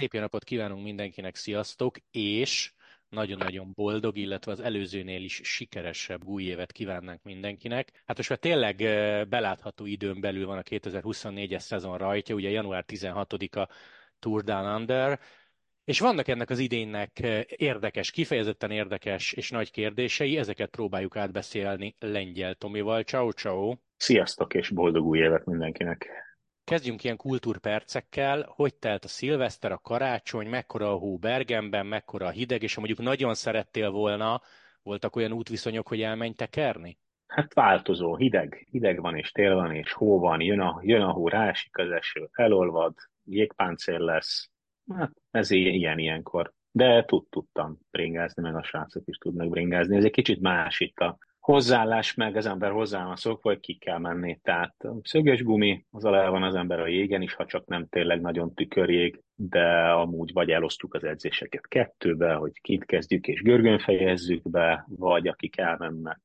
Szép 0.00 0.12
jó 0.12 0.20
napot 0.20 0.44
kívánunk 0.44 0.84
mindenkinek, 0.84 1.36
sziasztok, 1.36 1.96
és 2.10 2.72
nagyon-nagyon 3.08 3.72
boldog, 3.74 4.16
illetve 4.16 4.52
az 4.52 4.60
előzőnél 4.60 5.22
is 5.24 5.40
sikeresebb 5.44 6.24
új 6.24 6.42
évet 6.42 6.72
kívánnánk 6.72 7.22
mindenkinek. 7.22 8.02
Hát 8.06 8.16
most 8.16 8.28
már 8.28 8.38
tényleg 8.38 8.76
belátható 9.28 9.86
időn 9.86 10.20
belül 10.20 10.46
van 10.46 10.58
a 10.58 10.62
2024-es 10.62 11.58
szezon 11.58 11.98
rajtja, 11.98 12.34
ugye 12.34 12.50
január 12.50 12.84
16-a 12.86 13.68
Tour 14.18 14.42
Down 14.42 14.80
Under, 14.80 15.20
és 15.84 16.00
vannak 16.00 16.28
ennek 16.28 16.50
az 16.50 16.58
idénynek 16.58 17.18
érdekes, 17.56 18.10
kifejezetten 18.10 18.70
érdekes 18.70 19.32
és 19.32 19.50
nagy 19.50 19.70
kérdései, 19.70 20.36
ezeket 20.36 20.70
próbáljuk 20.70 21.16
átbeszélni 21.16 21.96
Lengyel 21.98 22.54
Tomival. 22.54 23.02
Ciao, 23.02 23.30
ciao! 23.30 23.74
Sziasztok 23.96 24.54
és 24.54 24.68
boldog 24.68 25.06
új 25.06 25.18
évet 25.18 25.44
mindenkinek! 25.44 26.29
Kezdjünk 26.64 27.04
ilyen 27.04 27.16
kultúrpercekkel. 27.16 28.46
Hogy 28.48 28.74
telt 28.74 29.04
a 29.04 29.08
szilveszter, 29.08 29.72
a 29.72 29.78
karácsony, 29.78 30.48
mekkora 30.48 30.92
a 30.92 30.96
hó 30.96 31.16
Bergenben, 31.16 31.86
mekkora 31.86 32.26
a 32.26 32.30
hideg, 32.30 32.62
és 32.62 32.74
ha 32.74 32.80
mondjuk 32.80 33.06
nagyon 33.06 33.34
szerettél 33.34 33.90
volna, 33.90 34.40
voltak 34.82 35.16
olyan 35.16 35.32
útviszonyok, 35.32 35.88
hogy 35.88 36.02
elmenj 36.02 36.32
tekerni? 36.32 36.98
Hát 37.26 37.54
változó, 37.54 38.16
hideg, 38.16 38.66
hideg 38.70 39.00
van 39.00 39.16
és 39.16 39.30
tél 39.30 39.54
van 39.54 39.74
és 39.74 39.92
hó 39.92 40.18
van, 40.18 40.40
jön 40.40 40.60
a, 40.60 40.80
jön 40.82 41.02
a 41.02 41.12
hó, 41.12 41.28
rásik 41.28 41.78
az 41.78 41.90
eső, 41.90 42.28
elolvad, 42.32 42.94
jégpáncél 43.24 43.98
lesz, 43.98 44.50
hát 44.96 45.12
ez 45.30 45.50
ilyen 45.50 45.98
ilyenkor. 45.98 46.52
De 46.72 47.04
tud, 47.04 47.28
tudtam 47.28 47.78
bringázni, 47.90 48.42
meg 48.42 48.54
a 48.54 48.62
srácok 48.62 49.02
is 49.06 49.16
tudnak 49.16 49.48
bringázni. 49.48 49.96
Ez 49.96 50.04
egy 50.04 50.10
kicsit 50.10 50.40
más 50.40 50.80
itt 50.80 50.98
a 50.98 51.18
hozzáállás, 51.40 52.14
meg 52.14 52.36
az 52.36 52.46
ember 52.46 52.70
hozzá 52.70 53.04
van 53.04 53.16
szokva, 53.16 53.50
hogy 53.50 53.60
ki 53.60 53.74
kell 53.74 53.98
menni. 53.98 54.38
Tehát 54.42 54.74
szöges 55.02 55.42
gumi, 55.42 55.84
az 55.90 56.04
alá 56.04 56.28
van 56.28 56.42
az 56.42 56.54
ember 56.54 56.80
a 56.80 56.86
jégen 56.86 57.22
is, 57.22 57.34
ha 57.34 57.46
csak 57.46 57.66
nem 57.66 57.86
tényleg 57.88 58.20
nagyon 58.20 58.54
tükörjég, 58.54 59.22
de 59.34 59.90
amúgy 59.90 60.32
vagy 60.32 60.50
elosztjuk 60.50 60.94
az 60.94 61.04
edzéseket 61.04 61.66
kettőbe, 61.68 62.34
hogy 62.34 62.60
kint 62.60 62.84
kezdjük 62.84 63.26
és 63.26 63.42
görgön 63.42 63.78
fejezzük 63.78 64.50
be, 64.50 64.86
vagy 64.88 65.28
akik 65.28 65.58
elmennek, 65.58 66.20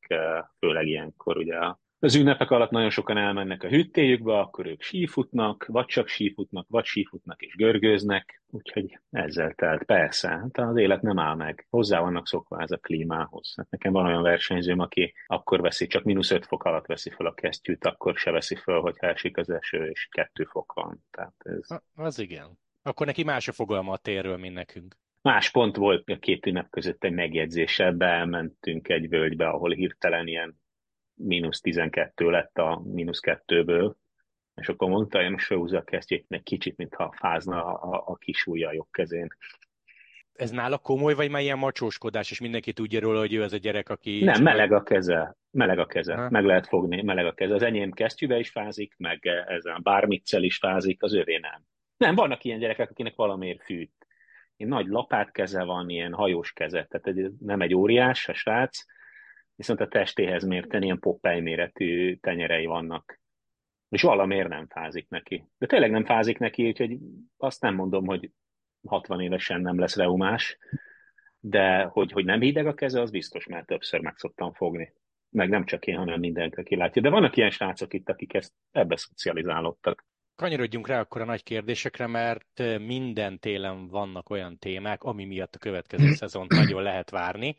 főleg 0.60 0.88
ilyenkor 0.88 1.38
ugye 1.38 1.56
az 2.00 2.16
ünnepek 2.16 2.52
alatt 2.52 2.70
nagyon 2.70 2.90
sokan 2.90 3.18
elmennek 3.18 3.64
a 3.64 3.68
hüttéjükbe, 3.68 4.40
akkor 4.40 4.66
ők 4.66 4.82
sífutnak, 4.82 5.66
vagy 5.68 5.86
csak 5.86 6.08
sífutnak, 6.08 6.66
vagy 6.70 6.86
sífutnak 6.86 7.42
és 7.42 7.56
görgőznek, 7.56 8.42
úgyhogy 8.50 9.00
ezzel 9.12 9.54
telt. 9.54 9.84
Persze, 9.84 10.30
hát 10.30 10.58
az 10.58 10.78
élet 10.78 11.02
nem 11.02 11.20
áll 11.20 11.36
meg. 11.36 11.68
Hozzá 11.70 12.00
vannak 12.00 12.28
szokva 12.28 12.62
ez 12.62 12.72
a 12.72 12.78
klímához. 12.78 13.54
Hát 13.56 13.70
nekem 13.70 13.92
van 13.92 14.06
olyan 14.06 14.22
versenyzőm, 14.22 14.80
aki 14.80 15.14
akkor 15.28 15.62
veszi, 15.62 15.88
csak 15.88 16.04
mínusz 16.04 16.32
5 16.32 16.46
fok 16.46 16.64
alatt 16.64 16.86
veszi 16.86 17.10
fel 17.10 17.26
a 17.26 17.34
kesztyűt, 17.34 17.86
akkor 17.86 18.18
se 18.18 18.32
veszi 18.32 18.56
fel, 18.56 18.80
hogy 18.80 18.96
esik 18.98 19.38
az 19.38 19.50
eső, 19.50 19.90
és 19.90 20.08
kettő 20.12 20.44
fok 20.44 20.74
van. 20.74 21.04
Tehát 21.12 21.34
ez... 21.38 21.68
Az 21.96 22.20
igen. 22.20 22.60
Akkor 22.84 23.06
neki 23.06 23.24
más 23.24 23.48
a 23.48 23.52
fogalma 23.52 23.92
a 23.92 23.98
térről, 23.98 24.38
mint 24.38 24.54
nekünk. 24.54 24.96
Más 25.22 25.52
pont 25.52 25.76
volt 25.76 26.10
a 26.10 26.18
két 26.20 26.46
ünnep 26.46 26.70
között 26.70 27.04
egy 27.04 27.14
megjegyzéssel, 27.14 27.92
bementünk 27.92 28.90
egy 28.90 29.10
völgybe, 29.10 29.48
ahol 29.48 29.72
hirtelen 29.72 30.28
ilyen 30.28 30.64
mínusz 31.16 31.62
12 31.62 32.30
lett 32.30 32.58
a 32.58 32.82
mínusz 32.84 33.20
kettőből, 33.20 33.98
és 34.56 34.70
akkor 34.70 34.90
mondta, 34.90 35.22
hogy 35.22 35.32
most 35.32 35.46
felhúzza 35.46 35.78
a 35.78 35.84
kesztyét 35.84 36.26
egy 36.30 36.44
kicsit, 36.44 36.78
mintha 36.78 37.14
fázna 37.18 37.74
a, 37.74 38.04
a 38.06 38.16
kis 38.16 38.46
ujja 38.46 38.74
jobb 38.74 38.88
kezén. 38.92 39.28
Ez 40.34 40.52
nála 40.52 40.78
komoly, 40.78 41.14
vagy 41.14 41.30
már 41.30 41.42
ilyen 41.42 41.58
macsóskodás, 41.58 42.32
és 42.32 42.40
mindenki 42.40 42.74
tudja 42.74 43.00
róla, 43.00 43.20
hogy 43.20 43.34
ő 43.34 43.42
az 43.42 43.54
a 43.54 43.58
gyerek, 43.58 43.90
aki... 43.90 44.24
Nem, 44.24 44.44
meleg 44.44 44.72
a 44.72 44.84
keze. 44.84 45.36
Meleg 45.52 45.80
a 45.80 45.86
keze. 45.86 46.16
Ha. 46.16 46.30
Meg 46.30 46.46
lehet 46.46 46.68
fogni, 46.68 47.02
meleg 47.02 47.26
a 47.26 47.34
keze. 47.34 47.54
Az 47.54 47.62
enyém 47.62 47.92
kesztyűbe 47.92 48.40
is 48.40 48.50
fázik, 48.50 48.94
meg 48.98 49.26
ezen 49.48 49.80
bármitsel 49.84 50.44
is 50.44 50.58
fázik, 50.58 51.04
az 51.04 51.14
övé 51.14 51.38
nem. 51.38 51.62
Nem, 51.98 52.16
vannak 52.16 52.44
ilyen 52.44 52.60
gyerekek, 52.60 52.90
akinek 52.90 53.16
valamiért 53.16 53.64
fűt. 53.64 54.08
Ilyen 54.58 54.72
nagy 54.72 54.88
lapát 54.88 55.32
keze 55.32 55.64
van, 55.64 55.90
ilyen 55.90 56.14
hajós 56.14 56.54
keze, 56.54 56.88
tehát 56.90 57.32
nem 57.40 57.62
egy 57.62 57.74
óriás 57.74 58.30
a 58.30 58.34
srác, 58.34 58.86
viszont 59.56 59.80
a 59.80 59.88
testéhez 59.88 60.44
mérten 60.44 60.84
ilyen 60.84 61.00
Popeye 61.00 61.42
méretű 61.42 62.16
tenyerei 62.16 62.66
vannak. 62.66 63.20
És 63.90 64.02
valamiért 64.02 64.48
nem 64.48 64.68
fázik 64.68 65.10
neki. 65.10 65.48
De 65.58 65.66
tényleg 65.66 65.92
nem 65.92 66.06
fázik 66.06 66.38
neki, 66.38 66.68
úgyhogy 66.68 66.98
azt 67.38 67.62
nem 67.62 67.76
mondom, 67.76 68.06
hogy 68.06 68.32
60 68.88 69.20
évesen 69.20 69.62
nem 69.62 69.80
lesz 69.80 69.96
reumás, 69.96 70.58
de 71.40 71.84
hogy, 71.84 72.12
hogy 72.12 72.26
nem 72.26 72.42
hideg 72.42 72.68
a 72.68 72.74
keze, 72.74 73.02
az 73.02 73.12
biztos, 73.12 73.46
mert 73.46 73.66
többször 73.66 74.00
meg 74.00 74.18
szoktam 74.18 74.54
fogni. 74.54 74.94
Meg 75.30 75.50
nem 75.50 75.66
csak 75.66 75.86
én, 75.86 75.96
hanem 75.96 76.20
mindenki, 76.20 76.60
aki 76.60 76.76
látja. 76.76 77.02
De 77.02 77.10
vannak 77.10 77.36
ilyen 77.36 77.50
srácok 77.50 77.94
itt, 77.94 78.10
akik 78.10 78.34
ezt 78.34 78.54
ebbe 78.72 78.98
szocializálódtak. 78.98 80.06
Kanyarodjunk 80.36 80.88
rá 80.88 81.00
akkor 81.00 81.22
a 81.22 81.26
nagy 81.26 81.44
kérdésekre, 81.44 82.08
mert 82.08 82.80
minden 82.80 83.40
télen 83.40 83.88
vannak 83.88 84.30
olyan 84.30 84.58
témák, 84.58 85.04
ami 85.04 85.26
miatt 85.26 85.56
a 85.56 85.60
következő 85.60 86.14
szezont 86.24 86.52
nagyon 86.52 86.84
lehet 86.84 87.10
várni. 87.10 87.56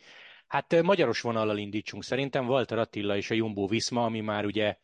Hát 0.46 0.82
magyaros 0.82 1.20
vonallal 1.20 1.58
indítsunk 1.58 2.02
szerintem, 2.02 2.48
Walter 2.48 2.78
Attila 2.78 3.16
és 3.16 3.30
a 3.30 3.34
Jumbo 3.34 3.66
Viszma, 3.66 4.04
ami 4.04 4.20
már 4.20 4.44
ugye 4.44 4.76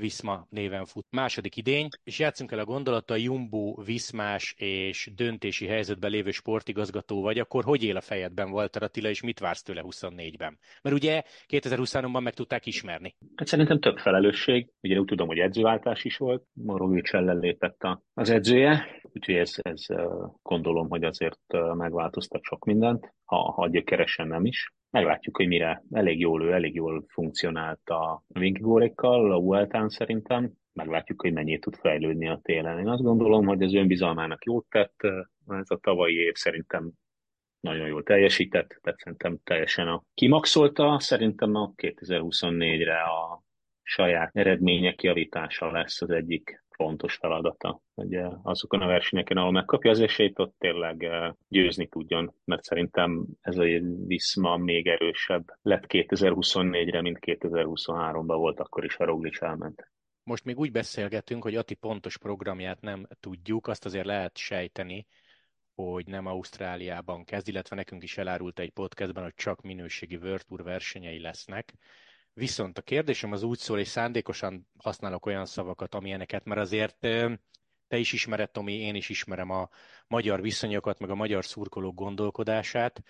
Viszma 0.00 0.46
néven 0.50 0.84
fut. 0.84 1.06
Második 1.10 1.56
idény, 1.56 1.88
és 2.04 2.18
játszunk 2.18 2.52
el 2.52 2.58
a 2.58 2.64
gondolattal, 2.64 3.18
Jumbo, 3.18 3.74
Viszmás 3.84 4.54
és 4.58 5.10
döntési 5.14 5.66
helyzetben 5.66 6.10
lévő 6.10 6.30
sportigazgató 6.30 7.22
vagy, 7.22 7.38
akkor 7.38 7.64
hogy 7.64 7.84
él 7.84 7.96
a 7.96 8.00
fejedben 8.00 8.50
Walter 8.50 8.82
Attila, 8.82 9.08
és 9.08 9.22
mit 9.22 9.38
vársz 9.38 9.62
tőle 9.62 9.82
24-ben? 9.84 10.58
Mert 10.82 10.96
ugye 10.96 11.22
2023-ban 11.48 12.22
meg 12.22 12.34
tudták 12.34 12.66
ismerni. 12.66 13.16
Hát 13.34 13.48
szerintem 13.48 13.80
több 13.80 13.98
felelősség. 13.98 14.70
Ugye 14.80 14.98
úgy 14.98 15.06
tudom, 15.06 15.26
hogy 15.26 15.38
edzőváltás 15.38 16.04
is 16.04 16.16
volt. 16.16 16.44
Morovics 16.52 17.12
ellen 17.12 17.38
lépett 17.38 17.86
az 18.14 18.30
edzője, 18.30 19.00
úgyhogy 19.02 19.34
ez, 19.34 19.54
ez 19.56 19.84
gondolom, 20.42 20.88
hogy 20.88 21.04
azért 21.04 21.40
megváltoztat 21.74 22.42
sok 22.42 22.64
mindent, 22.64 23.14
ha, 23.24 23.52
ha 23.52 23.68
gyökeresen 23.68 24.28
nem 24.28 24.44
is 24.44 24.72
meglátjuk, 24.90 25.36
hogy 25.36 25.46
mire. 25.46 25.82
Elég 25.90 26.20
jól 26.20 26.42
ő, 26.42 26.52
elég 26.52 26.74
jól 26.74 27.04
funkcionált 27.08 27.88
a 27.88 28.24
Vinkigórékkal, 28.28 29.32
a 29.32 29.40
Vueltán 29.40 29.88
szerintem, 29.88 30.52
meglátjuk, 30.72 31.20
hogy 31.20 31.32
mennyit 31.32 31.60
tud 31.60 31.76
fejlődni 31.76 32.28
a 32.28 32.40
télen. 32.42 32.78
Én 32.78 32.88
azt 32.88 33.02
gondolom, 33.02 33.46
hogy 33.46 33.62
az 33.62 33.74
önbizalmának 33.74 34.44
jót 34.44 34.66
tett, 34.68 35.00
ez 35.46 35.70
a 35.70 35.76
tavalyi 35.76 36.14
év 36.14 36.34
szerintem 36.34 36.90
nagyon 37.60 37.86
jól 37.86 38.02
teljesített, 38.02 38.78
tehát 38.82 38.98
szerintem 38.98 39.38
teljesen 39.44 39.88
a 39.88 40.04
kimaxolta, 40.14 41.00
szerintem 41.00 41.54
a 41.54 41.72
2024-re 41.76 43.02
a 43.02 43.42
saját 43.82 44.36
eredmények 44.36 45.02
javítása 45.02 45.70
lesz 45.70 46.02
az 46.02 46.10
egyik 46.10 46.59
fontos 46.80 47.14
feladata, 47.16 47.80
hogy 47.94 48.14
eh, 48.14 48.46
azokon 48.46 48.80
a 48.80 48.86
versenyeken, 48.86 49.36
ahol 49.36 49.50
megkapja 49.50 49.90
az 49.90 50.00
esélyt, 50.00 50.38
ott 50.38 50.54
tényleg 50.58 51.04
eh, 51.04 51.32
győzni 51.48 51.88
tudjon, 51.88 52.34
mert 52.44 52.62
szerintem 52.62 53.26
ez 53.40 53.58
a 53.58 53.64
viszma 54.06 54.56
még 54.56 54.86
erősebb 54.86 55.44
lett 55.62 55.84
2024-re, 55.88 57.00
mint 57.00 57.18
2023-ban 57.20 58.34
volt, 58.36 58.60
akkor 58.60 58.84
is 58.84 58.96
a 58.96 59.04
Roglic 59.04 59.42
elment. 59.42 59.90
Most 60.22 60.44
még 60.44 60.58
úgy 60.58 60.72
beszélgetünk, 60.72 61.42
hogy 61.42 61.56
Ati 61.56 61.74
pontos 61.74 62.18
programját 62.18 62.80
nem 62.80 63.06
tudjuk, 63.20 63.66
azt 63.66 63.84
azért 63.84 64.06
lehet 64.06 64.36
sejteni, 64.36 65.06
hogy 65.74 66.06
nem 66.06 66.26
Ausztráliában 66.26 67.24
kezd, 67.24 67.48
illetve 67.48 67.76
nekünk 67.76 68.02
is 68.02 68.18
elárult 68.18 68.58
egy 68.58 68.70
podcastban, 68.70 69.22
hogy 69.22 69.34
csak 69.34 69.60
minőségi 69.60 70.16
World 70.16 70.44
Tour 70.46 70.62
versenyei 70.62 71.20
lesznek. 71.20 71.74
Viszont 72.32 72.78
a 72.78 72.82
kérdésem 72.82 73.32
az 73.32 73.42
úgy 73.42 73.58
szól, 73.58 73.78
és 73.78 73.88
szándékosan 73.88 74.68
használok 74.78 75.26
olyan 75.26 75.46
szavakat, 75.46 75.94
amilyeneket, 75.94 76.44
mert 76.44 76.60
azért 76.60 76.98
te 77.88 77.98
is 77.98 78.12
ismered, 78.12 78.50
Tomi, 78.50 78.72
én 78.72 78.94
is 78.94 79.08
ismerem 79.08 79.50
a 79.50 79.68
magyar 80.06 80.40
viszonyokat, 80.40 80.98
meg 80.98 81.10
a 81.10 81.14
magyar 81.14 81.44
szurkolók 81.44 81.94
gondolkodását, 81.94 83.02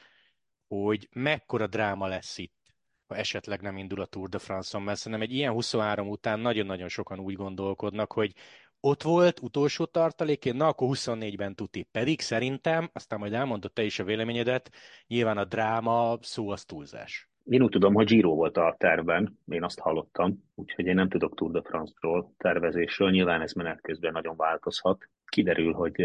hogy 0.68 1.08
mekkora 1.12 1.66
dráma 1.66 2.06
lesz 2.06 2.38
itt, 2.38 2.74
ha 3.06 3.16
esetleg 3.16 3.60
nem 3.60 3.76
indul 3.76 4.00
a 4.00 4.06
Tour 4.06 4.28
de 4.28 4.38
France-on, 4.38 4.82
mert 4.82 4.98
szerintem 4.98 5.28
egy 5.28 5.34
ilyen 5.34 5.52
23 5.52 6.08
után 6.08 6.40
nagyon-nagyon 6.40 6.88
sokan 6.88 7.18
úgy 7.18 7.34
gondolkodnak, 7.34 8.12
hogy 8.12 8.34
ott 8.80 9.02
volt 9.02 9.40
utolsó 9.40 9.84
tartalékén, 9.84 10.54
na 10.56 10.66
akkor 10.66 10.88
24-ben 10.96 11.54
tuti. 11.54 11.82
Pedig 11.82 12.20
szerintem, 12.20 12.90
aztán 12.92 13.18
majd 13.18 13.32
elmondott 13.32 13.74
te 13.74 13.82
is 13.82 13.98
a 13.98 14.04
véleményedet, 14.04 14.70
nyilván 15.06 15.38
a 15.38 15.44
dráma 15.44 16.18
szó 16.22 16.48
az 16.50 16.64
túlzás. 16.64 17.29
Én 17.44 17.62
úgy 17.62 17.70
tudom, 17.70 17.94
hogy 17.94 18.06
Giro 18.06 18.34
volt 18.34 18.56
a 18.56 18.74
tervben, 18.78 19.38
én 19.46 19.62
azt 19.62 19.78
hallottam, 19.78 20.44
úgyhogy 20.54 20.86
én 20.86 20.94
nem 20.94 21.08
tudok 21.08 21.34
Tour 21.34 21.50
de 21.50 21.62
France-ról, 21.62 22.32
tervezésről, 22.36 23.10
nyilván 23.10 23.40
ez 23.40 23.52
menet 23.52 23.80
közben 23.80 24.12
nagyon 24.12 24.36
változhat. 24.36 25.08
Kiderül, 25.24 25.72
hogy 25.72 26.02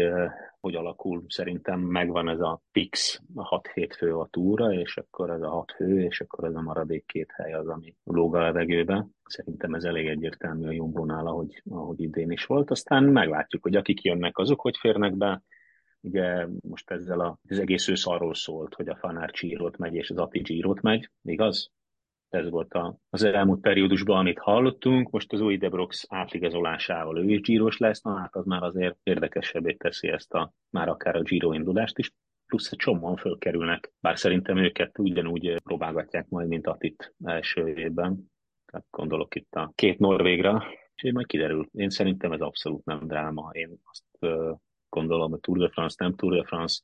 hogy 0.66 0.74
alakul, 0.74 1.24
szerintem 1.28 1.80
megvan 1.80 2.28
ez 2.28 2.40
a 2.40 2.60
fix, 2.72 3.20
a 3.34 3.60
6-7 3.60 3.94
fő 3.96 4.16
a 4.16 4.28
túra, 4.30 4.72
és 4.72 4.96
akkor 4.96 5.30
ez 5.30 5.42
a 5.42 5.48
6 5.48 5.72
fő, 5.76 6.02
és 6.02 6.20
akkor 6.20 6.44
ez 6.44 6.54
a 6.54 6.60
maradék 6.62 7.06
két 7.06 7.32
hely 7.32 7.52
az, 7.52 7.68
ami 7.68 7.94
lóg 8.04 8.34
a 8.34 8.40
levegőbe. 8.40 9.06
Szerintem 9.24 9.74
ez 9.74 9.84
elég 9.84 10.06
egyértelmű 10.06 10.66
a 10.66 10.72
Jumbo-nál, 10.72 11.26
ahogy, 11.26 11.62
ahogy 11.70 12.00
idén 12.00 12.30
is 12.30 12.44
volt. 12.44 12.70
Aztán 12.70 13.04
meglátjuk, 13.04 13.62
hogy 13.62 13.76
akik 13.76 14.02
jönnek, 14.02 14.38
azok 14.38 14.60
hogy 14.60 14.76
férnek 14.76 15.16
be, 15.16 15.42
Ugye 16.00 16.46
most 16.60 16.90
ezzel 16.90 17.20
a, 17.20 17.38
az 17.48 17.58
egész 17.58 17.88
ősz 17.88 18.06
arról 18.06 18.34
szólt, 18.34 18.74
hogy 18.74 18.88
a 18.88 18.96
Fanár 18.96 19.30
Csírot 19.30 19.76
megy 19.76 19.94
és 19.94 20.10
az 20.10 20.18
Ati 20.18 20.40
Csírot 20.40 20.80
megy, 20.80 21.10
igaz? 21.22 21.70
Ez 22.28 22.50
volt 22.50 22.72
a, 22.72 22.96
az 23.10 23.22
elmúlt 23.22 23.60
periódusban, 23.60 24.18
amit 24.18 24.38
hallottunk. 24.38 25.10
Most 25.10 25.32
az 25.32 25.40
új 25.40 25.56
Debrox 25.56 26.06
átigazolásával 26.08 27.18
ő 27.18 27.30
is 27.30 27.40
gyíros 27.40 27.78
lesz, 27.78 28.02
na 28.02 28.18
hát 28.18 28.34
az 28.34 28.44
már 28.44 28.62
azért 28.62 28.96
érdekesebbé 29.02 29.72
teszi 29.72 30.08
ezt 30.08 30.34
a, 30.34 30.52
már 30.70 30.88
akár 30.88 31.16
a 31.16 31.22
Giro 31.22 31.52
indulást 31.52 31.98
is 31.98 32.12
plusz 32.46 32.72
egy 32.72 32.78
csomóan 32.78 33.16
fölkerülnek, 33.16 33.92
bár 34.00 34.18
szerintem 34.18 34.56
őket 34.56 34.98
ugyanúgy 34.98 35.62
próbálgatják 35.62 36.28
majd, 36.28 36.48
mint 36.48 36.66
Atit 36.66 37.14
első 37.24 37.68
évben. 37.68 38.30
Tehát 38.66 38.86
gondolok 38.90 39.34
itt 39.34 39.52
a 39.54 39.72
két 39.74 39.98
Norvégra, 39.98 40.64
és 40.94 41.12
majd 41.12 41.26
kiderül. 41.26 41.68
Én 41.72 41.90
szerintem 41.90 42.32
ez 42.32 42.40
abszolút 42.40 42.84
nem 42.84 43.06
dráma. 43.06 43.50
Én 43.52 43.80
azt 43.84 44.34
gondolom, 44.88 45.30
hogy 45.30 45.40
Tour 45.40 45.58
de 45.58 45.68
France 45.68 45.96
nem 45.98 46.14
Tour 46.14 46.34
de 46.34 46.44
France. 46.44 46.82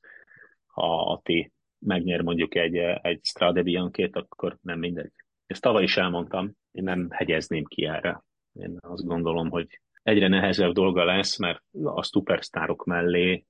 Ha 0.65 1.11
Ati 1.11 1.51
megnyer 1.79 2.21
mondjuk 2.21 2.55
egy, 2.55 2.75
egy 3.01 3.19
Strade 3.23 3.63
Bianchét, 3.63 4.15
akkor 4.15 4.57
nem 4.61 4.79
mindegy. 4.79 5.11
Ezt 5.45 5.61
tavaly 5.61 5.83
is 5.83 5.97
elmondtam, 5.97 6.51
én 6.71 6.83
nem 6.83 7.09
hegyezném 7.09 7.63
ki 7.63 7.85
erre. 7.85 8.23
Én 8.53 8.77
azt 8.81 9.05
gondolom, 9.05 9.49
hogy 9.49 9.79
egyre 10.03 10.27
nehezebb 10.27 10.73
dolga 10.73 11.03
lesz, 11.03 11.37
mert 11.37 11.63
a 11.83 12.03
szupersztárok 12.03 12.85
mellé 12.85 13.45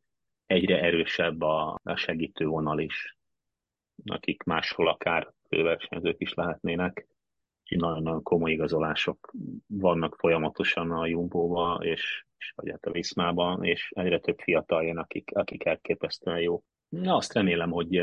egyre 0.45 0.81
erősebb 0.81 1.41
a, 1.41 1.79
a 1.83 1.95
segítő 1.95 2.45
vonal 2.45 2.79
is, 2.79 3.17
akik 4.05 4.43
máshol 4.43 4.87
akár 4.87 5.33
főversenyzők 5.49 6.21
is 6.21 6.33
lehetnének. 6.33 7.07
Nagyon-nagyon 7.69 8.23
komoly 8.23 8.51
igazolások 8.51 9.33
vannak 9.67 10.15
folyamatosan 10.15 10.91
a 10.91 11.05
jumbo 11.05 11.75
és, 11.81 12.25
és 12.43 12.53
vagy 12.55 12.69
hát 12.69 12.85
a 12.85 12.91
Viszmában, 12.91 13.63
és 13.63 13.91
egyre 13.95 14.19
több 14.19 14.39
fiatal 14.39 14.83
jön, 14.83 14.97
akik, 14.97 15.31
akik 15.33 15.65
elképesztően 15.65 16.39
jó. 16.39 16.63
Na, 16.89 17.15
azt 17.15 17.33
remélem, 17.33 17.71
hogy, 17.71 18.01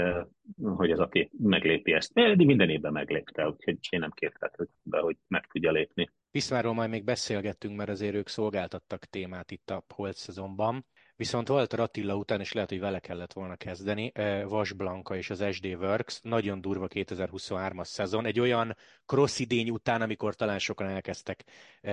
hogy 0.62 0.90
az 0.90 0.98
aki 0.98 1.30
meglépi 1.38 1.92
ezt. 1.92 2.10
Eddig 2.14 2.46
minden 2.46 2.70
évben 2.70 2.92
meglépte, 2.92 3.48
úgyhogy 3.48 3.78
én 3.90 4.00
nem 4.00 4.10
kértek 4.10 4.68
be, 4.82 4.98
hogy 4.98 5.16
meg 5.28 5.46
tudja 5.46 5.70
lépni. 5.70 6.10
Viszmáról 6.30 6.74
majd 6.74 6.90
még 6.90 7.04
beszélgettünk, 7.04 7.76
mert 7.76 7.90
azért 7.90 8.14
ők 8.14 8.28
szolgáltattak 8.28 9.04
témát 9.04 9.50
itt 9.50 9.70
a 9.70 9.84
holt 9.94 10.16
szezonban. 10.16 10.86
Viszont 11.20 11.48
Walter 11.48 11.80
Attila 11.80 12.14
után, 12.14 12.40
és 12.40 12.52
lehet, 12.52 12.68
hogy 12.68 12.80
vele 12.80 12.98
kellett 12.98 13.32
volna 13.32 13.56
kezdeni, 13.56 14.12
Vas 14.44 14.72
Blanka 14.72 15.16
és 15.16 15.30
az 15.30 15.44
SD 15.50 15.66
Works, 15.66 16.20
nagyon 16.22 16.60
durva 16.60 16.86
2023-as 16.88 17.84
szezon, 17.84 18.26
egy 18.26 18.40
olyan 18.40 18.76
cross 19.06 19.38
idény 19.38 19.70
után, 19.70 20.02
amikor 20.02 20.34
talán 20.34 20.58
sokan 20.58 20.86
elkezdtek 20.86 21.44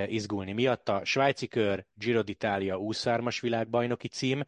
izgulni 0.08 0.54
miatta. 0.54 1.06
Svájci 1.06 1.48
kör, 1.48 1.86
Giro 1.94 2.22
d'Italia 2.26 2.78
23-as 2.80 3.38
világbajnoki 3.42 4.08
cím. 4.08 4.44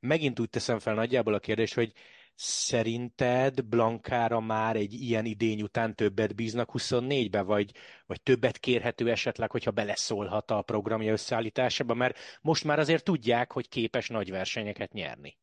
Megint 0.00 0.40
úgy 0.40 0.50
teszem 0.50 0.78
fel 0.78 0.94
nagyjából 0.94 1.34
a 1.34 1.38
kérdést, 1.38 1.74
hogy 1.74 1.92
Szerinted 2.36 3.64
Blankára 3.64 4.40
már 4.40 4.76
egy 4.76 4.92
ilyen 4.92 5.24
idény 5.24 5.62
után 5.62 5.94
többet 5.94 6.34
bíznak 6.34 6.70
24-be, 6.72 7.42
vagy, 7.42 7.70
vagy 8.06 8.22
többet 8.22 8.58
kérhető 8.58 9.10
esetleg, 9.10 9.50
hogyha 9.50 9.70
beleszólhat 9.70 10.50
a 10.50 10.62
programja 10.62 11.12
összeállításába, 11.12 11.94
mert 11.94 12.18
most 12.42 12.64
már 12.64 12.78
azért 12.78 13.04
tudják, 13.04 13.52
hogy 13.52 13.68
képes 13.68 14.08
nagy 14.08 14.30
versenyeket 14.30 14.92
nyerni. 14.92 15.36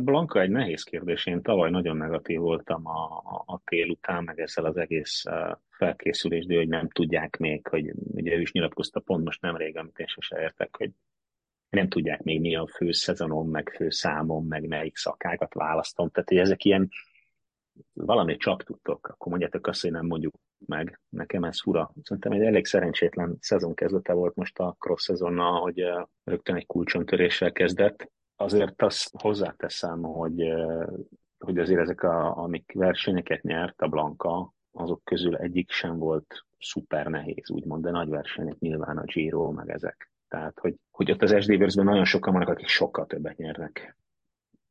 Blanka 0.00 0.40
egy 0.40 0.50
nehéz 0.50 0.82
kérdés. 0.82 1.26
Én 1.26 1.42
tavaly 1.42 1.70
nagyon 1.70 1.96
negatív 1.96 2.38
voltam 2.38 2.86
a, 2.86 3.22
a, 3.46 3.60
tél 3.64 3.88
után, 3.90 4.24
meg 4.24 4.38
ezzel 4.38 4.64
az 4.64 4.76
egész 4.76 5.24
felkészülés, 5.68 6.46
de 6.46 6.56
hogy 6.56 6.68
nem 6.68 6.88
tudják 6.88 7.36
még, 7.36 7.66
hogy 7.66 7.92
ugye 8.14 8.34
ő 8.34 8.40
is 8.40 8.52
nyilatkozta 8.52 9.00
pont 9.00 9.24
most 9.24 9.40
nemrég, 9.40 9.76
amit 9.76 9.98
én 9.98 10.06
sose 10.06 10.40
értek, 10.40 10.76
hogy 10.76 10.90
nem 11.70 11.88
tudják 11.88 12.22
még 12.22 12.40
mi 12.40 12.56
a 12.56 12.66
fő 12.66 12.92
szezonom, 12.92 13.50
meg 13.50 13.72
fő 13.76 13.90
számom, 13.90 14.46
meg 14.46 14.66
melyik 14.66 14.96
szakákat 14.96 15.54
választom. 15.54 16.10
Tehát, 16.10 16.28
hogy 16.28 16.38
ezek 16.38 16.64
ilyen 16.64 16.88
valami 17.92 18.36
csak 18.36 18.62
tudtok, 18.64 19.06
akkor 19.06 19.30
mondjátok 19.30 19.66
azt, 19.66 19.82
hogy 19.82 19.90
nem 19.90 20.06
mondjuk 20.06 20.34
meg. 20.66 21.00
Nekem 21.08 21.44
ez 21.44 21.60
fura. 21.60 21.92
Szerintem 22.02 22.32
egy 22.32 22.42
elég 22.42 22.66
szerencsétlen 22.66 23.36
szezon 23.40 23.74
kezdete 23.74 24.12
volt 24.12 24.34
most 24.34 24.58
a 24.58 24.76
cross 24.78 25.02
szezonnal, 25.02 25.60
hogy 25.60 25.84
rögtön 26.24 26.56
egy 26.56 26.66
kulcsontöréssel 26.66 27.52
kezdett. 27.52 28.10
Azért 28.36 28.82
azt 28.82 29.10
hozzáteszem, 29.20 30.02
hogy, 30.02 30.42
hogy 31.38 31.58
azért 31.58 31.80
ezek, 31.80 32.02
a, 32.02 32.36
amik 32.36 32.72
versenyeket 32.74 33.42
nyert 33.42 33.80
a 33.80 33.88
Blanka, 33.88 34.54
azok 34.72 35.04
közül 35.04 35.36
egyik 35.36 35.70
sem 35.70 35.98
volt 35.98 36.46
szuper 36.58 37.06
nehéz, 37.06 37.50
úgymond, 37.50 37.84
de 37.84 37.90
nagy 37.90 38.08
versenyek 38.08 38.58
nyilván 38.58 38.98
a 38.98 39.04
Giro, 39.04 39.50
meg 39.50 39.70
ezek. 39.70 40.12
Tehát, 40.28 40.58
hogy, 40.58 40.74
hogy 40.90 41.10
ott 41.10 41.22
az 41.22 41.42
sd 41.42 41.74
nagyon 41.74 42.04
sokan 42.04 42.32
vannak, 42.32 42.48
akik 42.48 42.66
sokkal 42.66 43.06
többet 43.06 43.36
nyernek. 43.36 43.96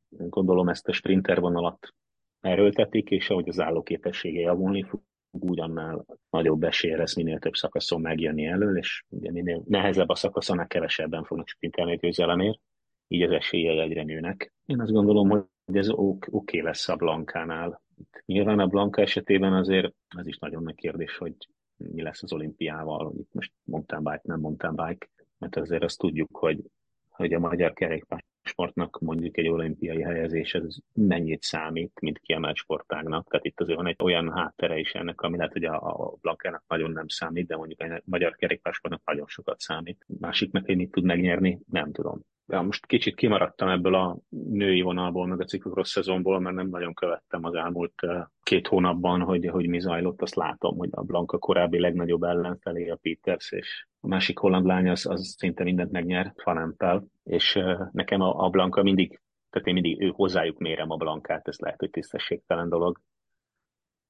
Gondolom 0.08 0.68
ezt 0.68 0.88
a 0.88 0.92
sprinter 0.92 1.40
vonalat 1.40 1.94
erőltetik, 2.40 3.10
és 3.10 3.30
ahogy 3.30 3.48
az 3.48 3.60
állóképessége 3.60 4.40
javulni 4.40 4.82
fog, 4.82 5.00
úgy 5.30 5.60
annál 5.60 6.04
nagyobb 6.30 6.62
esélye 6.62 6.96
lesz 6.96 7.16
minél 7.16 7.38
több 7.38 7.54
szakaszon 7.54 8.00
megjönni 8.00 8.46
elől, 8.46 8.78
és 8.78 9.04
ugye 9.08 9.32
minél 9.32 9.62
nehezebb 9.66 10.08
a 10.08 10.14
szakasz, 10.14 10.50
annál 10.50 10.66
kevesebben 10.66 11.24
fognak 11.24 11.48
sprintelni 11.48 11.92
a 11.92 11.96
győzelemért, 11.96 12.60
így 13.08 13.22
az 13.22 13.30
esélyei 13.30 13.78
egyre 13.78 14.02
nőnek. 14.02 14.52
Én 14.66 14.80
azt 14.80 14.92
gondolom, 14.92 15.28
hogy 15.28 15.76
ez 15.76 15.88
oké 15.90 16.28
okay 16.30 16.62
lesz 16.62 16.88
a 16.88 16.96
Blankánál. 16.96 17.82
Nyilván 18.24 18.58
a 18.58 18.66
Blanka 18.66 19.00
esetében 19.00 19.52
azért 19.52 19.94
az 20.16 20.26
is 20.26 20.38
nagyon 20.38 20.62
nagy 20.62 20.74
kérdés, 20.74 21.16
hogy 21.16 21.34
mi 21.76 22.02
lesz 22.02 22.22
az 22.22 22.32
olimpiával, 22.32 23.12
itt 23.18 23.32
most 23.32 23.52
mountain 23.64 24.02
bike, 24.02 24.20
nem 24.22 24.40
mountain 24.40 24.74
bike, 24.74 25.08
mert 25.38 25.56
azért 25.56 25.82
azt 25.82 25.98
tudjuk, 25.98 26.36
hogy, 26.36 26.62
hogy 27.08 27.32
a 27.32 27.38
magyar 27.38 27.72
kerékpársportnak 27.72 28.98
mondjuk 29.00 29.36
egy 29.36 29.48
olimpiai 29.48 30.02
helyezés 30.02 30.54
ez 30.54 30.76
mennyit 30.94 31.42
számít, 31.42 32.00
mint 32.00 32.18
kiemelt 32.18 32.56
sportágnak. 32.56 33.28
Tehát 33.28 33.44
itt 33.44 33.60
azért 33.60 33.76
van 33.76 33.86
egy 33.86 33.96
olyan 34.02 34.32
háttere 34.32 34.78
is 34.78 34.92
ennek, 34.92 35.20
ami 35.20 35.36
lehet, 35.36 35.52
hogy 35.52 35.64
a, 35.64 36.04
a 36.04 36.14
Blankának 36.20 36.64
nagyon 36.68 36.90
nem 36.90 37.08
számít, 37.08 37.46
de 37.46 37.56
mondjuk 37.56 37.80
a 37.80 38.02
magyar 38.04 38.36
kerékpársportnak 38.36 39.02
nagyon 39.04 39.26
sokat 39.26 39.60
számít. 39.60 40.04
Másiknak, 40.20 40.66
hogy 40.66 40.76
mit 40.76 40.90
tud 40.90 41.04
megnyerni, 41.04 41.60
nem 41.70 41.92
tudom. 41.92 42.20
Ja, 42.50 42.62
most 42.62 42.86
kicsit 42.86 43.14
kimaradtam 43.14 43.68
ebből 43.68 43.94
a 43.94 44.18
női 44.28 44.80
vonalból, 44.80 45.26
meg 45.26 45.40
a 45.40 45.44
ciklokros 45.44 45.88
szezonból, 45.88 46.40
mert 46.40 46.56
nem 46.56 46.68
nagyon 46.68 46.94
követtem 46.94 47.44
az 47.44 47.54
elmúlt 47.54 47.94
két 48.42 48.66
hónapban, 48.66 49.20
hogy, 49.20 49.46
hogy 49.46 49.68
mi 49.68 49.80
zajlott. 49.80 50.22
Azt 50.22 50.34
látom, 50.34 50.76
hogy 50.76 50.88
a 50.92 51.02
Blanka 51.02 51.38
korábbi 51.38 51.80
legnagyobb 51.80 52.22
ellenfelé 52.22 52.88
a 52.88 52.98
Peters, 53.02 53.52
és 53.52 53.86
a 54.00 54.06
másik 54.06 54.38
holland 54.38 54.66
lány 54.66 54.88
az, 54.88 55.06
az 55.06 55.34
szinte 55.38 55.64
mindent 55.64 55.90
megnyer, 55.90 56.32
Fanempel, 56.36 57.04
és 57.24 57.58
nekem 57.92 58.20
a, 58.20 58.44
a 58.44 58.48
Blanka 58.48 58.82
mindig, 58.82 59.20
tehát 59.50 59.68
én 59.68 59.74
mindig 59.74 60.02
ő 60.02 60.08
hozzájuk 60.14 60.58
mérem 60.58 60.90
a 60.90 60.96
Blankát, 60.96 61.48
ez 61.48 61.58
lehet, 61.58 61.78
hogy 61.78 61.90
tisztességtelen 61.90 62.68
dolog, 62.68 63.00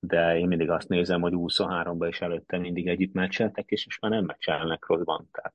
de 0.00 0.38
én 0.38 0.46
mindig 0.46 0.70
azt 0.70 0.88
nézem, 0.88 1.20
hogy 1.20 1.32
23-ban 1.36 2.06
is 2.08 2.20
előtte 2.20 2.58
mindig 2.58 2.86
együtt 2.86 3.12
meccseltek, 3.12 3.68
és 3.68 3.84
most 3.84 4.00
már 4.00 4.10
nem 4.10 4.24
meccselnek 4.24 4.86
rosszban, 4.86 5.28
tehát 5.32 5.54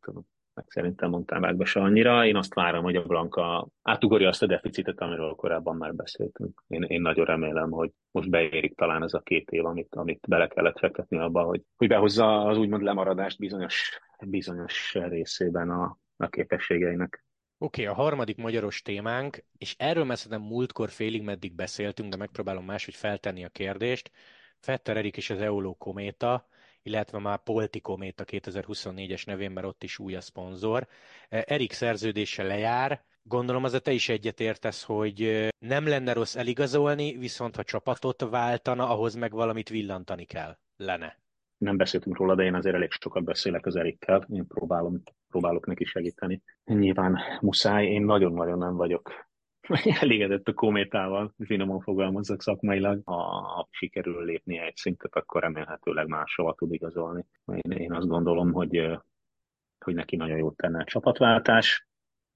meg 0.54 0.66
szerintem 0.68 1.10
mondtam 1.10 1.58
be 1.58 1.66
se 1.66 1.80
annyira. 1.80 2.26
Én 2.26 2.36
azt 2.36 2.54
várom, 2.54 2.84
hogy 2.84 2.96
a 2.96 3.04
Blanka 3.04 3.68
átugorja 3.82 4.28
azt 4.28 4.44
a 4.44 4.46
deficitet, 4.46 5.00
amiről 5.00 5.34
korábban 5.36 5.76
már 5.76 5.96
beszéltünk. 5.96 6.64
Én, 6.68 6.82
én 6.82 7.02
nagyon 7.02 7.26
remélem, 7.26 7.72
hogy 7.72 7.92
most 8.12 8.30
beérik 8.30 8.76
talán 8.76 9.04
ez 9.04 9.14
a 9.14 9.20
két 9.20 9.50
év, 9.50 9.66
amit, 9.66 9.96
amit 9.96 10.28
bele 10.28 10.48
kellett 10.48 10.80
fektetni 10.80 11.18
abba, 11.18 11.44
hogy, 11.44 11.62
hogy 11.76 11.88
behozza 11.88 12.42
az 12.42 12.58
úgymond 12.58 12.82
lemaradást 12.82 13.40
bizonyos, 13.40 14.00
bizonyos 14.26 14.94
részében 14.94 15.70
a, 15.70 15.98
a 16.18 16.28
képességeinek. 16.28 17.26
Oké, 17.58 17.82
okay, 17.82 17.96
a 17.96 18.02
harmadik 18.02 18.38
magyaros 18.38 18.82
témánk, 18.82 19.44
és 19.58 19.76
erről 19.78 20.04
már 20.04 20.18
múltkor 20.40 20.90
félig 20.90 21.24
meddig 21.24 21.56
beszéltünk, 21.56 22.10
de 22.10 22.18
megpróbálom 22.18 22.66
máshogy 22.66 22.96
feltenni 22.96 23.44
a 23.44 23.50
kérdést. 23.50 24.12
Fetter 24.60 24.98
Erik 24.98 25.18
és 25.18 25.30
az 25.30 25.42
Euló 25.42 25.74
Kométa, 25.74 26.48
illetve 26.84 27.20
már 27.20 27.44
Poltikomét 27.44 28.20
a 28.20 28.26
2024-es 28.26 29.26
nevén, 29.26 29.52
mert 29.52 29.68
ott 29.68 29.84
is 29.84 30.00
új 30.00 30.16
a 30.16 30.22
szponzor. 30.22 30.88
E, 31.30 31.44
Erik 31.48 31.72
szerződése 31.72 32.44
lejár, 32.44 33.04
Gondolom 33.26 33.64
az 33.64 33.74
a 33.74 33.80
te 33.80 33.92
is 33.92 34.10
egyetértesz, 34.10 34.84
hogy 34.84 35.22
e, 35.22 35.50
nem 35.60 35.88
lenne 35.88 36.14
rossz 36.14 36.36
eligazolni, 36.36 37.18
viszont 37.18 37.56
ha 37.56 37.64
csapatot 37.64 38.30
váltana, 38.30 38.90
ahhoz 38.90 39.16
meg 39.16 39.32
valamit 39.32 39.70
villantani 39.70 40.26
kell. 40.26 40.58
Lene. 40.78 41.18
Nem 41.58 41.78
beszéltünk 41.78 42.18
róla, 42.18 42.36
de 42.36 42.44
én 42.44 42.56
azért 42.56 42.76
elég 42.76 42.92
sokat 42.92 43.24
beszélek 43.24 43.66
az 43.66 43.76
Erikkel. 43.76 44.28
Én 44.30 44.48
próbálom, 44.48 45.02
próbálok 45.30 45.66
neki 45.66 45.84
segíteni. 45.84 46.42
Nyilván 46.64 47.20
muszáj, 47.42 47.86
én 47.86 48.02
nagyon-nagyon 48.02 48.58
nem 48.58 48.76
vagyok 48.76 49.12
elégedett 50.02 50.48
a 50.48 50.54
kométával, 50.54 51.34
finoman 51.46 51.80
fogalmazzak 51.82 52.42
szakmailag. 52.42 53.02
Ha 53.06 53.68
sikerül 53.72 54.26
lépni 54.26 54.60
egy 54.60 54.76
szintet, 54.76 55.16
akkor 55.16 55.42
remélhetőleg 55.42 56.08
máshova 56.08 56.54
tud 56.54 56.74
igazolni. 56.74 57.26
Én, 57.46 57.72
én 57.72 57.94
azt 57.94 58.08
gondolom, 58.08 58.52
hogy, 58.52 59.00
hogy 59.86 59.94
neki 59.94 60.16
nagyon 60.16 60.38
jót 60.38 60.56
tenne 60.56 60.80
a 60.80 60.84
csapatváltás. 60.84 61.88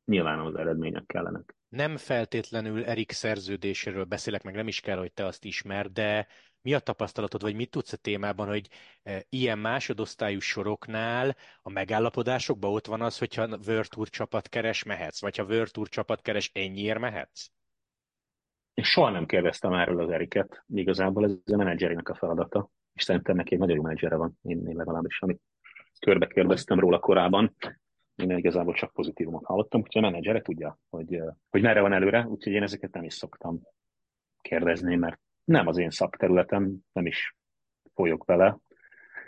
Nyilván 0.05 0.39
az 0.39 0.55
eredmények 0.55 1.05
kellenek. 1.05 1.55
Nem 1.69 1.97
feltétlenül 1.97 2.85
Erik 2.85 3.11
szerződéséről 3.11 4.03
beszélek, 4.03 4.43
meg 4.43 4.55
nem 4.55 4.67
is 4.67 4.79
kell, 4.79 4.97
hogy 4.97 5.13
te 5.13 5.25
azt 5.25 5.45
ismer, 5.45 5.91
de 5.91 6.27
mi 6.67 6.73
a 6.73 6.79
tapasztalatod, 6.79 7.41
vagy 7.41 7.55
mit 7.55 7.69
tudsz 7.69 7.93
a 7.93 7.97
témában, 7.97 8.47
hogy 8.47 8.67
e, 9.03 9.23
ilyen 9.29 9.59
másodosztályú 9.59 10.39
soroknál 10.39 11.35
a 11.61 11.69
megállapodásokban 11.69 12.71
ott 12.71 12.85
van 12.85 13.01
az, 13.01 13.17
hogyha 13.17 13.47
Tour 13.89 14.09
csapat 14.09 14.49
keres, 14.49 14.83
mehetsz, 14.83 15.21
vagy 15.21 15.37
ha 15.37 15.65
Tour 15.65 15.89
csapat 15.89 16.21
keres, 16.21 16.51
ennyiért 16.53 16.99
mehetsz? 16.99 17.47
Én 18.73 18.83
soha 18.83 19.09
nem 19.09 19.25
kérdeztem 19.25 19.73
erről 19.73 20.01
az 20.01 20.09
Eriket, 20.09 20.63
igazából 20.67 21.23
ez 21.23 21.31
a 21.31 21.55
menedzserinek 21.55 22.09
a 22.09 22.15
feladata. 22.15 22.69
és 22.93 23.03
szerintem 23.03 23.35
neki 23.35 23.53
egy 23.53 23.59
nagyon 23.59 23.75
jó 23.75 23.81
menedzsere 23.81 24.15
van, 24.15 24.39
én, 24.41 24.67
én 24.67 24.75
legalábbis, 24.75 25.21
amit 25.21 25.41
körbe 25.99 26.27
kérdeztem 26.27 26.79
róla 26.79 26.99
korábban, 26.99 27.55
én 28.15 28.37
igazából 28.37 28.73
csak 28.73 28.93
pozitívumot 28.93 29.45
hallottam, 29.45 29.81
úgyhogy 29.81 30.03
a 30.03 30.09
menedzsere 30.09 30.41
tudja, 30.41 30.79
hogy, 30.89 31.21
hogy 31.49 31.61
merre 31.61 31.81
van 31.81 31.93
előre, 31.93 32.25
úgyhogy 32.27 32.53
én 32.53 32.63
ezeket 32.63 32.93
nem 32.93 33.03
is 33.03 33.13
szoktam 33.13 33.61
kérdezni, 34.41 34.95
mert 34.95 35.25
nem 35.47 35.67
az 35.67 35.77
én 35.77 35.89
szakterületem, 35.89 36.75
nem 36.91 37.05
is 37.05 37.35
folyok 37.93 38.25
vele. 38.25 38.57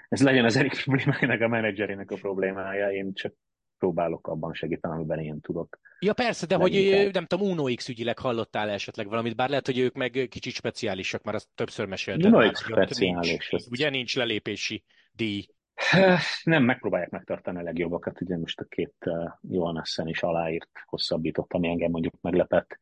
Ez 0.09 0.21
legyen 0.21 0.45
az 0.45 0.55
Erik 0.55 0.83
problémája, 0.83 1.27
meg 1.27 1.41
a 1.41 1.47
menedzserének 1.47 2.11
a 2.11 2.15
problémája, 2.15 2.91
én 2.91 3.13
csak 3.13 3.33
próbálok 3.77 4.27
abban 4.27 4.53
segíteni, 4.53 4.93
amiben 4.93 5.19
én 5.19 5.41
tudok. 5.41 5.79
Ja 5.99 6.13
persze, 6.13 6.45
de 6.45 6.57
Leginkább. 6.57 7.03
hogy 7.03 7.13
nem 7.13 7.25
tudom, 7.25 7.49
Uno 7.49 7.73
X 7.75 7.89
ügyileg 7.89 8.19
hallottál 8.19 8.69
esetleg 8.69 9.07
valamit, 9.07 9.35
bár 9.35 9.49
lehet, 9.49 9.65
hogy 9.65 9.77
ők 9.77 9.95
meg 9.95 10.27
kicsit 10.29 10.53
speciálisak, 10.53 11.23
mert 11.23 11.37
azt 11.37 11.47
többször 11.55 11.85
meséltem. 11.85 12.33
Uno 12.33 12.51
X 12.51 12.63
speciális. 12.63 13.49
Nincs, 13.49 13.65
ugye 13.69 13.89
nincs 13.89 14.15
lelépési 14.15 14.83
díj. 15.11 15.45
Nem, 16.43 16.63
megpróbálják 16.63 17.09
megtartani 17.09 17.57
a 17.57 17.61
legjobbakat. 17.61 18.21
Ugye 18.21 18.37
most 18.37 18.59
a 18.59 18.65
két 18.65 18.95
uh, 19.05 19.31
Johannessen 19.41 20.07
is 20.07 20.23
aláírt, 20.23 20.69
hosszabbított, 20.85 21.53
ami 21.53 21.67
engem 21.67 21.91
mondjuk 21.91 22.13
meglepett 22.21 22.77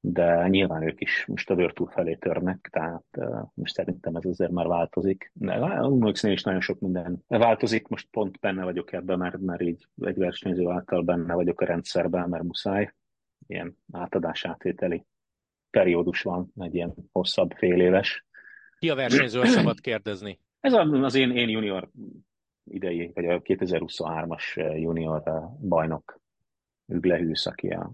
de 0.00 0.48
nyilván 0.48 0.82
ők 0.82 1.00
is 1.00 1.26
most 1.26 1.50
a 1.50 1.54
Virtu 1.54 1.84
felé 1.84 2.14
törnek, 2.14 2.68
tehát 2.70 3.04
most 3.54 3.74
szerintem 3.74 4.16
ez 4.16 4.24
azért 4.24 4.50
már 4.50 4.66
változik. 4.66 5.32
A 5.40 5.86
Unix-nél 5.86 6.32
is 6.32 6.42
nagyon 6.42 6.60
sok 6.60 6.80
minden 6.80 7.24
változik, 7.26 7.88
most 7.88 8.08
pont 8.10 8.38
benne 8.38 8.64
vagyok 8.64 8.92
ebben, 8.92 9.18
mert, 9.18 9.38
mert 9.38 9.62
így 9.62 9.86
egy 10.02 10.16
versenyző 10.16 10.68
által 10.68 11.02
benne 11.02 11.34
vagyok 11.34 11.60
a 11.60 11.64
rendszerben, 11.64 12.28
mert 12.28 12.42
muszáj. 12.42 12.94
Ilyen 13.46 13.76
átadás 13.92 14.44
átvételi 14.44 15.04
periódus 15.70 16.22
van, 16.22 16.52
egy 16.56 16.74
ilyen 16.74 16.94
hosszabb 17.12 17.52
fél 17.52 17.80
éves. 17.80 18.26
Ki 18.78 18.90
a 18.90 18.94
versenyző, 18.94 19.44
szabad 19.44 19.80
kérdezni? 19.80 20.40
Ez 20.60 20.72
az 20.72 21.14
én, 21.14 21.30
én 21.30 21.48
junior 21.48 21.90
idei, 22.64 23.10
vagy 23.14 23.24
a 23.24 23.40
2023-as 23.40 24.54
junior 24.80 25.22
bajnok 25.68 26.20
Üglehűsz, 26.86 27.46
aki 27.46 27.68
a 27.68 27.92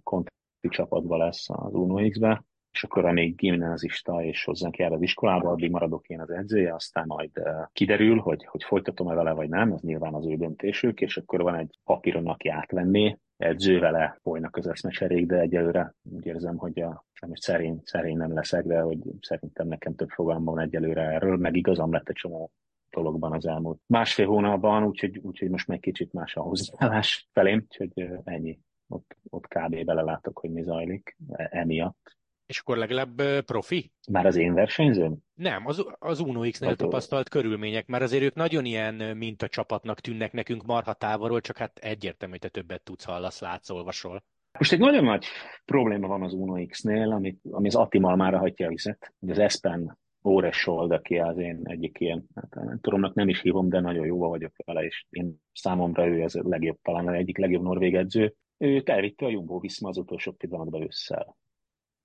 csapatban 0.68 1.18
lesz 1.18 1.50
az 1.50 1.75
Uno 1.75 2.08
X-be, 2.08 2.44
és 2.76 2.85
akkor 2.85 3.04
a 3.04 3.12
még 3.12 3.35
gimnázista 3.35 4.25
és 4.25 4.44
hozzánk 4.44 4.76
jár 4.76 4.92
az 4.92 5.02
iskolába, 5.02 5.50
addig 5.50 5.70
maradok 5.70 6.08
én 6.08 6.20
az 6.20 6.30
edzője, 6.30 6.75
aztán 6.75 7.04
majd 7.06 7.30
kiderül, 7.73 8.18
hogy, 8.18 8.44
hogy 8.44 8.64
folytatom-e 8.64 9.14
vele, 9.14 9.32
vagy 9.32 9.49
nem, 9.49 9.73
ez 9.73 9.80
nyilván 9.80 10.14
az 10.14 10.26
ő 10.26 10.35
döntésük, 10.35 11.00
és 11.00 11.16
akkor 11.16 11.42
van 11.42 11.54
egy 11.54 11.78
papíron, 11.85 12.26
aki 12.26 12.49
átvenné, 12.49 13.18
edző 13.37 13.78
vele 13.78 14.18
folynak 14.23 14.56
az 14.56 14.66
eszmecserék, 14.66 15.26
de 15.26 15.40
egyelőre 15.40 15.94
úgy 16.02 16.26
érzem, 16.26 16.56
hogy 16.56 16.80
a, 16.80 17.04
most 17.26 17.42
szerény, 17.42 17.80
szerény 17.85 18.16
nem 18.16 18.35
leszek, 18.35 18.64
de 18.64 18.80
hogy 18.80 18.99
szerintem 19.20 19.68
nekem 19.68 19.94
több 19.94 20.08
fogalmam 20.08 20.54
van 20.54 20.64
egyelőre 20.64 21.02
erről, 21.02 21.37
meg 21.37 21.56
igazam 21.56 21.92
lett 21.92 22.08
egy 22.08 22.14
csomó 22.14 22.50
dologban 22.90 23.32
az 23.32 23.46
elmúlt 23.46 23.80
másfél 23.87 24.26
hónapban, 24.26 24.85
úgyhogy, 24.85 25.18
úgyhogy 25.18 25.50
most 25.50 25.66
meg 25.66 25.78
kicsit 25.78 26.12
más 26.12 26.37
a 26.37 26.40
hozzáállás 26.40 27.28
felém, 27.32 27.66
úgyhogy 27.68 28.08
ennyi 28.25 28.58
ott, 28.88 29.16
ott 29.30 29.46
kb. 29.46 29.84
belelátok, 29.84 30.38
hogy 30.38 30.50
mi 30.50 30.62
zajlik 30.62 31.16
e, 31.32 31.48
emiatt. 31.52 32.16
És 32.46 32.58
akkor 32.58 32.76
legalább 32.76 33.22
profi? 33.44 33.92
Már 34.10 34.26
az 34.26 34.36
én 34.36 34.54
versenyzőm? 34.54 35.16
Nem, 35.34 35.66
az, 35.66 35.86
az 35.98 36.20
Uno 36.20 36.50
X-nél 36.50 36.68
hát, 36.68 36.78
tapasztalt 36.78 37.28
körülmények, 37.28 37.86
mert 37.86 38.02
azért 38.02 38.22
ők 38.22 38.34
nagyon 38.34 38.64
ilyen 38.64 39.16
mintacsapatnak 39.16 40.00
tűnnek 40.00 40.32
nekünk 40.32 40.66
marha 40.66 40.92
távolról, 40.92 41.40
csak 41.40 41.56
hát 41.56 41.78
egyértelmű, 41.78 42.34
hogy 42.40 42.50
te 42.50 42.60
többet 42.60 42.82
tudsz, 42.82 43.04
hallasz, 43.04 43.40
látsz, 43.40 43.70
olvasol. 43.70 44.24
Most 44.58 44.72
egy 44.72 44.78
nagyon 44.78 45.04
nagy 45.04 45.26
probléma 45.64 46.06
van 46.06 46.22
az 46.22 46.32
Uno 46.32 46.66
X-nél, 46.66 47.12
ami, 47.12 47.36
ami 47.50 47.68
az 47.68 47.74
Attimal 47.74 48.16
már 48.16 48.34
hagyja 48.34 48.66
a 48.66 48.70
vizet. 48.70 49.14
Az 49.28 49.38
Espen 49.38 49.98
Óresold, 50.24 50.90
aki 50.90 51.18
az 51.18 51.38
én 51.38 51.60
egyik 51.64 52.00
ilyen, 52.00 52.26
hát 52.34 52.54
nem 52.54 52.78
tudom, 52.80 53.10
nem 53.14 53.28
is 53.28 53.40
hívom, 53.40 53.68
de 53.68 53.80
nagyon 53.80 54.06
jóba 54.06 54.28
vagyok 54.28 54.52
vele, 54.64 54.84
és 54.84 55.06
én 55.10 55.34
számomra 55.52 56.06
ő 56.06 56.22
az 56.22 56.36
a 56.36 56.48
legjobb, 56.48 56.78
talán 56.82 57.08
az 57.08 57.14
egyik 57.14 57.38
legjobb 57.38 57.62
norvég 57.62 57.94
edző 57.94 58.34
őt 58.58 58.88
elvitte 58.88 59.25
a 59.26 59.28
Jumbo 59.28 59.58
Viszma 59.58 59.88
az 59.88 59.96
utolsó 59.96 60.32
pillanatban 60.32 60.82
ősszel. 60.82 61.36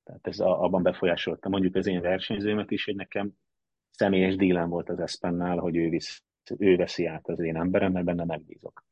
Tehát 0.03 0.27
ez 0.27 0.39
a, 0.39 0.63
abban 0.63 0.83
befolyásolta 0.83 1.49
mondjuk 1.49 1.75
az 1.75 1.87
én 1.87 2.01
versenyzőmet 2.01 2.71
is, 2.71 2.85
hogy 2.85 2.95
nekem 2.95 3.31
személyes 3.89 4.35
dílem 4.35 4.69
volt 4.69 4.89
az 4.89 4.99
Espennál, 4.99 5.57
hogy 5.57 5.75
ő, 5.75 5.89
visz, 5.89 6.23
ő 6.57 6.75
veszi 6.75 7.05
át 7.05 7.27
az 7.27 7.39
én 7.39 7.55
emberem, 7.55 7.91
mert 7.91 8.05
benne 8.05 8.25
megbízok. 8.25 8.83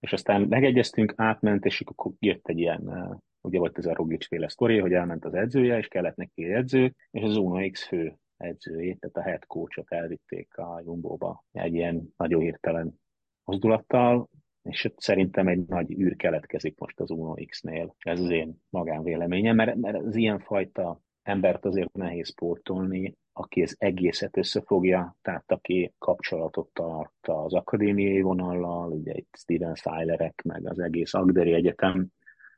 És 0.00 0.12
aztán 0.12 0.42
megegyeztünk, 0.42 1.14
átment, 1.16 1.64
és 1.64 1.80
akkor 1.80 2.12
jött 2.18 2.48
egy 2.48 2.58
ilyen, 2.58 2.80
uh, 2.88 3.16
ugye 3.40 3.58
volt 3.58 3.78
ez 3.78 3.86
a 3.86 3.94
Roglic 3.94 4.26
féle 4.26 4.48
sztori, 4.48 4.78
hogy 4.78 4.92
elment 4.92 5.24
az 5.24 5.34
edzője, 5.34 5.78
és 5.78 5.88
kellett 5.88 6.16
neki 6.16 6.44
egy 6.44 6.50
edző, 6.50 6.94
és 7.10 7.22
az 7.22 7.36
Uno 7.36 7.70
X 7.70 7.86
fő 7.86 8.16
edzőjét, 8.36 9.00
tehát 9.00 9.16
a 9.16 9.30
head 9.30 9.44
coachot 9.46 9.92
elvitték 9.92 10.56
a 10.56 10.82
Jumbo-ba 10.84 11.44
egy 11.52 11.74
ilyen 11.74 12.14
nagyon 12.16 12.40
hirtelen 12.40 13.00
mozdulattal, 13.44 14.28
és 14.64 14.92
szerintem 14.96 15.48
egy 15.48 15.64
nagy 15.66 16.00
űr 16.00 16.16
keletkezik 16.16 16.78
most 16.78 17.00
az 17.00 17.10
Uno 17.10 17.34
X-nél. 17.46 17.94
Ez 17.98 18.20
az 18.20 18.30
én 18.30 18.60
magánvéleményem, 18.70 19.56
mert, 19.56 19.74
mert 19.74 19.96
az 19.96 20.16
ilyenfajta 20.16 21.00
embert 21.22 21.64
azért 21.64 21.92
nehéz 21.92 22.34
portolni, 22.34 23.16
aki 23.32 23.62
az 23.62 23.76
egészet 23.78 24.36
összefogja, 24.36 25.16
tehát 25.22 25.52
aki 25.52 25.92
kapcsolatot 25.98 26.68
tart 26.72 27.28
az 27.28 27.54
akadémiai 27.54 28.20
vonallal, 28.20 28.92
ugye 28.92 29.12
itt 29.14 29.34
Steven 29.38 29.74
Seilerek, 29.74 30.42
meg 30.44 30.68
az 30.68 30.78
egész 30.78 31.14
Agderi 31.14 31.52
Egyetem 31.52 32.08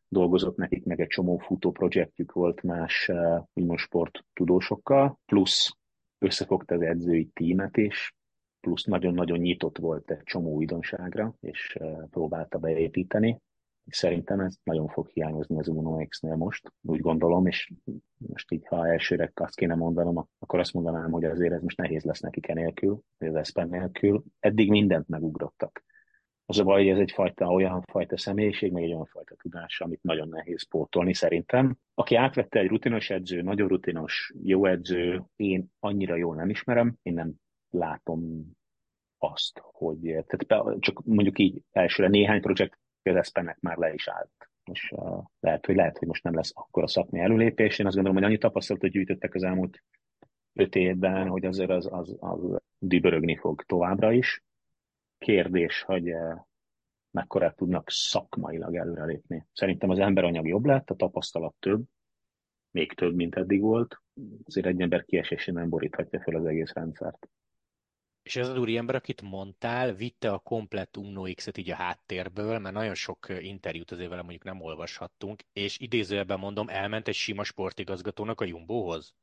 dolgozott 0.08 0.56
nekik, 0.56 0.84
meg 0.84 1.00
egy 1.00 1.06
csomó 1.06 1.38
futó 1.38 1.70
projektjük 1.70 2.32
volt 2.32 2.62
más 2.62 3.10
uh, 3.54 3.76
sport 3.76 4.25
tudósokkal, 4.32 5.18
plusz 5.26 5.76
összefogta 6.18 6.75
az 6.75 6.80
edzői 6.80 7.30
tímet 7.34 7.76
is, 7.76 8.15
plusz 8.66 8.85
nagyon-nagyon 8.85 9.38
nyitott 9.38 9.78
volt 9.78 10.11
egy 10.11 10.23
csomó 10.23 10.54
újdonságra, 10.54 11.35
és 11.40 11.78
próbálta 12.11 12.58
beépíteni. 12.58 13.40
Szerintem 13.87 14.40
ez 14.40 14.56
nagyon 14.62 14.88
fog 14.88 15.08
hiányozni 15.08 15.58
az 15.58 15.68
Uno 15.68 16.06
X-nél 16.06 16.37
most, 16.37 16.73
úgy 16.82 17.00
gondolom, 17.00 17.46
és 17.46 17.73
most 18.16 18.52
így, 18.52 18.66
ha 18.66 18.87
elsőre 18.87 19.32
azt 19.35 19.56
kéne 19.56 19.75
mondanom, 19.75 20.28
akkor 20.38 20.58
azt 20.58 20.73
mondanám, 20.73 21.11
hogy 21.11 21.25
azért 21.25 21.52
ez 21.52 21.62
most 21.62 21.76
nehéz 21.76 22.04
lesz 22.04 22.20
nekik 22.20 22.49
enélkül, 22.49 23.00
vagy 23.18 23.28
az 23.28 23.35
Espen 23.35 23.68
nélkül. 23.68 24.23
Eddig 24.40 24.70
mindent 24.70 25.08
megugrottak. 25.08 25.85
Az 26.46 26.58
a 26.58 26.64
baj, 26.64 26.82
hogy 26.82 26.92
ez 26.92 26.99
egyfajta 26.99 27.46
olyan 27.46 27.82
fajta 27.90 28.18
személyiség, 28.18 28.73
meg 28.73 28.82
egy 28.82 28.92
olyan 28.92 29.04
fajta 29.04 29.35
tudás, 29.35 29.80
amit 29.80 30.02
nagyon 30.02 30.28
nehéz 30.28 30.68
pótolni 30.68 31.14
szerintem. 31.14 31.76
Aki 31.94 32.14
átvette 32.14 32.58
egy 32.58 32.68
rutinos 32.68 33.11
edző, 33.11 33.42
nagyon 33.42 33.68
rutinos, 33.68 34.32
jó 34.42 34.64
edző, 34.66 35.23
én 35.37 35.66
annyira 35.80 36.16
jól 36.16 36.35
nem 36.35 36.50
ismerem, 36.50 36.96
én 37.02 37.14
nem 37.14 37.32
látom 37.76 38.50
azt, 39.18 39.61
hogy 39.62 40.00
tehát 40.00 40.80
csak 40.80 41.04
mondjuk 41.04 41.38
így 41.38 41.62
elsőre 41.73 42.09
néhány 42.09 42.40
projekt 42.40 42.78
Espennek 43.02 43.61
már 43.61 43.76
le 43.76 43.92
is 43.92 44.09
állt. 44.09 44.49
És 44.73 44.92
uh, 44.97 45.25
lehet, 45.40 45.66
hogy 45.66 45.75
lehet, 45.75 45.99
hogy 45.99 46.09
most 46.09 46.23
nem 46.23 46.35
lesz 46.35 46.50
akkor 46.54 46.83
a 46.83 46.88
szakmai 46.88 47.21
előlépés. 47.21 47.78
Én 47.78 47.87
azt 47.87 47.95
gondolom, 47.95 48.18
hogy 48.18 48.28
annyi 48.28 48.38
tapasztalatot 48.38 48.90
gyűjtöttek 48.90 49.35
az 49.35 49.42
elmúlt 49.42 49.83
öt 50.52 50.75
évben, 50.75 51.28
hogy 51.28 51.45
azért 51.45 51.71
az, 51.71 51.88
az, 51.92 52.16
az 52.21 52.61
dübörögni 52.78 53.37
fog 53.37 53.62
továbbra 53.62 54.12
is. 54.12 54.42
Kérdés, 55.18 55.83
hogy 55.83 56.12
uh, 56.12 56.40
mekkora 57.11 57.52
tudnak 57.52 57.90
szakmailag 57.90 58.76
előrelépni. 58.76 59.47
Szerintem 59.52 59.90
az 59.90 59.99
emberanyag 59.99 60.47
jobb 60.47 60.64
lett, 60.64 60.90
a 60.90 60.95
tapasztalat 60.95 61.54
több, 61.59 61.85
még 62.71 62.92
több, 62.92 63.14
mint 63.14 63.37
eddig 63.37 63.61
volt. 63.61 64.02
Azért 64.45 64.66
egy 64.66 64.80
ember 64.80 65.04
kiesésén 65.04 65.54
nem 65.54 65.68
boríthatja 65.68 66.21
fel 66.21 66.35
az 66.35 66.45
egész 66.45 66.73
rendszert. 66.73 67.28
És 68.26 68.37
ez 68.37 68.49
az 68.49 68.59
úriember, 68.59 68.95
akit 68.95 69.23
mondtál, 69.23 69.95
vitte 69.95 70.30
a 70.30 70.38
komplett 70.38 70.97
Uno 70.97 71.23
X-et 71.35 71.59
így 71.59 71.71
a 71.71 71.75
háttérből, 71.75 72.59
mert 72.59 72.75
nagyon 72.75 72.95
sok 72.95 73.26
interjút 73.40 73.90
azért 73.90 74.09
vele 74.09 74.23
mondjuk 74.23 74.45
nem 74.45 74.61
olvashattunk, 74.61 75.42
és 75.52 75.78
idézőjelben 75.78 76.38
mondom, 76.38 76.68
elment 76.68 77.09
egy 77.09 77.14
sima 77.14 77.45
sportigazgatónak 77.45 78.40
a 78.40 78.45
Jumbohoz? 78.45 79.14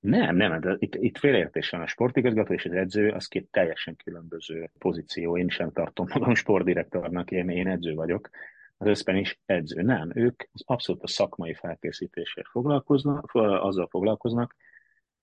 Nem, 0.00 0.36
nem, 0.36 0.60
de 0.60 0.76
itt, 0.78 0.94
itt 0.94 1.18
félreértés 1.18 1.70
van. 1.70 1.80
A 1.80 1.86
sportigazgató 1.86 2.52
és 2.52 2.64
az 2.64 2.72
edző, 2.72 3.10
az 3.10 3.26
két 3.26 3.50
teljesen 3.50 3.96
különböző 3.96 4.70
pozíció. 4.78 5.38
Én 5.38 5.48
sem 5.48 5.72
tartom 5.72 6.06
magam 6.12 6.34
sportdirektornak, 6.34 7.30
én, 7.30 7.48
én 7.48 7.66
edző 7.66 7.94
vagyok. 7.94 8.28
Az 8.76 8.86
összben 8.86 9.16
is 9.16 9.40
edző. 9.46 9.82
Nem, 9.82 10.10
ők 10.14 10.42
az 10.52 10.62
abszolút 10.64 11.02
a 11.02 11.06
szakmai 11.06 11.54
felkészítéssel 11.54 12.44
foglalkoznak, 12.50 13.30
azzal 13.34 13.88
foglalkoznak, 13.90 14.54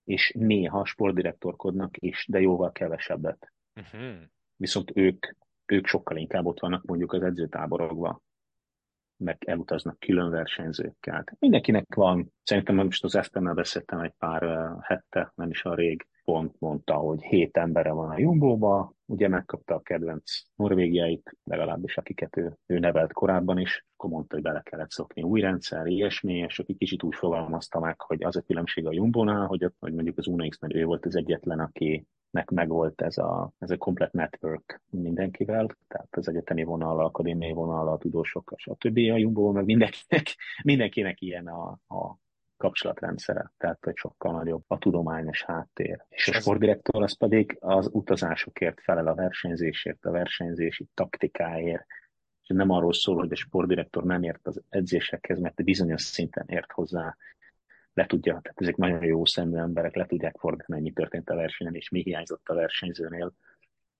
és 0.04 0.32
néha 0.38 0.84
sportdirektorkodnak 0.84 1.96
is, 1.96 2.26
de 2.28 2.40
jóval 2.40 2.72
kevesebbet. 2.72 3.52
Uh-huh. 3.74 4.14
Viszont 4.56 4.90
ők, 4.94 5.26
ők 5.66 5.86
sokkal 5.86 6.16
inkább 6.16 6.46
ott 6.46 6.60
vannak 6.60 6.84
mondjuk 6.84 7.12
az 7.12 7.22
edzőtáborokban, 7.22 8.22
meg 9.16 9.42
elutaznak 9.46 9.98
külön 9.98 10.30
versenyzőkkel. 10.30 11.24
Mindenkinek 11.38 11.94
van, 11.94 12.32
szerintem 12.42 12.74
most 12.74 13.04
az 13.04 13.14
Esztemmel 13.14 13.54
beszéltem 13.54 14.00
egy 14.00 14.14
pár 14.18 14.70
hette, 14.80 15.32
nem 15.54 15.72
is 15.72 15.78
a 15.78 15.82
rég, 15.82 16.06
pont 16.24 16.54
mondta, 16.58 16.94
hogy 16.94 17.22
hét 17.22 17.56
embere 17.56 17.92
van 17.92 18.10
a 18.10 18.18
Jumbo-ba, 18.18 18.94
ugye 19.06 19.28
megkapta 19.28 19.74
a 19.74 19.80
kedvenc 19.80 20.32
norvégiait, 20.54 21.36
legalábbis 21.44 21.96
akiket 21.96 22.36
ő, 22.36 22.58
ő 22.66 22.78
nevelt 22.78 23.12
korábban 23.12 23.58
is, 23.58 23.86
akkor 23.96 24.10
mondta, 24.10 24.34
hogy 24.34 24.44
bele 24.44 24.60
kellett 24.62 24.90
szokni 24.90 25.22
új 25.22 25.40
rendszer, 25.40 25.86
ilyesmi, 25.86 26.34
és 26.34 26.58
aki 26.58 26.74
kicsit 26.74 27.02
úgy 27.02 27.14
fogalmazta 27.14 27.80
meg, 27.80 28.00
hogy 28.00 28.24
az 28.24 28.36
a 28.36 28.40
különbség 28.40 28.86
a 28.86 28.92
Jumbo-nál, 28.92 29.46
hogy, 29.46 29.70
hogy 29.78 29.92
mondjuk 29.92 30.18
az 30.18 30.26
Unix, 30.26 30.60
mert 30.60 30.74
ő 30.74 30.84
volt 30.84 31.06
az 31.06 31.16
egyetlen, 31.16 31.58
aki 31.58 32.06
nek 32.30 32.50
megvolt 32.50 33.02
ez 33.02 33.18
a, 33.18 33.52
ez 33.58 33.70
a 33.70 33.76
komplet 33.76 34.12
network 34.12 34.82
mindenkivel, 34.90 35.76
tehát 35.88 36.16
az 36.16 36.28
egyetemi 36.28 36.64
vonal, 36.64 37.04
akadémiai 37.04 37.52
vonal, 37.52 37.88
a 37.88 37.98
tudósok, 37.98 38.52
stb. 38.56 38.96
A 38.96 39.16
Jumbo, 39.16 39.52
meg 39.52 39.64
mindenkinek, 39.64 40.36
mindenkinek 40.64 41.20
ilyen 41.20 41.46
a, 41.46 41.78
a 41.88 42.18
kapcsolatrendszere, 42.56 43.52
tehát 43.56 43.84
hogy 43.84 43.96
sokkal 43.96 44.32
nagyobb 44.32 44.64
a 44.66 44.78
tudományos 44.78 45.42
háttér. 45.42 46.04
És 46.08 46.28
a 46.28 46.32
sportdirektor 46.32 47.02
az 47.02 47.16
pedig 47.16 47.56
az 47.60 47.88
utazásokért 47.92 48.80
felel 48.80 49.06
a 49.06 49.14
versenyzésért, 49.14 50.04
a 50.04 50.10
versenyzési 50.10 50.86
taktikáért, 50.94 51.86
és 52.42 52.48
nem 52.48 52.70
arról 52.70 52.92
szól, 52.92 53.16
hogy 53.16 53.32
a 53.32 53.36
sportdirektor 53.36 54.04
nem 54.04 54.22
ért 54.22 54.46
az 54.46 54.62
edzésekhez, 54.68 55.38
mert 55.38 55.64
bizonyos 55.64 56.02
szinten 56.02 56.44
ért 56.48 56.72
hozzá, 56.72 57.16
le 57.94 58.06
tudja, 58.06 58.40
tehát 58.42 58.60
ezek 58.60 58.76
nagyon 58.76 59.04
jó 59.04 59.24
szemű 59.24 59.56
emberek, 59.56 59.94
le 59.94 60.06
tudják 60.06 60.36
fordítani, 60.38 60.80
mi 60.80 60.92
történt 60.92 61.30
a 61.30 61.34
versenyen, 61.34 61.74
és 61.74 61.88
mi 61.88 62.02
hiányzott 62.02 62.48
a 62.48 62.54
versenyzőnél, 62.54 63.32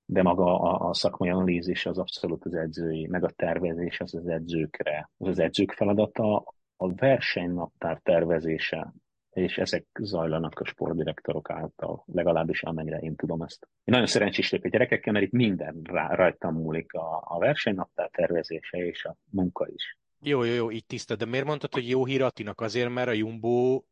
de 0.04 0.22
maga 0.22 0.60
a, 0.60 0.88
a 0.88 0.94
szakmai 0.94 1.28
analízis 1.28 1.86
az 1.86 1.98
abszolút 1.98 2.44
az 2.44 2.54
edzői, 2.54 3.06
meg 3.06 3.24
a 3.24 3.30
tervezés 3.30 4.00
az 4.00 4.14
az 4.14 4.26
edzőkre, 4.26 5.10
az 5.16 5.28
az 5.28 5.38
edzők 5.38 5.72
feladata, 5.72 6.54
a 6.76 6.94
versenynaptár 6.94 8.00
tervezése, 8.02 8.92
és 9.30 9.58
ezek 9.58 9.86
zajlanak 10.00 10.60
a 10.60 10.64
sportdirektorok 10.64 11.50
által, 11.50 12.04
legalábbis 12.06 12.62
amennyire 12.62 12.98
én 12.98 13.16
tudom 13.16 13.42
ezt. 13.42 13.62
Én 13.62 13.94
nagyon 13.94 14.06
szerencsés 14.06 14.50
vagyok 14.50 14.64
a 14.64 14.68
gyerekekkel, 14.68 15.12
mert 15.12 15.24
itt 15.24 15.32
minden 15.32 15.80
rá, 15.82 16.14
rajtam 16.14 16.54
múlik 16.54 16.92
a, 16.92 17.22
a 17.26 17.38
versenynaptár 17.38 18.10
tervezése 18.10 18.78
és 18.78 19.04
a 19.04 19.16
munka 19.30 19.68
is. 19.68 19.98
Jó, 20.20 20.42
jó, 20.42 20.54
jó, 20.54 20.70
így 20.70 20.86
tiszta, 20.86 21.16
de 21.16 21.24
miért 21.24 21.46
mondtad, 21.46 21.72
hogy 21.72 21.88
jó 21.88 22.04
hír 22.04 22.22
Attinak? 22.22 22.60
Azért, 22.60 22.92
mert 22.92 23.08
a 23.08 23.12
Jumbo 23.12 23.82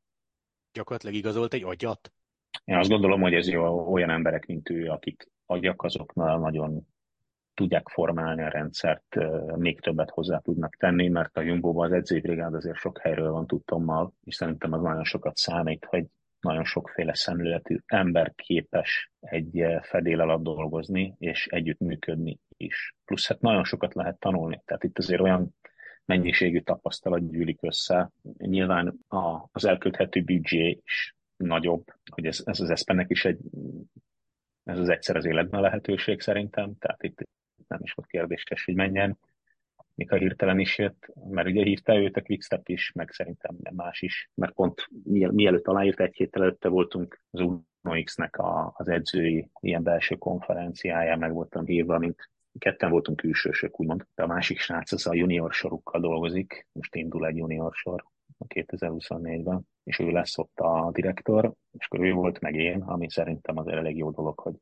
gyakorlatilag 0.73 1.15
igazolt 1.15 1.55
egy 1.55 1.65
agyat? 1.65 2.13
Én 2.65 2.77
azt 2.77 2.89
gondolom, 2.89 3.21
hogy 3.21 3.35
ez 3.35 3.49
jó, 3.49 3.93
olyan 3.93 4.11
emberek, 4.11 4.47
mint 4.47 4.71
ő, 4.71 4.89
akik 4.89 5.31
agyak, 5.47 5.83
azoknál 5.83 6.39
nagyon 6.39 6.87
tudják 7.55 7.89
formálni 7.89 8.43
a 8.43 8.49
rendszert, 8.49 9.17
még 9.57 9.81
többet 9.81 10.11
hozzá 10.11 10.39
tudnak 10.39 10.77
tenni, 10.77 11.09
mert 11.09 11.37
a 11.37 11.41
Jumbo-ban 11.41 11.87
az 11.87 11.93
edzői 11.93 12.21
brigád 12.21 12.55
azért 12.55 12.77
sok 12.77 12.99
helyről 12.99 13.31
van 13.31 13.47
tudtommal, 13.47 14.13
és 14.25 14.35
szerintem 14.35 14.73
az 14.73 14.83
nagyon 14.83 15.05
sokat 15.05 15.37
számít, 15.37 15.85
hogy 15.85 16.07
nagyon 16.41 16.65
sokféle 16.65 17.15
szemléletű 17.15 17.79
ember 17.87 18.33
képes 18.35 19.11
egy 19.21 19.65
fedél 19.83 20.21
alatt 20.21 20.43
dolgozni, 20.43 21.15
és 21.19 21.47
együttműködni 21.47 22.39
is. 22.57 22.95
Plusz 23.05 23.29
hát 23.29 23.41
nagyon 23.41 23.65
sokat 23.65 23.95
lehet 23.95 24.19
tanulni. 24.19 24.63
Tehát 24.65 24.85
itt 24.85 24.99
azért 24.99 25.21
olyan 25.21 25.55
mennyiségű 26.05 26.61
tapasztalat 26.61 27.31
gyűlik 27.31 27.59
össze. 27.63 28.11
Nyilván 28.39 28.99
a, 29.09 29.49
az 29.53 29.65
elkölthető 29.65 30.23
büdzsé 30.23 30.81
is 30.85 31.17
nagyobb, 31.37 31.85
hogy 32.11 32.27
ez, 32.27 32.43
ez 32.45 32.61
az 32.61 32.71
eszpennek 32.71 33.11
is 33.11 33.25
egy 33.25 33.39
ez 34.65 34.79
az 34.79 34.89
egyszer 34.89 35.17
az 35.17 35.25
életben 35.25 35.61
lehetőség 35.61 36.21
szerintem, 36.21 36.77
tehát 36.79 37.03
itt 37.03 37.29
nem 37.73 37.83
is 37.83 37.93
volt 37.93 38.09
kérdéses, 38.09 38.65
hogy 38.65 38.75
menjen, 38.75 39.19
még 39.95 40.13
a 40.13 40.17
hirtelen 40.17 40.59
is 40.59 40.79
jött, 40.79 41.13
mert 41.31 41.49
ugye 41.49 41.63
hívta 41.63 41.97
őt 41.97 42.17
a 42.17 42.23
Quickstep 42.23 42.69
is, 42.69 42.93
meg 42.93 43.11
szerintem 43.11 43.57
más 43.75 44.03
is, 44.03 44.31
mert 44.35 44.53
pont 44.53 44.89
mielőtt 45.33 45.67
aláírt 45.67 46.01
egy 46.01 46.15
héttel 46.15 46.43
előtte 46.43 46.69
voltunk 46.69 47.21
az 47.31 47.41
Uno 47.41 48.03
X-nek 48.05 48.37
a, 48.37 48.73
az 48.77 48.89
edzői 48.89 49.51
ilyen 49.61 49.83
belső 49.83 50.15
konferenciáján, 50.15 51.19
meg 51.19 51.33
voltam 51.33 51.65
hívva, 51.65 51.99
mint 51.99 52.31
ketten 52.59 52.91
voltunk 52.91 53.17
külsősök, 53.17 53.81
úgymond, 53.81 54.07
de 54.15 54.23
a 54.23 54.27
másik 54.27 54.59
srác 54.59 54.93
az 54.93 55.07
a 55.07 55.15
junior 55.15 55.53
sorukkal 55.53 56.01
dolgozik, 56.01 56.67
most 56.73 56.95
indul 56.95 57.27
egy 57.27 57.37
junior 57.37 57.73
sor 57.75 58.05
a 58.39 58.47
2024-ben, 58.47 59.69
és 59.85 59.99
ő 59.99 60.11
lesz 60.11 60.39
ott 60.39 60.59
a 60.59 60.91
direktor, 60.93 61.53
és 61.79 61.87
akkor 61.87 62.05
ő 62.05 62.13
volt 62.13 62.41
meg 62.41 62.55
én, 62.55 62.81
ami 62.81 63.11
szerintem 63.11 63.59
az 63.59 63.67
elég 63.67 63.97
jó 63.97 64.11
dolog, 64.11 64.39
hogy 64.39 64.55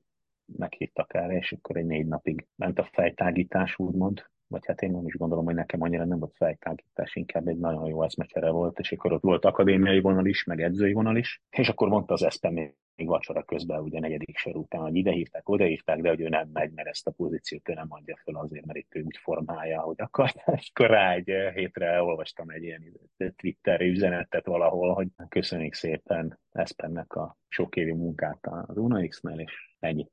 meghívtak 0.57 1.15
erre, 1.15 1.37
és 1.37 1.53
akkor 1.53 1.77
egy 1.77 1.87
négy 1.87 2.07
napig 2.07 2.47
ment 2.57 2.79
a 2.79 2.89
fejtágítás, 2.93 3.79
úgymond, 3.79 4.25
vagy 4.47 4.67
hát 4.67 4.83
én 4.83 4.91
nem 4.91 5.07
is 5.07 5.15
gondolom, 5.15 5.45
hogy 5.45 5.55
nekem 5.55 5.83
annyira 5.83 6.05
nem 6.05 6.19
volt 6.19 6.35
fejtágítás, 6.37 7.17
inkább 7.17 7.49
egy 7.49 7.59
nagyon 7.59 7.87
jó 7.87 8.03
eszmecsere 8.03 8.51
volt, 8.51 8.79
és 8.79 8.93
akkor 8.93 9.13
ott 9.13 9.23
volt 9.23 9.45
akadémiai 9.45 10.01
vonal 10.01 10.27
is, 10.27 10.45
meg 10.45 10.63
edzői 10.63 10.93
vonal 10.93 11.17
is, 11.17 11.43
és 11.51 11.69
akkor 11.69 11.89
mondta 11.89 12.15
az 12.15 12.23
Eszpen 12.23 12.53
még 13.01 13.09
vacsora 13.09 13.43
közben, 13.43 13.81
ugye 13.81 14.01
negyedik 14.01 14.37
sor 14.37 14.57
után, 14.57 14.81
hogy 14.81 14.95
ide 14.95 15.11
hívták, 15.11 15.49
oda 15.49 15.65
hívták, 15.65 16.01
de 16.01 16.09
hogy 16.09 16.21
ő 16.21 16.29
nem 16.29 16.49
megy, 16.53 16.73
mert 16.73 16.89
ezt 16.89 17.07
a 17.07 17.11
pozíciót 17.11 17.69
ő 17.69 17.73
nem 17.73 17.87
adja 17.89 18.21
fel 18.25 18.35
azért, 18.35 18.67
mert 18.67 18.79
itt 18.79 18.95
ő 18.95 19.03
úgy 19.03 19.17
formálja, 19.17 19.81
hogy 19.81 20.01
akar. 20.01 20.33
akkor 20.71 20.87
rá 20.87 21.13
egy 21.13 21.33
hétre 21.55 22.03
olvastam 22.03 22.49
egy 22.49 22.63
ilyen 22.63 22.83
Twitter 23.37 23.81
üzenetet 23.81 24.47
valahol, 24.47 24.95
hogy 24.95 25.09
köszönjük 25.29 25.75
szépen 25.75 26.39
Eszpennek 26.51 27.15
a 27.15 27.37
sok 27.49 27.77
évi 27.77 27.93
munkát 27.93 28.47
az 28.67 28.77
UNAX-nál, 28.77 29.41
és 29.41 29.77
ennyi 29.79 30.07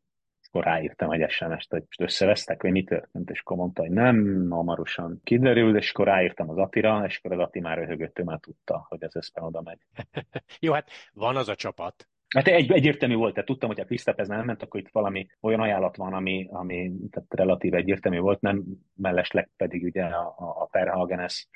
akkor 0.58 0.72
ráírtam 0.72 1.12
egy 1.12 1.30
SMS-t, 1.30 1.72
hogy 1.72 1.84
most 1.88 2.02
összevesztek, 2.02 2.62
vagy 2.62 2.72
mi 2.72 2.84
történt, 2.84 3.30
és 3.30 3.40
akkor 3.40 3.58
mondta, 3.58 3.82
hogy 3.82 3.92
nem, 3.92 4.48
hamarosan 4.50 5.22
kiderül, 5.24 5.78
és 5.78 5.92
akkor 5.92 6.06
ráírtam 6.06 6.50
az 6.50 6.58
Atira, 6.58 7.06
és 7.06 7.18
akkor 7.18 7.32
az 7.32 7.46
Ati 7.46 7.60
már 7.60 7.78
röhögött, 7.78 8.20
ő 8.20 8.24
már 8.24 8.40
tudta, 8.40 8.86
hogy 8.90 9.04
ez 9.04 9.16
össze 9.16 9.42
oda 9.42 9.62
megy. 9.62 9.80
Jó, 10.60 10.74
hát 10.74 10.90
van 11.14 11.36
az 11.36 11.50
a 11.50 11.56
csapat. 11.56 12.08
Hát 12.36 12.48
egy, 12.48 12.72
egyértelmű 12.72 13.16
volt, 13.16 13.34
tehát 13.34 13.48
tudtam, 13.48 13.70
hogy 13.70 13.80
a 13.80 13.86
Krisztep 13.86 14.20
ez 14.20 14.28
nem 14.28 14.46
ment, 14.46 14.64
akkor 14.64 14.80
itt 14.80 14.90
valami 14.92 15.28
olyan 15.42 15.60
ajánlat 15.60 15.96
van, 15.96 16.14
ami, 16.14 16.48
ami 16.52 16.92
tehát 17.12 17.34
relatív 17.34 17.74
egyértelmű 17.74 18.20
volt, 18.20 18.42
nem 18.42 18.64
mellesleg 18.96 19.50
pedig 19.58 19.84
ugye 19.84 20.04
a, 20.04 20.36
a, 20.38 20.62
a 20.62 20.66
Perhagenes 20.66 21.48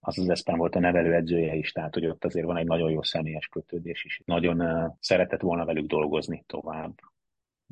az 0.00 0.18
az 0.18 0.28
Eszpen 0.28 0.58
volt 0.58 0.74
a 0.74 0.80
nevelő 0.80 1.14
edzője 1.14 1.54
is, 1.54 1.72
tehát 1.72 1.94
hogy 1.94 2.06
ott 2.06 2.24
azért 2.24 2.46
van 2.46 2.56
egy 2.56 2.66
nagyon 2.66 2.90
jó 2.90 3.02
személyes 3.02 3.46
kötődés 3.46 4.04
is. 4.04 4.20
Nagyon 4.24 4.60
uh, 4.60 4.92
szeretett 5.00 5.40
volna 5.40 5.64
velük 5.64 5.86
dolgozni 5.86 6.44
tovább. 6.46 6.92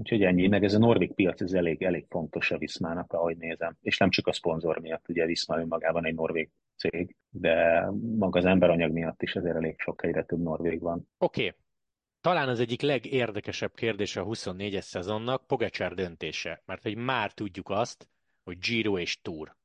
Úgyhogy 0.01 0.23
ennyi, 0.23 0.47
meg 0.47 0.65
ez 0.65 0.75
a 0.75 0.79
norvég 0.79 1.15
piac, 1.15 1.41
ez 1.41 1.53
elég, 1.53 1.83
elég 1.83 2.07
fontos 2.09 2.51
a 2.51 2.59
Viszmának, 2.59 3.13
ahogy 3.13 3.37
nézem. 3.37 3.77
És 3.83 3.99
nem 3.99 4.11
csak 4.11 4.27
a 4.27 4.33
szponzor 4.33 4.79
miatt, 4.79 5.09
ugye 5.09 5.27
Viszma 5.27 5.59
önmagában 5.59 6.07
egy 6.07 6.15
norvég 6.15 6.51
cég, 6.77 7.17
de 7.31 7.85
maga 8.17 8.39
az 8.39 8.45
emberanyag 8.45 8.93
miatt 8.93 9.23
is 9.23 9.35
ezért 9.35 9.57
elég 9.57 9.75
sok 9.79 10.05
egyre 10.05 10.25
több 10.25 10.43
norvég 10.43 10.81
van. 10.81 11.09
Oké. 11.19 11.47
Okay. 11.47 11.59
Talán 12.21 12.49
az 12.49 12.61
egyik 12.61 12.81
legérdekesebb 12.81 13.75
kérdés 13.75 14.17
a 14.17 14.25
24-es 14.25 14.81
szezonnak 14.81 15.47
Pogacsár 15.47 15.95
döntése, 15.95 16.63
mert 16.67 16.83
hogy 16.83 16.97
már 16.97 17.33
tudjuk 17.33 17.71
azt, 17.71 18.09
hogy 18.45 18.59
Giro 18.59 18.99
és 18.99 19.21
Tour. 19.21 19.57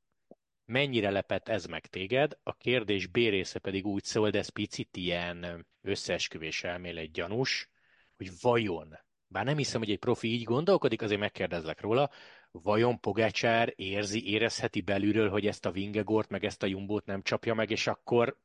Mennyire 0.65 1.09
lepett 1.09 1.47
ez 1.47 1.65
meg 1.65 1.85
téged? 1.85 2.37
A 2.43 2.53
kérdés 2.53 3.07
B 3.07 3.15
része 3.15 3.59
pedig 3.59 3.85
úgy 3.85 4.03
szól, 4.03 4.29
de 4.29 4.37
ez 4.37 4.49
picit 4.49 4.97
ilyen 4.97 5.65
összeesküvés 5.81 6.63
elmélet 6.63 7.11
gyanús, 7.11 7.69
hogy 8.17 8.29
vajon 8.41 9.04
bár 9.35 9.45
nem 9.45 9.57
hiszem, 9.57 9.81
hogy 9.81 9.89
egy 9.89 9.99
profi 9.99 10.27
így 10.27 10.43
gondolkodik, 10.43 11.01
azért 11.01 11.19
megkérdezlek 11.19 11.81
róla, 11.81 12.09
vajon 12.51 12.99
Pogácsár 12.99 13.73
érzi, 13.75 14.31
érezheti 14.31 14.81
belülről, 14.81 15.29
hogy 15.29 15.45
ezt 15.45 15.65
a 15.65 15.71
Vingegort, 15.71 16.29
meg 16.29 16.43
ezt 16.43 16.63
a 16.63 16.67
Jumbót 16.67 17.05
nem 17.05 17.21
csapja 17.21 17.53
meg, 17.53 17.69
és 17.71 17.87
akkor 17.87 18.35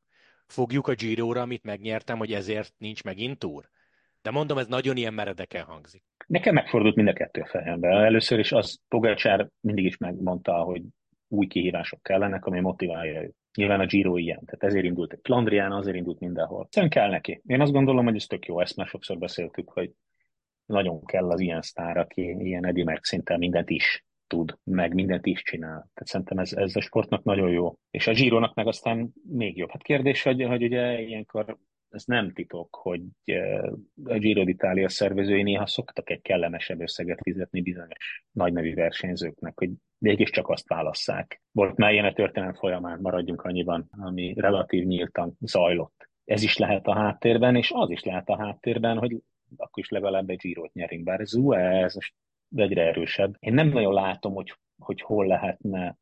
fogjuk 0.47 0.89
a 0.89 0.95
Giro-ra, 0.95 1.41
amit 1.41 1.65
megnyertem, 1.65 2.19
hogy 2.19 2.33
ezért 2.33 2.75
nincs 2.79 3.05
megint 3.05 3.39
túr? 3.39 3.69
De 4.23 4.31
mondom, 4.31 4.59
ez 4.59 4.67
nagyon 4.67 4.97
ilyen 4.97 5.15
meredeken 5.15 5.65
hangzik. 5.65 6.03
Nekem 6.27 6.55
megfordult 6.55 6.95
mind 6.95 7.09
a 7.09 7.13
kettő 7.13 7.41
a 7.41 7.47
fejembe. 7.47 7.89
Először 7.89 8.39
is 8.39 8.53
az 8.53 8.81
Pogácsár 8.89 9.49
mindig 9.61 9.85
is 9.85 9.97
megmondta, 9.97 10.53
hogy 10.53 10.83
új 11.29 11.47
kihívások 11.47 12.03
kellenek, 12.03 12.45
ami 12.45 12.61
motiválja 12.61 13.23
őt. 13.23 13.35
Nyilván 13.55 13.81
a 13.81 13.87
Giro 13.87 14.17
ilyen, 14.17 14.45
tehát 14.45 14.63
ezért 14.63 14.85
indult 14.85 15.13
egy 15.13 15.21
Flandrián, 15.23 15.73
azért 15.73 15.97
indult 15.97 16.21
mindenhol. 16.21 16.69
Szerintem 16.71 17.03
kell 17.03 17.11
neki. 17.11 17.43
Én 17.47 17.61
azt 17.61 17.73
gondolom, 17.73 18.05
hogy 18.05 18.17
ez 18.17 18.27
tök 18.27 18.47
jó, 18.47 18.61
ezt 18.61 18.77
már 18.77 18.87
sokszor 18.87 19.19
beszéltük, 19.19 19.71
hogy 19.71 19.91
nagyon 20.71 21.05
kell 21.05 21.31
az 21.31 21.41
ilyen 21.41 21.63
sztár, 21.63 21.97
aki 21.97 22.23
ilyen 22.23 22.67
Eddie 22.67 22.85
Merck 22.85 23.05
szinten 23.05 23.39
mindent 23.39 23.71
is 23.71 24.05
tud, 24.27 24.59
meg 24.65 24.95
mindent 24.95 25.27
is 25.27 25.43
csinál. 25.43 25.89
Tehát 25.95 26.07
szerintem 26.07 26.39
ez, 26.39 26.53
ez 26.53 26.77
a 26.77 26.81
sportnak 26.81 27.23
nagyon 27.23 27.51
jó. 27.51 27.75
És 27.91 28.07
a 28.07 28.13
Gironak 28.13 28.55
meg 28.55 28.67
aztán 28.67 29.13
még 29.29 29.57
jobb. 29.57 29.71
Hát 29.71 29.83
kérdés, 29.83 30.23
hogy, 30.23 30.43
hogy 30.43 30.63
ugye 30.63 31.01
ilyenkor 31.01 31.59
ez 31.91 32.05
nem 32.05 32.33
titok, 32.33 32.77
hogy 32.77 33.01
a 34.05 34.19
Giro 34.19 34.43
d'Italia 34.47 34.89
szervezői 34.89 35.43
néha 35.43 35.67
szoktak 35.67 36.11
egy 36.11 36.21
kellemesebb 36.21 36.81
összeget 36.81 37.21
fizetni 37.23 37.61
bizonyos 37.61 38.25
nagynevű 38.33 38.75
versenyzőknek, 38.75 39.59
hogy 39.59 39.71
mégiscsak 39.99 40.49
azt 40.49 40.69
válasszák. 40.69 41.43
Volt 41.53 41.77
már 41.77 41.93
ilyen 41.93 42.05
a 42.05 42.13
történelem 42.13 42.55
folyamán, 42.55 42.99
maradjunk 43.01 43.43
annyiban, 43.43 43.89
ami 43.91 44.35
relatív 44.37 44.85
nyíltan 44.85 45.37
zajlott. 45.41 46.09
Ez 46.25 46.43
is 46.43 46.57
lehet 46.57 46.87
a 46.87 46.95
háttérben, 46.95 47.57
és 47.57 47.71
az 47.75 47.91
is 47.91 48.03
lehet 48.03 48.29
a 48.29 48.37
háttérben, 48.37 48.99
hogy 48.99 49.17
akkor 49.57 49.83
is 49.83 49.89
legalább 49.89 50.31
egy 50.31 50.39
Girot 50.39 50.73
nyerünk, 50.73 51.05
bár 51.05 51.21
ez, 51.21 51.33
ez 51.51 51.95
most 51.95 52.15
egyre 52.55 52.83
erősebb. 52.83 53.37
Én 53.39 53.55
nem 53.55 53.69
nagyon 53.69 53.93
látom, 53.93 54.35
hogy, 54.35 54.55
hogy 54.79 55.01
hol 55.01 55.27
lehetne 55.27 55.97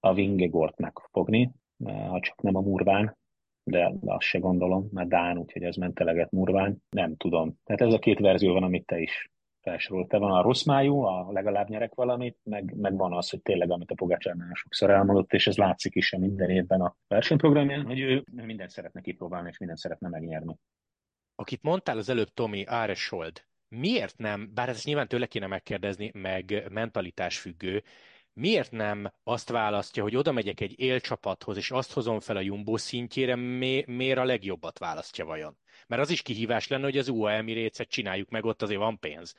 a 0.00 0.14
Vingegort 0.14 0.78
megfogni, 0.78 1.52
ha 1.84 2.20
csak 2.20 2.42
nem 2.42 2.56
a 2.56 2.60
Murván, 2.60 3.16
de 3.64 3.92
azt 4.04 4.26
se 4.26 4.38
gondolom, 4.38 4.88
mert 4.92 5.08
Dán, 5.08 5.38
úgyhogy 5.38 5.62
ez 5.62 5.76
menteleget 5.76 6.30
Murván, 6.30 6.82
nem 6.90 7.16
tudom. 7.16 7.58
Tehát 7.64 7.80
ez 7.80 7.92
a 7.92 7.98
két 7.98 8.18
verzió 8.18 8.52
van, 8.52 8.62
amit 8.62 8.86
te 8.86 8.98
is 8.98 9.30
felsoroltál. 9.60 10.20
Van 10.20 10.32
a 10.32 10.42
rossz 10.42 10.64
májú, 10.64 11.00
a 11.00 11.32
legalább 11.32 11.68
nyerek 11.68 11.94
valamit, 11.94 12.38
meg, 12.42 12.74
meg 12.76 12.96
van 12.96 13.12
az, 13.12 13.30
hogy 13.30 13.42
tényleg, 13.42 13.70
amit 13.70 13.90
a 13.90 13.94
Pogácsár 13.94 14.34
nagyon 14.34 14.54
sokszor 14.54 14.90
elmondott, 14.90 15.32
és 15.32 15.46
ez 15.46 15.56
látszik 15.56 15.94
is 15.94 16.12
a 16.12 16.18
minden 16.18 16.50
évben 16.50 16.80
a 16.80 16.96
versenyprogramján, 17.08 17.84
hogy 17.84 18.00
ő 18.00 18.24
mindent 18.32 18.70
szeretne 18.70 19.00
kipróbálni, 19.00 19.48
és 19.48 19.58
mindent 19.58 19.80
szeretne 19.80 20.08
megnyerni. 20.08 20.56
Akit 21.42 21.62
mondtál 21.62 21.98
az 21.98 22.08
előbb, 22.08 22.28
Tomi, 22.34 22.64
Áresold, 22.66 23.42
miért 23.68 24.18
nem, 24.18 24.50
bár 24.54 24.68
ezt 24.68 24.84
nyilván 24.84 25.08
tőle 25.08 25.26
kéne 25.26 25.46
megkérdezni, 25.46 26.10
meg 26.14 26.66
mentalitás 26.70 27.38
függő, 27.38 27.82
miért 28.32 28.70
nem 28.70 29.12
azt 29.22 29.50
választja, 29.50 30.02
hogy 30.02 30.16
oda 30.16 30.32
megyek 30.32 30.60
egy 30.60 30.78
élcsapathoz, 30.78 31.56
és 31.56 31.70
azt 31.70 31.92
hozom 31.92 32.20
fel 32.20 32.36
a 32.36 32.40
Jumbo 32.40 32.76
szintjére, 32.76 33.36
mi, 33.36 33.84
miért 33.86 34.18
a 34.18 34.24
legjobbat 34.24 34.78
választja 34.78 35.24
vajon? 35.24 35.56
Mert 35.86 36.02
az 36.02 36.10
is 36.10 36.22
kihívás 36.22 36.68
lenne, 36.68 36.84
hogy 36.84 36.98
az 36.98 37.08
UA 37.08 37.32
Emirates-et 37.32 37.88
csináljuk 37.88 38.30
meg, 38.30 38.44
ott 38.44 38.62
azért 38.62 38.80
van 38.80 38.98
pénz. 38.98 39.34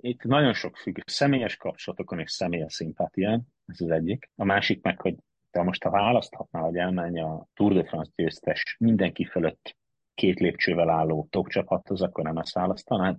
Itt 0.00 0.22
nagyon 0.22 0.52
sok 0.52 0.76
függ. 0.76 0.98
Személyes 1.04 1.56
kapcsolatokon 1.56 2.18
és 2.18 2.30
személyes 2.30 2.72
szimpátián, 2.72 3.46
ez 3.66 3.80
az 3.80 3.90
egyik. 3.90 4.30
A 4.36 4.44
másik 4.44 4.82
meg, 4.82 5.00
hogy 5.00 5.14
te 5.50 5.62
most 5.62 5.82
ha 5.82 5.90
választhatnál, 5.90 6.62
hogy 6.62 6.76
elmenj 6.76 7.20
a 7.20 7.46
Tour 7.54 7.72
de 7.72 7.84
France 7.84 8.12
győztes 8.14 8.76
mindenki 8.78 9.24
fölött 9.24 9.76
két 10.18 10.40
lépcsővel 10.40 10.90
álló 10.90 11.26
top 11.30 11.48
csapathoz, 11.48 12.02
akkor 12.02 12.24
nem 12.24 12.36
ezt 12.36 12.54
választanád. 12.54 13.16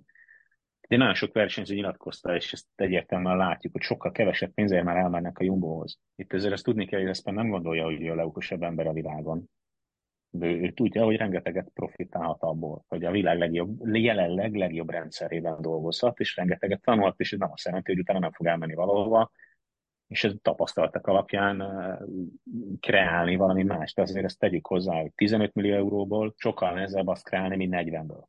De 0.88 0.96
nagyon 0.96 1.14
sok 1.14 1.32
versenyző 1.32 1.74
nyilatkozta, 1.74 2.34
és 2.36 2.52
ezt 2.52 2.66
egyértelműen 2.74 3.36
látjuk, 3.36 3.72
hogy 3.72 3.82
sokkal 3.82 4.12
kevesebb 4.12 4.52
pénzért 4.52 4.84
már 4.84 4.96
elmennek 4.96 5.38
a 5.38 5.44
Jumbohoz. 5.44 5.98
Itt 6.16 6.32
ezért 6.32 6.52
ezt 6.52 6.64
tudni 6.64 6.86
kell, 6.86 7.00
hogy 7.00 7.08
ezt 7.08 7.30
nem 7.30 7.48
gondolja, 7.48 7.84
hogy 7.84 8.08
a 8.08 8.14
leokosabb 8.14 8.62
ember 8.62 8.86
a 8.86 8.92
világon. 8.92 9.50
De 10.30 10.46
ő, 10.46 10.60
ő 10.60 10.70
tudja, 10.70 11.04
hogy 11.04 11.16
rengeteget 11.16 11.70
profitálhat 11.74 12.42
abból, 12.42 12.84
hogy 12.88 13.04
a 13.04 13.10
világ 13.10 13.38
legjobb, 13.38 13.94
jelenleg 13.96 14.54
legjobb 14.54 14.90
rendszerében 14.90 15.60
dolgozhat, 15.60 16.18
és 16.18 16.36
rengeteget 16.36 16.80
tanult, 16.80 17.20
és 17.20 17.32
ez 17.32 17.38
nem 17.38 17.52
azt 17.52 17.64
jelenti, 17.64 17.90
hogy 17.90 18.00
utána 18.00 18.18
nem 18.18 18.32
fog 18.32 18.46
elmenni 18.46 18.74
valahova, 18.74 19.30
és 20.10 20.24
ez 20.24 20.32
tapasztaltak 20.42 21.06
alapján 21.06 21.62
kreálni 22.80 23.36
valami 23.36 23.62
más. 23.62 23.94
De 23.94 24.02
azért 24.02 24.24
ezt 24.24 24.38
tegyük 24.38 24.66
hozzá, 24.66 25.00
hogy 25.00 25.12
15 25.14 25.54
millió 25.54 25.74
euróból 25.74 26.34
sokkal 26.36 26.72
nehezebb 26.72 27.06
azt 27.06 27.24
kreálni, 27.24 27.56
mint 27.56 27.74
40-ből. 27.76 28.24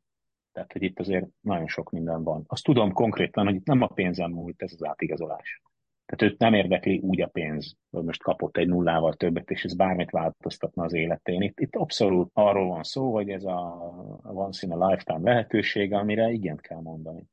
Tehát, 0.52 0.72
hogy 0.72 0.82
itt 0.82 0.98
azért 0.98 1.26
nagyon 1.40 1.66
sok 1.66 1.90
minden 1.90 2.22
van. 2.22 2.44
Azt 2.46 2.64
tudom 2.64 2.92
konkrétan, 2.92 3.44
hogy 3.44 3.54
itt 3.54 3.66
nem 3.66 3.82
a 3.82 3.86
pénzem 3.86 4.30
múlt 4.30 4.62
ez 4.62 4.72
az 4.72 4.84
átigazolás. 4.84 5.62
Tehát 6.06 6.32
őt 6.32 6.38
nem 6.40 6.54
érdekli 6.54 6.98
úgy 6.98 7.20
a 7.20 7.26
pénz, 7.26 7.76
hogy 7.90 8.04
most 8.04 8.22
kapott 8.22 8.56
egy 8.56 8.68
nullával 8.68 9.14
többet, 9.14 9.50
és 9.50 9.64
ez 9.64 9.74
bármit 9.74 10.10
változtatna 10.10 10.84
az 10.84 10.92
életén. 10.92 11.42
Itt, 11.42 11.60
itt 11.60 11.76
abszolút 11.76 12.30
arról 12.32 12.68
van 12.68 12.82
szó, 12.82 13.12
hogy 13.12 13.30
ez 13.30 13.44
a 13.44 13.92
once 14.22 14.66
in 14.66 14.72
a 14.72 14.88
lifetime 14.88 15.30
lehetőség, 15.30 15.92
amire 15.92 16.30
igent 16.30 16.60
kell 16.60 16.80
mondani. 16.80 17.26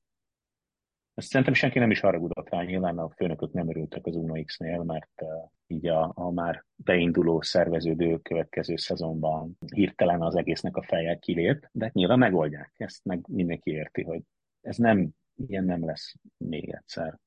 Ezt 1.20 1.30
szerintem 1.30 1.54
senki 1.54 1.80
nem 1.80 1.92
is 1.92 2.00
haragudott 2.00 2.50
rá, 2.50 2.62
nyilván 2.62 2.98
a 2.98 3.10
főnökök 3.10 3.54
nem 3.54 3.70
örültek 3.70 4.06
az 4.06 4.16
Uno 4.16 4.44
X-nél, 4.44 4.84
mert 4.84 5.22
uh, 5.22 5.30
így 5.68 5.88
a, 5.88 6.12
a 6.16 6.32
már 6.32 6.66
beinduló 6.76 7.42
szerveződő 7.42 8.18
következő 8.18 8.76
szezonban 8.76 9.58
hirtelen 9.74 10.22
az 10.22 10.36
egésznek 10.36 10.78
a 10.78 10.82
feje 10.82 11.16
kilép, 11.16 11.68
de 11.72 11.90
nyilván 11.94 12.18
megoldják. 12.18 12.74
Ezt 12.78 13.06
meg 13.06 13.26
mindenki 13.28 13.72
érti, 13.72 14.04
hogy 14.04 14.22
ez 14.62 14.78
nem, 14.78 15.10
ilyen 15.36 15.64
nem 15.64 15.86
lesz 15.86 16.16
még 16.38 16.70
egyszer. 16.70 17.20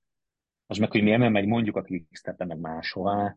Az 0.67 0.79
meg, 0.79 0.91
hogy 0.91 1.03
miért 1.03 1.19
nem 1.19 1.33
megy 1.33 1.47
mondjuk 1.47 1.77
a 1.77 1.83
Quickstep 1.83 2.45
meg 2.45 2.59
máshová, 2.59 3.37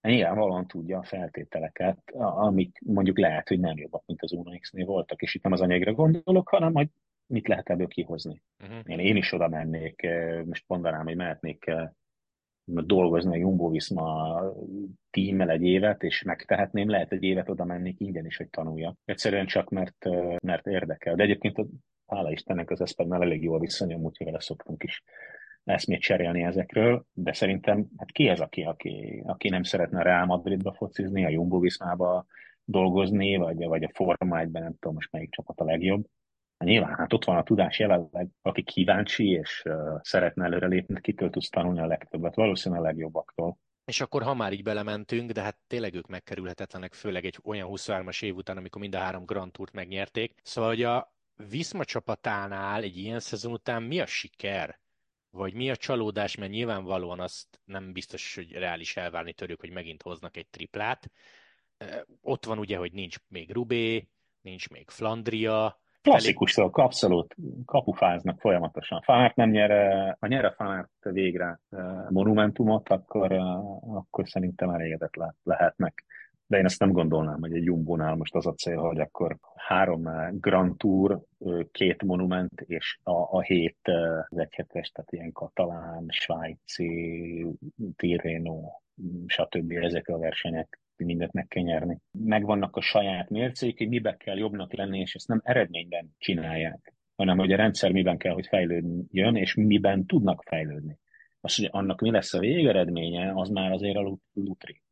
nyilvánvalóan 0.00 0.66
tudja 0.66 0.98
a 0.98 1.04
feltételeket, 1.04 2.10
amik 2.14 2.78
mondjuk 2.84 3.18
lehet, 3.18 3.48
hogy 3.48 3.60
nem 3.60 3.76
jobbak, 3.76 4.02
mint 4.06 4.22
az 4.22 4.32
Uno 4.32 4.58
X-nél 4.58 4.86
voltak, 4.86 5.22
és 5.22 5.34
itt 5.34 5.42
nem 5.42 5.52
az 5.52 5.60
anyagra 5.60 5.92
gondolok, 5.92 6.48
hanem 6.48 6.74
hogy 6.74 6.88
mit 7.28 7.48
lehet 7.48 7.70
ebből 7.70 7.86
kihozni. 7.86 8.42
Uh-huh. 8.62 8.78
Én, 8.84 8.98
én 8.98 9.16
is 9.16 9.32
oda 9.32 9.48
mennék, 9.48 10.02
eh, 10.02 10.44
most 10.44 10.64
mondanám, 10.66 11.04
hogy 11.04 11.16
mehetnék 11.16 11.66
eh, 11.66 11.88
dolgozni 12.64 13.34
a 13.34 13.38
Jumbo 13.38 13.68
Visma 13.68 14.40
tímmel 15.10 15.50
egy 15.50 15.62
évet, 15.62 16.02
és 16.02 16.22
megtehetném, 16.22 16.88
lehet 16.88 17.12
egy 17.12 17.22
évet 17.22 17.48
oda 17.48 17.64
mennék 17.64 18.00
ingyen 18.00 18.26
is, 18.26 18.36
hogy 18.36 18.48
tanuljak. 18.48 18.96
Egyszerűen 19.04 19.46
csak, 19.46 19.68
mert, 19.70 20.06
eh, 20.06 20.36
mert 20.42 20.66
érdekel. 20.66 21.14
De 21.14 21.22
egyébként 21.22 21.56
hála 22.06 22.30
Istennek 22.30 22.70
az 22.70 22.80
Eszpednál 22.80 23.22
elég 23.22 23.42
jó 23.42 23.54
a 23.54 23.58
viszonyom, 23.58 24.02
úgyhogy 24.02 24.26
vele 24.26 24.40
szoktunk 24.40 24.82
is 24.82 25.02
eszmét 25.64 26.00
cserélni 26.00 26.42
ezekről, 26.42 27.04
de 27.12 27.32
szerintem 27.32 27.86
hát 27.96 28.12
ki 28.12 28.28
ez, 28.28 28.40
aki, 28.40 28.62
aki, 28.62 29.22
aki 29.26 29.48
nem 29.48 29.62
szeretne 29.62 29.98
a 29.98 30.02
Real 30.02 30.26
Madridba 30.26 30.72
focizni, 30.72 31.24
a 31.24 31.28
Jumbo 31.28 31.58
Viszmába 31.58 32.26
dolgozni, 32.64 33.36
vagy, 33.36 33.64
vagy 33.64 33.82
a 33.82 33.90
Forma 33.94 34.38
1 34.38 34.50
nem 34.50 34.72
tudom 34.72 34.94
most 34.94 35.12
melyik 35.12 35.30
csapat 35.30 35.60
a 35.60 35.64
legjobb. 35.64 36.06
Hát 36.58 36.68
nyilván, 36.68 36.94
hát 36.94 37.12
ott 37.12 37.24
van 37.24 37.36
a 37.36 37.42
tudás 37.42 37.78
jelenleg, 37.78 38.28
aki 38.42 38.62
kíváncsi 38.62 39.28
és 39.28 39.62
uh, 39.64 39.98
szeretne 40.02 40.44
előrelépni, 40.44 41.00
kitől 41.00 41.30
tudsz 41.30 41.48
tanulni 41.48 41.80
a 41.80 41.86
legtöbbet, 41.86 42.34
valószínűleg 42.34 42.84
a 42.84 42.86
legjobbaktól. 42.86 43.58
És 43.84 44.00
akkor, 44.00 44.22
ha 44.22 44.34
már 44.34 44.52
így 44.52 44.62
belementünk, 44.62 45.30
de 45.30 45.42
hát 45.42 45.58
tényleg 45.66 45.94
ők 45.94 46.06
megkerülhetetlenek, 46.06 46.94
főleg 46.94 47.24
egy 47.24 47.38
olyan 47.44 47.68
23-as 47.70 48.22
év 48.22 48.36
után, 48.36 48.56
amikor 48.56 48.80
mind 48.80 48.94
a 48.94 48.98
három 48.98 49.24
Grand 49.24 49.52
Tourt 49.52 49.72
megnyerték. 49.72 50.40
Szóval, 50.42 50.70
hogy 50.70 50.82
a 50.82 51.12
Viszma 51.48 51.84
csapatánál 51.84 52.82
egy 52.82 52.96
ilyen 52.96 53.20
szezon 53.20 53.52
után 53.52 53.82
mi 53.82 54.00
a 54.00 54.06
siker? 54.06 54.80
Vagy 55.30 55.54
mi 55.54 55.70
a 55.70 55.76
csalódás, 55.76 56.36
mert 56.36 56.50
nyilvánvalóan 56.50 57.20
azt 57.20 57.60
nem 57.64 57.92
biztos, 57.92 58.34
hogy 58.34 58.52
reális 58.52 58.96
elvárni 58.96 59.32
törők, 59.32 59.60
hogy 59.60 59.70
megint 59.70 60.02
hoznak 60.02 60.36
egy 60.36 60.48
triplát. 60.48 61.10
Ott 62.20 62.44
van 62.44 62.58
ugye, 62.58 62.76
hogy 62.76 62.92
nincs 62.92 63.16
még 63.28 63.52
Rubé, 63.52 64.08
nincs 64.40 64.68
még 64.68 64.90
Flandria, 64.90 65.80
Klasszikus 66.08 66.52
szok, 66.52 66.76
abszolút 66.76 67.34
kapufáznak 67.64 68.40
folyamatosan. 68.40 69.00
Fárt 69.00 69.36
nem 69.36 69.50
nyer, 69.50 69.70
ha 70.20 70.26
nyer 70.26 70.44
a 70.44 70.52
Fárt 70.56 70.90
végre 71.00 71.60
monumentumot, 72.08 72.88
akkor, 72.88 73.32
akkor 73.94 74.28
szerintem 74.28 74.70
elégedett 74.70 75.14
lehetnek. 75.42 76.04
De 76.46 76.58
én 76.58 76.64
ezt 76.64 76.80
nem 76.80 76.92
gondolnám, 76.92 77.40
hogy 77.40 77.54
egy 77.54 77.64
Jumbo-nál 77.64 78.14
most 78.14 78.34
az 78.34 78.46
a 78.46 78.54
cél, 78.54 78.78
hogy 78.78 79.00
akkor 79.00 79.36
három 79.54 80.08
Grand 80.32 80.76
Tour, 80.76 81.20
két 81.72 82.02
monument, 82.02 82.60
és 82.60 82.98
a, 83.02 83.10
a 83.10 83.40
hét 83.40 83.78
az 84.28 84.38
egyhetes, 84.38 84.90
tehát 84.90 85.12
ilyen 85.12 85.32
katalán, 85.32 86.06
svájci, 86.08 87.46
Tirreno, 87.96 88.60
stb. 89.26 89.72
ezek 89.72 90.08
a 90.08 90.18
versenyek 90.18 90.80
mindent 91.06 91.32
meg 91.32 91.46
kell 91.46 91.62
nyerni. 91.62 91.98
Megvannak 92.10 92.76
a 92.76 92.80
saját 92.80 93.30
mércék, 93.30 93.78
hogy 93.78 93.88
mibe 93.88 94.16
kell 94.16 94.36
jobbnak 94.36 94.72
lenni, 94.72 94.98
és 94.98 95.14
ezt 95.14 95.28
nem 95.28 95.40
eredményben 95.44 96.14
csinálják, 96.18 96.94
hanem 97.16 97.38
hogy 97.38 97.52
a 97.52 97.56
rendszer 97.56 97.92
miben 97.92 98.18
kell, 98.18 98.32
hogy 98.32 98.46
fejlődjön, 98.46 99.36
és 99.36 99.54
miben 99.54 100.06
tudnak 100.06 100.42
fejlődni. 100.42 100.98
Az, 101.40 101.54
hogy 101.54 101.68
annak 101.70 102.00
mi 102.00 102.10
lesz 102.10 102.34
a 102.34 102.38
végeredménye, 102.38 103.32
az 103.34 103.48
már 103.48 103.72
azért 103.72 103.96
a 103.96 104.18
lutri. 104.32 104.82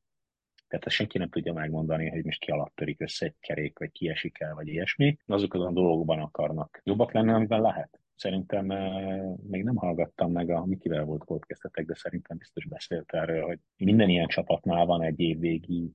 Tehát 0.69 0.87
ezt 0.87 0.95
senki 0.95 1.19
nem 1.19 1.29
tudja 1.29 1.53
megmondani, 1.53 2.09
hogy 2.09 2.25
most 2.25 2.41
ki 2.41 2.51
alatt 2.51 2.75
törik 2.75 3.01
össze 3.01 3.27
egy 3.27 3.35
kerék, 3.41 3.79
vagy 3.79 3.91
kiesik 3.91 4.41
el, 4.41 4.55
vagy 4.55 4.69
ilyesmi. 4.69 5.17
Azok 5.27 5.55
a 5.55 5.73
dolgokban 5.73 6.19
akarnak 6.19 6.81
jobbak 6.85 7.13
lenni, 7.13 7.33
amiben 7.33 7.61
lehet. 7.61 8.01
Szerintem 8.17 8.69
uh, 8.69 9.39
még 9.49 9.65
nem 9.65 9.77
hallgattam 9.77 10.33
meg, 10.33 10.51
a 10.51 10.65
Mikivel 10.65 11.05
volt 11.05 11.25
podcastetek, 11.25 11.87
de 11.87 11.95
szerintem 11.95 12.37
biztos 12.37 12.67
beszélt 12.67 13.13
erről, 13.13 13.43
hogy 13.43 13.59
minden 13.77 14.09
ilyen 14.09 14.27
csapatnál 14.27 14.87
van 14.87 15.03
egy 15.03 15.21
évvégi 15.21 15.93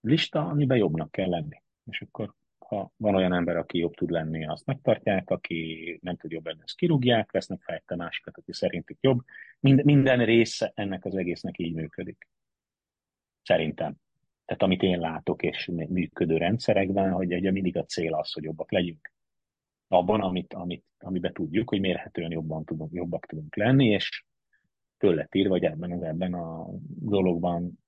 lista, 0.00 0.46
amiben 0.46 0.76
jobbnak 0.76 1.10
kell 1.10 1.28
lenni. 1.28 1.62
És 1.84 2.00
akkor 2.00 2.34
ha 2.58 2.92
van 2.96 3.14
olyan 3.14 3.32
ember, 3.32 3.56
aki 3.56 3.78
jobb 3.78 3.94
tud 3.94 4.10
lenni, 4.10 4.46
azt 4.46 4.66
megtartják, 4.66 5.30
aki 5.30 5.98
nem 6.02 6.16
tud 6.16 6.30
jobb 6.30 6.46
lenni, 6.46 6.62
azt 6.62 6.76
kirúgják, 6.76 7.32
vesznek 7.32 7.60
fejte 7.62 7.96
másikat, 7.96 8.36
aki 8.36 8.52
szerintük 8.52 8.98
jobb. 9.00 9.20
Mind, 9.60 9.84
minden 9.84 10.24
része 10.24 10.72
ennek 10.74 11.04
az 11.04 11.14
egésznek 11.14 11.58
így 11.58 11.74
működik. 11.74 12.28
Szerintem. 13.42 13.96
Tehát 14.44 14.62
amit 14.62 14.82
én 14.82 14.98
látok 14.98 15.42
és 15.42 15.70
működő 15.88 16.36
rendszerekben, 16.36 17.12
hogy 17.12 17.34
ugye 17.34 17.50
mindig 17.50 17.76
a 17.76 17.84
cél 17.84 18.14
az, 18.14 18.32
hogy 18.32 18.42
jobbak 18.42 18.72
legyünk 18.72 19.13
abban, 19.94 20.20
amit, 20.20 20.54
amit, 20.54 20.84
amiben 20.98 21.32
tudjuk, 21.32 21.68
hogy 21.68 21.80
mérhetően 21.80 22.30
jobban 22.30 22.64
tudunk, 22.64 22.92
jobbak 22.92 23.26
tudunk 23.26 23.56
lenni, 23.56 23.86
és 23.86 24.24
tőle 24.98 25.28
ír, 25.32 25.48
vagy 25.48 25.64
ebben, 25.64 25.92
az, 25.92 26.02
ebben 26.02 26.34
a 26.34 26.66
dologban 27.00 27.78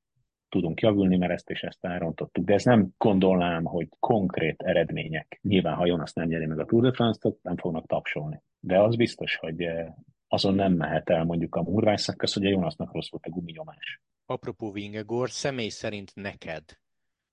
tudunk 0.49 0.81
javulni, 0.81 1.17
mert 1.17 1.33
ezt 1.33 1.51
és 1.51 1.63
ezt 1.63 1.85
elrontottuk. 1.85 2.45
De 2.45 2.55
ez 2.55 2.65
nem 2.65 2.89
gondolnám, 2.97 3.65
hogy 3.65 3.89
konkrét 3.99 4.63
eredmények. 4.63 5.39
Nyilván, 5.43 5.75
ha 5.75 5.87
Jonas 5.87 6.13
nem 6.13 6.29
nyeri 6.29 6.47
meg 6.47 6.59
a 6.59 6.65
Tour 6.65 6.83
de 6.83 6.93
France-t, 6.93 7.43
nem 7.43 7.57
fognak 7.57 7.87
tapsolni. 7.87 8.43
De 8.61 8.81
az 8.81 8.97
biztos, 8.97 9.37
hogy 9.37 9.63
eh, 9.63 9.87
azon 10.29 10.55
nem 10.55 10.73
mehet 10.73 11.11
el 11.11 11.25
mondjuk 11.25 11.55
a 11.55 11.63
murvás 11.63 12.01
szakasz, 12.01 12.35
hogy 12.35 12.47
a 12.47 12.49
Jonasnak 12.49 12.93
rossz 12.93 13.11
volt 13.11 13.27
a 13.27 13.31
guminyomás. 13.31 14.01
Apropó 14.27 14.73
Vingegor, 14.73 15.31
személy 15.31 15.69
szerint 15.69 16.15
neked 16.15 16.63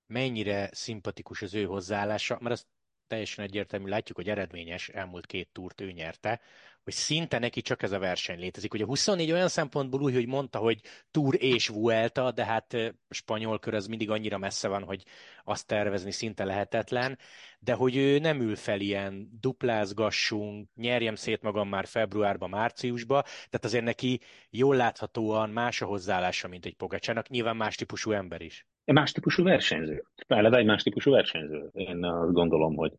mennyire 0.07 0.69
szimpatikus 0.71 1.41
az 1.41 1.53
ő 1.53 1.63
hozzáállása, 1.63 2.38
mert 2.41 2.53
azt 2.53 2.67
teljesen 3.07 3.45
egyértelmű, 3.45 3.89
látjuk, 3.89 4.17
hogy 4.17 4.29
eredményes, 4.29 4.89
elmúlt 4.89 5.25
két 5.25 5.49
túrt 5.51 5.81
ő 5.81 5.91
nyerte, 5.91 6.41
hogy 6.83 6.93
szinte 6.93 7.39
neki 7.39 7.61
csak 7.61 7.83
ez 7.83 7.91
a 7.91 7.99
verseny 7.99 8.39
létezik. 8.39 8.73
Ugye 8.73 8.85
24 8.85 9.31
olyan 9.31 9.47
szempontból 9.47 10.01
úgy, 10.01 10.13
hogy 10.13 10.27
mondta, 10.27 10.57
hogy 10.57 10.81
Tour 11.11 11.35
és 11.43 11.67
Vuelta, 11.67 12.31
de 12.31 12.45
hát 12.45 12.77
spanyol 13.09 13.59
kör 13.59 13.73
az 13.73 13.87
mindig 13.87 14.09
annyira 14.09 14.37
messze 14.37 14.67
van, 14.67 14.83
hogy 14.83 15.03
azt 15.43 15.67
tervezni 15.67 16.11
szinte 16.11 16.43
lehetetlen, 16.43 17.17
de 17.59 17.73
hogy 17.73 17.95
ő 17.95 18.19
nem 18.19 18.41
ül 18.41 18.55
fel 18.55 18.79
ilyen 18.79 19.29
duplázgassunk, 19.39 20.69
nyerjem 20.75 21.15
szét 21.15 21.41
magam 21.41 21.69
már 21.69 21.87
februárba, 21.87 22.47
márciusba, 22.47 23.21
tehát 23.21 23.65
azért 23.65 23.83
neki 23.83 24.21
jól 24.49 24.75
láthatóan 24.75 25.49
más 25.49 25.81
a 25.81 25.85
hozzáállása, 25.85 26.47
mint 26.47 26.65
egy 26.65 26.75
Pogacsának, 26.75 27.29
nyilván 27.29 27.55
más 27.55 27.75
típusú 27.75 28.11
ember 28.11 28.41
is. 28.41 28.65
Más 28.86 29.12
típusú 29.12 29.43
versenyző. 29.43 30.04
Eleve 30.28 30.58
egy 30.58 30.65
más 30.65 30.84
típusú 30.84 31.12
versenyző. 31.12 31.69
Én 31.74 32.06
azt 32.06 32.34
gondolom, 32.34 32.76
hogy 32.76 32.91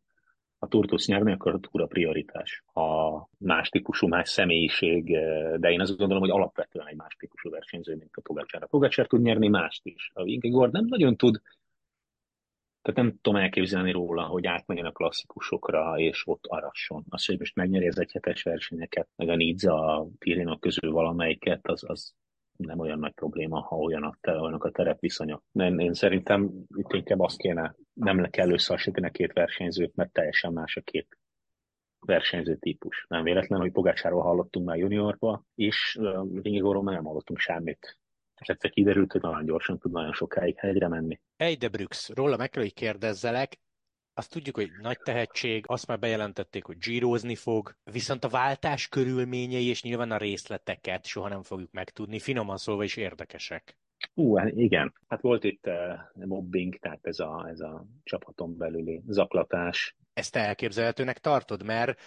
ha 0.59 0.70
túr 0.70 0.87
tudsz 0.87 1.07
nyerni, 1.07 1.33
akkor 1.33 1.55
a 1.55 1.59
túr 1.59 1.83
a 1.83 1.87
prioritás. 1.87 2.62
Ha 2.73 3.29
más 3.38 3.68
típusú, 3.68 4.07
más 4.07 4.29
személyiség, 4.29 5.05
de 5.57 5.70
én 5.70 5.81
azt 5.81 5.97
gondolom, 5.97 6.23
hogy 6.23 6.31
alapvetően 6.31 6.87
egy 6.87 6.97
más 6.97 7.16
típusú 7.18 7.51
versenyző, 7.51 7.97
mint 7.97 8.16
a 8.16 8.20
Pogacsár. 8.20 8.62
A 8.62 8.66
Pogacsár 8.66 9.07
tud 9.07 9.23
nyerni 9.23 9.49
mást 9.49 9.87
is. 9.87 10.11
A 10.14 10.23
Vingegaard 10.23 10.73
nem 10.73 10.85
nagyon 10.85 11.16
tud, 11.16 11.40
tehát 12.83 13.01
nem 13.01 13.18
tudom 13.23 13.40
elképzelni 13.40 13.92
róla, 13.92 14.23
hogy 14.23 14.47
átmenjen 14.47 14.87
a 14.87 14.92
klasszikusokra, 14.92 15.99
és 15.99 16.23
ott 16.27 16.47
arasson. 16.47 17.05
Az, 17.09 17.27
hogy 17.27 17.38
most 17.38 17.55
megnyeri 17.55 17.88
az 17.88 17.99
egyhetes 17.99 18.42
versenyeket, 18.42 19.09
meg 19.16 19.29
a 19.29 19.37
Nizza, 19.37 19.97
a 19.97 20.07
Tirinok 20.18 20.61
közül 20.61 20.92
valamelyiket, 20.92 21.68
az, 21.68 21.85
az 21.87 22.14
nem 22.56 22.78
olyan 22.78 22.98
nagy 22.98 23.12
probléma, 23.12 23.60
ha 23.60 23.76
olyan 23.76 24.02
a, 24.02 24.30
olyanok 24.30 24.64
a 24.64 24.70
terepviszonyok. 24.70 25.42
Én, 25.52 25.78
én 25.78 25.94
szerintem 25.94 26.50
itt 26.76 26.92
inkább 26.92 27.20
azt 27.20 27.36
kéne, 27.36 27.74
nem 27.92 28.20
le 28.20 28.28
kell 28.28 28.50
összehasonlítani 28.50 29.08
a 29.08 29.16
két 29.18 29.32
versenyzőt, 29.32 29.94
mert 29.94 30.12
teljesen 30.12 30.52
más 30.52 30.76
a 30.76 30.80
két 30.80 31.18
versenyző 32.06 32.56
típus. 32.56 33.06
Nem 33.08 33.22
véletlen, 33.22 33.60
hogy 33.60 33.72
Pogácsáról 33.72 34.22
hallottunk 34.22 34.66
már 34.66 34.76
juniorba, 34.76 35.44
és 35.54 35.98
Vingegaardról 36.22 36.82
már 36.82 36.94
nem 36.94 37.04
hallottunk 37.04 37.38
semmit. 37.38 37.98
Egyszer 38.34 38.70
kiderült, 38.70 39.12
hogy 39.12 39.20
nagyon 39.20 39.44
gyorsan 39.44 39.78
tud 39.78 39.92
nagyon 39.92 40.12
sokáig 40.12 40.58
hegyre 40.58 40.88
menni. 40.88 41.20
Eide 41.36 41.68
Brüx, 41.68 42.14
róla 42.14 42.36
meg 42.36 42.50
kell, 42.50 42.62
hogy 42.62 42.74
kérdezzelek, 42.74 43.58
azt 44.14 44.31
tudjuk, 44.31 44.57
hogy 44.57 44.70
nagy 44.81 44.98
tehetség, 44.98 45.64
azt 45.66 45.87
már 45.87 45.98
bejelentették, 45.98 46.64
hogy 46.64 46.79
gyírozni 46.79 47.35
fog, 47.35 47.77
viszont 47.85 48.24
a 48.24 48.29
váltás 48.29 48.88
körülményei 48.88 49.66
és 49.66 49.83
nyilván 49.83 50.11
a 50.11 50.16
részleteket 50.16 51.07
soha 51.07 51.29
nem 51.29 51.42
fogjuk 51.42 51.72
megtudni, 51.72 52.18
finoman 52.18 52.57
szólva 52.57 52.85
is 52.85 52.96
érdekesek. 52.96 53.77
Ú, 54.14 54.37
hát 54.37 54.53
igen. 54.57 54.94
Hát 55.09 55.20
volt 55.20 55.44
itt 55.44 55.66
uh, 55.66 56.27
mobbing, 56.27 56.77
tehát 56.79 56.98
ez 57.03 57.18
a, 57.18 57.46
ez 57.48 57.61
a 57.61 57.87
csapaton 58.03 58.57
belüli 58.57 59.03
zaklatás. 59.07 59.96
Ezt 60.12 60.37
elképzelhetőnek 60.37 61.18
tartod, 61.18 61.64
mert 61.64 62.00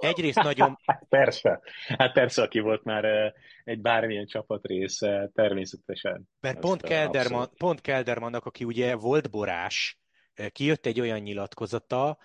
egyrészt 0.00 0.42
nagyon... 0.42 0.78
hát 0.86 1.04
persze. 1.08 1.60
Hát 1.98 2.12
persze, 2.12 2.42
aki 2.42 2.60
volt 2.60 2.84
már 2.84 3.04
uh, 3.04 3.32
egy 3.64 3.80
bármilyen 3.80 4.26
csapat 4.26 4.66
része, 4.66 5.30
természetesen. 5.34 6.28
Mert 6.40 6.60
pont, 6.60 6.82
Kelderman, 6.82 7.48
pont 7.58 7.80
Keldermannak, 7.80 8.46
aki 8.46 8.64
ugye 8.64 8.94
volt 8.96 9.30
borás, 9.30 9.98
kijött 10.52 10.86
egy 10.86 11.00
olyan 11.00 11.18
nyilatkozata, 11.18 12.18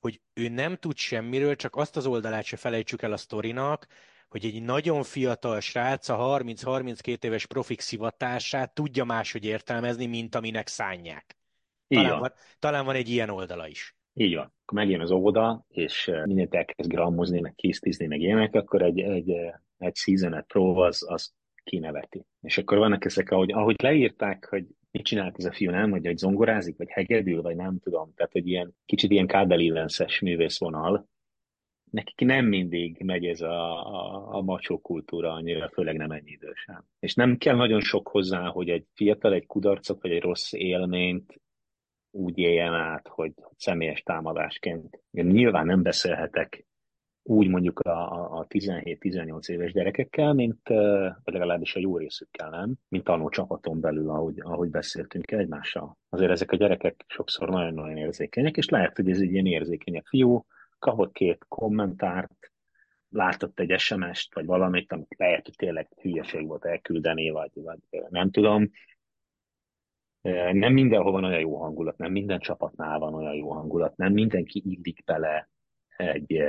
hogy 0.00 0.20
ő 0.34 0.48
nem 0.48 0.76
tud 0.76 0.96
semmiről, 0.96 1.56
csak 1.56 1.76
azt 1.76 1.96
az 1.96 2.06
oldalát 2.06 2.44
se 2.44 2.56
felejtsük 2.56 3.02
el 3.02 3.12
a 3.12 3.16
sztorinak, 3.16 3.86
hogy 4.28 4.44
egy 4.44 4.62
nagyon 4.62 5.02
fiatal 5.02 5.60
srác 5.60 6.08
a 6.08 6.38
30-32 6.40 7.24
éves 7.24 7.46
profik 7.46 7.80
szivatását 7.80 8.74
tudja 8.74 9.04
máshogy 9.04 9.44
értelmezni, 9.44 10.06
mint 10.06 10.34
aminek 10.34 10.68
szánják. 10.68 11.36
Talán 11.88 12.18
van, 12.18 12.32
talán 12.58 12.84
van 12.84 12.94
egy 12.94 13.08
ilyen 13.08 13.30
oldala 13.30 13.68
is. 13.68 13.96
Így 14.14 14.34
van. 14.34 14.44
Akkor 14.44 14.78
megjön 14.78 15.00
az 15.00 15.10
óvoda, 15.10 15.64
és 15.68 16.10
mindent 16.24 16.54
elkezd 16.54 16.90
grammozni, 16.90 17.40
meg 17.40 17.54
késztízni, 17.54 18.06
meg 18.06 18.20
ilyenek, 18.20 18.54
akkor 18.54 18.82
egy, 18.82 19.00
egy, 19.00 19.30
egy 19.78 19.96
season 19.96 20.44
pro 20.46 20.80
az, 20.80 21.04
az 21.08 21.32
kineveti. 21.64 22.24
És 22.40 22.58
akkor 22.58 22.78
vannak 22.78 23.04
ezek, 23.04 23.30
ahogy, 23.30 23.52
ahogy 23.52 23.82
leírták, 23.82 24.46
hogy 24.50 24.66
mit 24.92 25.04
csinált 25.04 25.38
ez 25.38 25.44
a 25.44 25.52
fiú, 25.52 25.70
nem? 25.70 25.90
Hogy, 25.90 26.06
hogy 26.06 26.16
zongorázik, 26.16 26.76
vagy 26.76 26.90
hegedül, 26.90 27.42
vagy 27.42 27.56
nem 27.56 27.78
tudom. 27.78 28.12
Tehát, 28.14 28.32
hogy 28.32 28.48
ilyen 28.48 28.74
kicsit 28.86 29.10
ilyen 29.10 29.26
kábelillenszes 29.26 30.20
művészvonal. 30.20 31.08
Nekik 31.90 32.26
nem 32.26 32.46
mindig 32.46 33.00
megy 33.04 33.26
ez 33.26 33.40
a, 33.40 33.86
a, 33.86 34.28
a 34.36 34.40
macsó 34.40 34.78
kultúra 34.78 35.32
annyira, 35.32 35.68
főleg 35.68 35.96
nem 35.96 36.10
ennyi 36.10 36.30
idősen. 36.30 36.88
És 36.98 37.14
nem 37.14 37.36
kell 37.36 37.56
nagyon 37.56 37.80
sok 37.80 38.08
hozzá, 38.08 38.48
hogy 38.48 38.68
egy 38.68 38.86
fiatal, 38.94 39.32
egy 39.32 39.46
kudarcot, 39.46 40.02
vagy 40.02 40.10
egy 40.10 40.22
rossz 40.22 40.52
élményt 40.52 41.40
úgy 42.10 42.38
éljen 42.38 42.74
át, 42.74 43.08
hogy 43.08 43.32
személyes 43.56 44.02
támadásként. 44.02 45.00
Én 45.10 45.26
nyilván 45.26 45.66
nem 45.66 45.82
beszélhetek 45.82 46.66
úgy 47.22 47.48
mondjuk 47.48 47.78
a, 47.78 48.38
a 48.38 48.46
17-18 48.46 49.48
éves 49.48 49.72
gyerekekkel, 49.72 50.32
mint, 50.32 50.68
vagy 51.24 51.32
legalábbis 51.32 51.74
a 51.74 51.80
jó 51.80 51.96
részükkel 51.96 52.50
nem, 52.50 52.74
mint 52.88 53.04
tanó 53.04 53.28
csapaton 53.28 53.80
belül, 53.80 54.10
ahogy, 54.10 54.40
ahogy 54.40 54.70
beszéltünk 54.70 55.30
egymással. 55.30 55.98
Azért 56.08 56.30
ezek 56.30 56.52
a 56.52 56.56
gyerekek 56.56 57.04
sokszor 57.06 57.48
nagyon-nagyon 57.48 57.96
érzékenyek, 57.96 58.56
és 58.56 58.68
lehet, 58.68 58.96
hogy 58.96 59.10
ez 59.10 59.18
egy 59.18 59.32
ilyen 59.32 59.46
érzékenyek 59.46 60.06
fiú, 60.06 60.46
kapott 60.78 61.12
két 61.12 61.44
kommentárt, 61.48 62.52
látott 63.08 63.60
egy 63.60 63.78
SMS-t, 63.78 64.34
vagy 64.34 64.46
valamit, 64.46 64.92
amit 64.92 65.14
lehet, 65.18 65.44
hogy 65.44 65.56
tényleg 65.56 65.88
hülyeség 66.00 66.46
volt 66.46 66.64
elküldeni, 66.64 67.30
vagy, 67.30 67.50
vagy 67.54 67.78
nem 68.08 68.30
tudom. 68.30 68.70
Nem 70.52 70.72
mindenhol 70.72 71.12
van 71.12 71.24
olyan 71.24 71.40
jó 71.40 71.56
hangulat, 71.56 71.98
nem 71.98 72.12
minden 72.12 72.38
csapatnál 72.38 72.98
van 72.98 73.14
olyan 73.14 73.34
jó 73.34 73.52
hangulat, 73.52 73.96
nem 73.96 74.12
mindenki 74.12 74.62
illik 74.64 75.04
bele 75.04 75.50
egy 75.96 76.42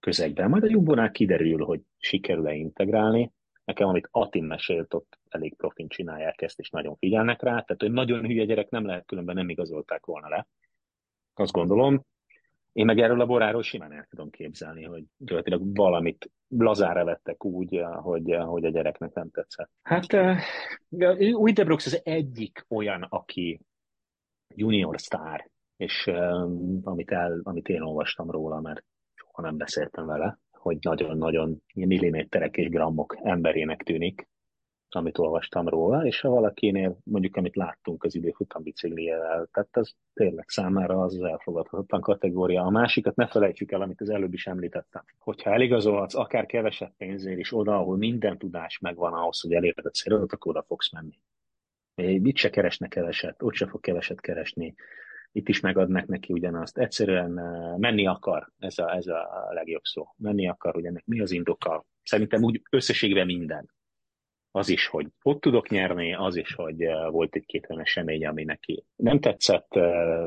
közegben. 0.00 0.48
Majd 0.48 0.62
a 0.62 0.70
Jumbonál 0.70 1.10
kiderül, 1.10 1.64
hogy 1.64 1.80
sikerül-e 1.98 2.54
integrálni. 2.54 3.32
Nekem, 3.64 3.88
amit 3.88 4.08
Atin 4.10 4.44
mesélt, 4.44 4.94
ott 4.94 5.18
elég 5.28 5.56
profin 5.56 5.88
csinálják 5.88 6.42
ezt, 6.42 6.58
és 6.58 6.70
nagyon 6.70 6.96
figyelnek 6.96 7.42
rá. 7.42 7.50
Tehát, 7.50 7.80
hogy 7.80 7.92
nagyon 7.92 8.26
hülye 8.26 8.44
gyerek 8.44 8.70
nem 8.70 8.86
lehet, 8.86 9.06
különben 9.06 9.34
nem 9.34 9.48
igazolták 9.48 10.06
volna 10.06 10.28
le. 10.28 10.46
Azt 11.34 11.52
gondolom. 11.52 12.04
Én 12.72 12.84
meg 12.84 12.98
erről 12.98 13.20
a 13.20 13.26
boráról 13.26 13.62
simán 13.62 13.92
el 13.92 14.06
tudom 14.10 14.30
képzelni, 14.30 14.84
hogy 14.84 15.04
gyakorlatilag 15.16 15.76
valamit 15.76 16.30
lazára 16.48 17.04
vettek 17.04 17.44
úgy, 17.44 17.80
hogy, 17.92 18.36
hogy 18.44 18.64
a 18.64 18.70
gyereknek 18.70 19.12
nem 19.12 19.30
tetszett. 19.30 19.70
Hát 19.82 20.06
új 21.32 21.52
Debrooks 21.52 21.86
az 21.86 22.00
egyik 22.04 22.66
olyan, 22.68 23.02
aki 23.02 23.60
junior 24.54 25.00
sztár, 25.00 25.50
és 25.76 26.06
um, 26.06 26.80
amit, 26.82 27.10
el, 27.10 27.40
amit 27.42 27.68
én 27.68 27.80
olvastam 27.80 28.30
róla, 28.30 28.60
mert 28.60 28.84
ha 29.40 29.46
nem 29.46 29.56
beszéltem 29.56 30.06
vele, 30.06 30.38
hogy 30.50 30.78
nagyon-nagyon 30.80 31.62
milliméterek 31.74 32.56
és 32.56 32.68
grammok 32.68 33.18
emberének 33.22 33.82
tűnik, 33.82 34.28
amit 34.88 35.18
olvastam 35.18 35.68
róla, 35.68 36.06
és 36.06 36.20
ha 36.20 36.28
valakinél, 36.28 36.98
mondjuk 37.04 37.36
amit 37.36 37.56
láttunk 37.56 38.04
az 38.04 38.14
időfutam 38.14 38.62
bicikliével, 38.62 39.48
tehát 39.52 39.76
az 39.76 39.94
tényleg 40.14 40.48
számára 40.48 41.00
az 41.00 41.14
az 41.14 41.22
elfogadhatatlan 41.22 42.00
kategória. 42.00 42.62
A 42.62 42.70
másikat 42.70 43.16
ne 43.16 43.26
felejtsük 43.26 43.72
el, 43.72 43.80
amit 43.80 44.00
az 44.00 44.10
előbb 44.10 44.32
is 44.32 44.46
említettem. 44.46 45.02
Hogyha 45.18 45.52
eligazolhatsz 45.52 46.14
akár 46.14 46.46
kevesebb 46.46 46.92
pénzért 46.96 47.38
is 47.38 47.52
oda, 47.52 47.76
ahol 47.76 47.96
minden 47.96 48.38
tudás 48.38 48.78
megvan 48.78 49.12
ahhoz, 49.12 49.40
hogy 49.40 49.52
elérted 49.52 49.86
a 49.86 49.90
célodat, 49.90 50.32
akkor 50.32 50.56
oda 50.56 50.64
fogsz 50.66 50.92
menni. 50.92 51.18
Itt 52.28 52.36
se 52.36 52.50
keresne 52.50 52.88
keveset, 52.88 53.42
ott 53.42 53.54
se 53.54 53.66
fog 53.66 53.80
keveset 53.80 54.20
keresni 54.20 54.74
itt 55.32 55.48
is 55.48 55.60
megadnak 55.60 56.06
neki 56.06 56.32
ugyanazt. 56.32 56.78
Egyszerűen 56.78 57.30
menni 57.78 58.06
akar, 58.06 58.52
ez 58.58 58.78
a, 58.78 58.94
ez 58.94 59.06
a 59.06 59.48
legjobb 59.52 59.82
szó. 59.82 60.06
Menni 60.16 60.48
akar, 60.48 60.74
hogy 60.74 60.84
ennek 60.84 61.04
mi 61.06 61.20
az 61.20 61.30
indoka. 61.30 61.84
Szerintem 62.02 62.42
úgy 62.42 62.62
összességben 62.70 63.26
minden. 63.26 63.70
Az 64.52 64.68
is, 64.68 64.86
hogy 64.86 65.06
ott 65.22 65.40
tudok 65.40 65.68
nyerni, 65.68 66.14
az 66.14 66.36
is, 66.36 66.54
hogy 66.54 66.84
volt 67.10 67.34
egy-két 67.34 67.66
olyan 67.70 67.82
esemény, 67.82 68.26
ami 68.26 68.44
neki 68.44 68.84
nem 68.96 69.20
tetszett, 69.20 69.78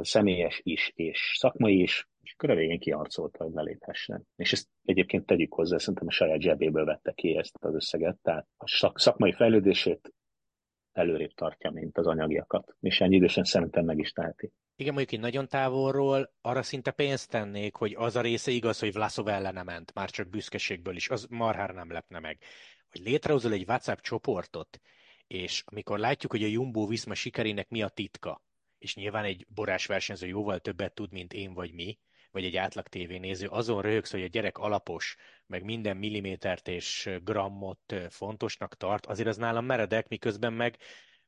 személyes 0.02 0.62
is, 0.64 0.92
és 0.96 1.36
szakmai 1.38 1.82
is, 1.82 2.08
és 2.22 2.34
akkor 2.34 2.50
a 2.50 2.56
végén 2.56 2.80
kiarcolta, 2.80 3.44
hogy 3.44 3.54
leléphessen. 3.54 4.28
És 4.36 4.52
ezt 4.52 4.68
egyébként 4.86 5.26
tegyük 5.26 5.54
hozzá, 5.54 5.78
szerintem 5.78 6.08
a 6.08 6.12
saját 6.12 6.42
zsebéből 6.42 6.86
vette 6.86 7.12
ki 7.12 7.38
ezt 7.38 7.58
az 7.60 7.76
összeget, 7.76 8.18
tehát 8.22 8.48
a 8.58 8.68
szak, 8.68 9.00
szakmai 9.00 9.32
fejlődését 9.32 10.14
előrébb 10.92 11.32
tartja, 11.32 11.72
mint 11.72 11.98
az 11.98 12.08
anyagiakat. 12.08 12.76
És 12.80 13.02
ennyi 13.02 13.16
idősen 13.16 13.44
szerintem 13.44 13.86
meg 13.86 14.00
is 14.00 14.12
teheti. 14.12 14.52
Igen, 14.76 14.94
mondjuk 14.94 15.14
egy 15.14 15.26
nagyon 15.26 15.48
távolról 15.48 16.34
arra 16.42 16.64
szinte 16.64 16.92
pénzt 16.92 17.30
tennék, 17.30 17.76
hogy 17.76 17.94
az 17.98 18.16
a 18.16 18.22
része 18.22 18.52
igaz, 18.52 18.80
hogy 18.80 18.94
Vlasov 18.94 19.28
ellene 19.28 19.64
ment, 19.64 19.94
már 19.94 20.10
csak 20.10 20.30
büszkeségből 20.30 20.96
is, 20.96 21.10
az 21.10 21.28
marhára 21.30 21.74
nem 21.74 21.92
lepne 21.92 22.20
meg. 22.20 22.38
Hogy 22.92 23.02
létrehozol 23.02 23.52
egy 23.52 23.66
WhatsApp 23.68 24.00
csoportot, 24.00 24.80
és 25.28 25.64
amikor 25.66 26.00
látjuk, 26.00 26.32
hogy 26.32 26.44
a 26.44 26.48
Jumbo 26.48 26.88
Viszma 26.88 27.14
sikerének 27.14 27.70
mi 27.70 27.82
a 27.82 27.88
titka, 27.88 28.42
és 28.78 28.96
nyilván 28.96 29.24
egy 29.24 29.46
borás 29.50 29.86
versenyző 29.86 30.28
jóval 30.28 30.60
többet 30.60 30.94
tud, 30.94 31.12
mint 31.12 31.34
én 31.34 31.54
vagy 31.54 31.74
mi, 31.74 32.00
vagy 32.32 32.46
egy 32.46 32.56
átlag 32.56 32.88
tévénéző, 32.88 33.48
azon 33.48 33.82
röhögsz, 33.82 34.12
hogy 34.12 34.24
a 34.24 34.28
gyerek 34.28 34.58
alapos, 34.58 35.16
meg 35.48 35.64
minden 35.64 35.98
millimétert 35.98 36.68
és 36.68 37.10
grammot 37.24 37.96
fontosnak 38.10 38.78
tart, 38.78 39.06
azért 39.06 39.28
az 39.28 39.38
nálam 39.38 39.66
meredek, 39.66 40.08
miközben 40.08 40.54
meg 40.54 40.78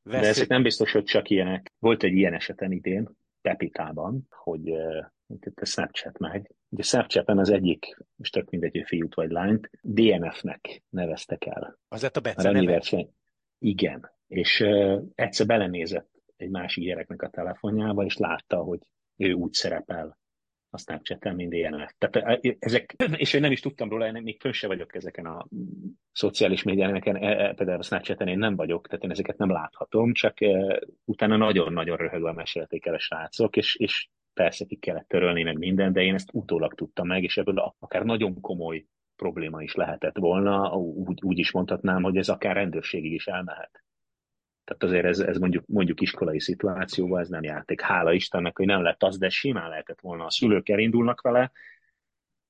vesző... 0.02 0.22
De 0.22 0.28
ezek 0.28 0.48
nem 0.48 0.62
biztos, 0.62 0.92
hogy 0.92 1.04
csak 1.04 1.28
ilyenek. 1.28 1.72
Volt 1.78 2.02
egy 2.02 2.14
ilyen 2.14 2.34
esetem 2.34 2.72
idén, 2.72 3.16
Pepitában, 3.46 4.26
hogy 4.30 4.70
uh, 4.70 5.04
a 5.54 5.64
Snapchat 5.64 6.18
meg. 6.18 6.54
Ugye 6.68 6.82
Snapchaten 6.82 7.38
az 7.38 7.50
egyik, 7.50 7.96
most 8.16 8.32
tök 8.32 8.50
mindegy, 8.50 8.72
hogy 8.72 8.86
fiút 8.86 9.14
vagy 9.14 9.30
lányt, 9.30 9.70
DNF-nek 9.82 10.82
neveztek 10.88 11.46
el. 11.46 11.78
Az 11.88 12.02
lett 12.02 12.16
a? 12.16 12.64
Verseny. 12.64 13.10
Igen. 13.58 14.10
És 14.26 14.60
uh, 14.60 15.02
egyszer 15.14 15.46
belenézett 15.46 16.10
egy 16.36 16.50
másik 16.50 16.84
gyereknek 16.84 17.22
a 17.22 17.28
telefonjába, 17.28 18.04
és 18.04 18.16
látta, 18.16 18.56
hogy 18.56 18.80
ő 19.16 19.32
úgy 19.32 19.52
szerepel 19.52 20.18
a 20.76 20.78
Snapchat-en, 20.78 21.34
mint 21.34 21.54
DNF. 21.54 21.92
Tehát 21.98 22.40
ezek, 22.58 22.94
és 23.16 23.32
én 23.32 23.40
nem 23.40 23.52
is 23.52 23.60
tudtam 23.60 23.88
róla, 23.88 24.06
én 24.06 24.22
még 24.22 24.40
fönn 24.40 24.52
se 24.52 24.66
vagyok 24.66 24.94
ezeken 24.94 25.26
a 25.26 25.46
szociális 26.12 26.62
médiáneken, 26.62 27.16
e, 27.16 27.46
e, 27.46 27.54
például 27.54 27.78
a 27.78 27.82
Snapchat-en 27.82 28.28
én 28.28 28.38
nem 28.38 28.56
vagyok, 28.56 28.86
tehát 28.86 29.04
én 29.04 29.10
ezeket 29.10 29.38
nem 29.38 29.50
láthatom, 29.50 30.12
csak 30.12 30.38
utána 31.04 31.36
nagyon-nagyon 31.36 31.96
röhögve 31.96 32.32
mesélték 32.32 32.86
el 32.86 32.94
a 32.94 32.98
srácok, 32.98 33.56
és, 33.56 33.76
és 33.76 34.08
persze 34.34 34.64
ki 34.64 34.76
kellett 34.76 35.08
törölni 35.08 35.42
meg 35.42 35.58
minden, 35.58 35.92
de 35.92 36.02
én 36.02 36.14
ezt 36.14 36.28
utólag 36.32 36.74
tudtam 36.74 37.06
meg, 37.06 37.22
és 37.22 37.36
ebből 37.36 37.74
akár 37.78 38.04
nagyon 38.04 38.40
komoly 38.40 38.84
probléma 39.16 39.62
is 39.62 39.74
lehetett 39.74 40.16
volna, 40.16 40.76
úgy, 40.76 41.18
úgy 41.22 41.38
is 41.38 41.50
mondhatnám, 41.50 42.02
hogy 42.02 42.16
ez 42.16 42.28
akár 42.28 42.54
rendőrségig 42.54 43.12
is 43.12 43.26
elmehet. 43.26 43.85
Tehát 44.66 44.82
azért 44.82 45.04
ez, 45.04 45.18
ez 45.18 45.38
mondjuk, 45.38 45.64
mondjuk 45.66 46.00
iskolai 46.00 46.40
szituációban 46.40 47.20
ez 47.20 47.28
nem 47.28 47.42
játék. 47.42 47.80
Hála 47.80 48.12
Istennek, 48.12 48.56
hogy 48.56 48.66
nem 48.66 48.82
lett 48.82 49.02
az, 49.02 49.18
de 49.18 49.28
simán 49.28 49.68
lehetett 49.68 50.00
volna. 50.00 50.24
A 50.24 50.30
szülők 50.30 50.68
elindulnak 50.68 51.20
vele, 51.20 51.52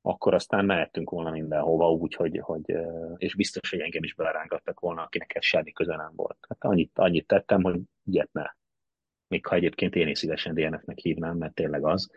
akkor 0.01 0.35
aztán 0.35 0.65
mehettünk 0.65 1.11
volna 1.11 1.31
mindenhova 1.31 1.91
úgy, 1.91 2.15
hogy, 2.15 2.39
hogy 2.43 2.77
és 3.17 3.35
biztos, 3.35 3.71
hogy 3.71 3.81
engem 3.81 4.03
is 4.03 4.15
belerángattak 4.15 4.81
volna, 4.81 5.03
akinek 5.03 5.35
ez 5.35 5.45
semmi 5.45 5.73
köze 5.73 5.97
nem 5.97 6.13
volt. 6.15 6.39
Hát 6.49 6.65
annyit, 6.65 6.99
annyit 6.99 7.27
tettem, 7.27 7.63
hogy 7.63 7.81
ilyet 8.05 8.33
ne. 8.33 8.45
Még 9.29 9.47
ha 9.47 9.55
egyébként 9.55 9.95
én 9.95 10.09
is 10.09 10.19
szívesen 10.19 10.55
DNF-nek 10.55 10.99
hívnám, 10.99 11.37
mert 11.37 11.55
tényleg 11.55 11.85
az, 11.85 12.11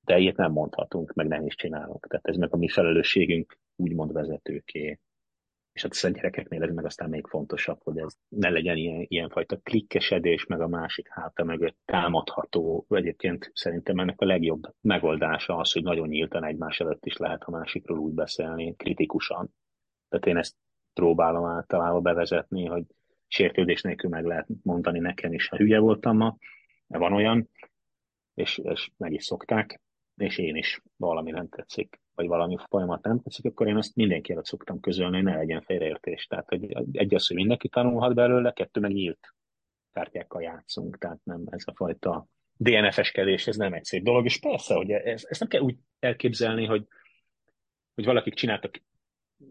de 0.00 0.18
ilyet 0.18 0.36
nem 0.36 0.52
mondhatunk, 0.52 1.12
meg 1.12 1.26
nem 1.26 1.46
is 1.46 1.54
csinálunk. 1.54 2.06
Tehát 2.06 2.26
ez 2.26 2.36
meg 2.36 2.52
a 2.52 2.56
mi 2.56 2.68
felelősségünk 2.68 3.58
úgymond 3.76 4.12
vezetőké. 4.12 4.98
És 5.76 5.82
hát 5.82 6.12
a 6.12 6.16
gyerekeknél 6.16 6.62
ez 6.62 6.74
meg 6.74 6.84
aztán 6.84 7.08
még 7.08 7.26
fontosabb, 7.26 7.80
hogy 7.82 7.98
ez 7.98 8.16
ne 8.28 8.48
legyen 8.48 8.76
ilyen, 8.76 9.04
ilyenfajta 9.08 9.56
klikkesedés, 9.56 10.46
meg 10.46 10.60
a 10.60 10.68
másik 10.68 11.08
háta 11.08 11.44
mögött 11.44 11.76
támadható. 11.84 12.86
Egyébként 12.88 13.50
szerintem 13.54 13.98
ennek 13.98 14.20
a 14.20 14.24
legjobb 14.24 14.62
megoldása 14.80 15.56
az, 15.56 15.72
hogy 15.72 15.82
nagyon 15.82 16.08
nyíltan 16.08 16.44
egymás 16.44 16.80
előtt 16.80 17.06
is 17.06 17.16
lehet 17.16 17.42
a 17.42 17.50
másikról 17.50 17.98
úgy 17.98 18.14
beszélni, 18.14 18.74
kritikusan. 18.76 19.54
Tehát 20.08 20.26
én 20.26 20.36
ezt 20.36 20.56
próbálom 20.92 21.44
általában 21.44 22.02
bevezetni, 22.02 22.64
hogy 22.64 22.84
sértődés 23.26 23.82
nélkül 23.82 24.10
meg 24.10 24.24
lehet 24.24 24.46
mondani 24.62 24.98
nekem 24.98 25.32
is, 25.32 25.48
ha 25.48 25.56
hülye 25.56 25.78
voltam 25.78 26.16
ma, 26.16 26.36
van 26.86 27.12
olyan, 27.12 27.48
és, 28.34 28.58
és 28.58 28.90
meg 28.96 29.12
is 29.12 29.24
szokták, 29.24 29.80
és 30.16 30.38
én 30.38 30.56
is 30.56 30.82
valami 30.96 31.30
nem 31.30 31.48
tetszik, 31.48 32.00
vagy 32.16 32.26
valami 32.26 32.56
folyamat 32.68 33.02
nem 33.02 33.20
tetszik, 33.20 33.44
akkor 33.44 33.66
én 33.66 33.76
azt 33.76 33.94
mindenki 33.94 34.32
előtt 34.32 34.44
szoktam 34.44 34.80
közölni, 34.80 35.16
hogy 35.16 35.24
ne 35.24 35.36
legyen 35.36 35.62
félreértés. 35.62 36.26
Tehát 36.26 36.48
hogy 36.48 36.76
egy 36.92 37.14
az, 37.14 37.26
hogy 37.26 37.36
mindenki 37.36 37.68
tanulhat 37.68 38.14
belőle, 38.14 38.52
kettő 38.52 38.80
meg 38.80 38.92
nyílt 38.92 39.34
kártyákkal 39.92 40.42
játszunk, 40.42 40.98
tehát 40.98 41.18
nem 41.24 41.42
ez 41.50 41.62
a 41.66 41.74
fajta 41.74 42.26
DNF-eskedés, 42.56 43.46
ez 43.46 43.56
nem 43.56 43.72
egy 43.72 43.84
szép 43.84 44.02
dolog, 44.02 44.24
és 44.24 44.38
persze, 44.38 44.74
hogy 44.74 44.90
ez, 44.90 45.24
ezt 45.28 45.40
nem 45.40 45.48
kell 45.48 45.60
úgy 45.60 45.76
elképzelni, 45.98 46.64
hogy, 46.64 46.86
hogy 47.94 48.04
valakik 48.04 48.34
csináltak 48.34 48.82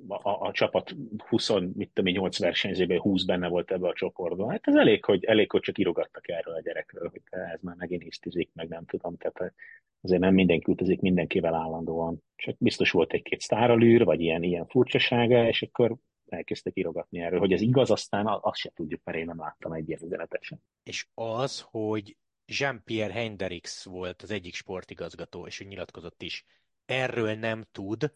a, 0.07 0.29
a, 0.29 0.51
csapat 0.51 0.95
20, 1.17 1.49
mit 1.73 1.91
tudom 1.93 2.13
8 2.13 2.39
versenyzőből 2.39 2.99
20 2.99 3.23
benne 3.23 3.47
volt 3.47 3.71
ebbe 3.71 3.87
a 3.87 3.93
csoportban. 3.93 4.49
Hát 4.49 4.67
ez 4.67 4.75
elég, 4.75 5.05
hogy, 5.05 5.23
elég, 5.25 5.51
hogy 5.51 5.61
csak 5.61 5.77
írogattak 5.77 6.27
erről 6.27 6.53
a 6.53 6.61
gyerekről, 6.61 7.09
hogy 7.09 7.21
ez 7.29 7.61
már 7.61 7.75
megint 7.75 8.03
hisztizik, 8.03 8.49
meg 8.53 8.67
nem 8.67 8.85
tudom. 8.85 9.17
Tehát 9.17 9.53
azért 10.01 10.21
nem 10.21 10.33
mindenki 10.33 10.71
utazik 10.71 11.01
mindenkivel 11.01 11.53
állandóan. 11.53 12.23
Csak 12.35 12.55
biztos 12.57 12.91
volt 12.91 13.13
egy-két 13.13 13.39
sztáralűr, 13.41 14.03
vagy 14.03 14.21
ilyen, 14.21 14.43
ilyen 14.43 14.67
furcsasága, 14.67 15.47
és 15.47 15.61
akkor 15.61 15.95
elkezdtek 16.27 16.77
írogatni 16.77 17.19
erről. 17.19 17.39
Hogy 17.39 17.53
ez 17.53 17.61
igaz, 17.61 17.91
aztán 17.91 18.25
azt 18.27 18.59
se 18.59 18.71
tudjuk, 18.75 19.01
mert 19.03 19.17
én 19.17 19.25
nem 19.25 19.39
láttam 19.39 19.71
egy 19.71 19.87
ilyen 19.87 20.03
üzenetet 20.03 20.43
sem. 20.43 20.57
És 20.83 21.07
az, 21.13 21.65
hogy 21.69 22.17
Jean-Pierre 22.45 23.13
Hendrix 23.13 23.85
volt 23.85 24.21
az 24.21 24.31
egyik 24.31 24.53
sportigazgató, 24.53 25.45
és 25.45 25.59
ő 25.59 25.65
nyilatkozott 25.65 26.21
is, 26.21 26.45
erről 26.85 27.33
nem 27.33 27.65
tud, 27.71 28.13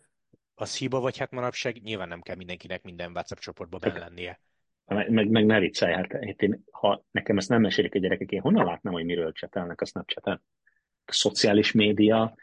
az 0.60 0.78
hiba, 0.78 1.00
vagy 1.00 1.18
hát 1.18 1.32
manapság 1.32 1.82
nyilván 1.82 2.08
nem 2.08 2.22
kell 2.22 2.36
mindenkinek 2.36 2.84
minden 2.84 3.12
WhatsApp 3.12 3.38
csoportba 3.38 3.78
benne 3.78 4.00
lennie. 4.00 4.40
Meg, 4.86 5.10
meg, 5.10 5.30
meg 5.30 5.46
ne 5.46 5.60
viccelj, 5.60 5.94
hát 5.94 6.14
én, 6.42 6.64
ha 6.72 7.04
nekem 7.12 7.38
ezt 7.38 7.50
nem 7.50 7.62
mesélik 7.62 7.96
a 7.96 8.00
gyerekek, 8.00 8.32
én 8.32 8.42
honnan 8.42 8.66
látnám, 8.66 8.94
hogy 8.94 9.06
miről 9.06 9.32
csetelnek 9.32 9.82
a 9.82 9.86
Snapchat-en? 9.86 10.44
A 11.06 11.12
szociális 11.12 11.72
média 11.72 12.36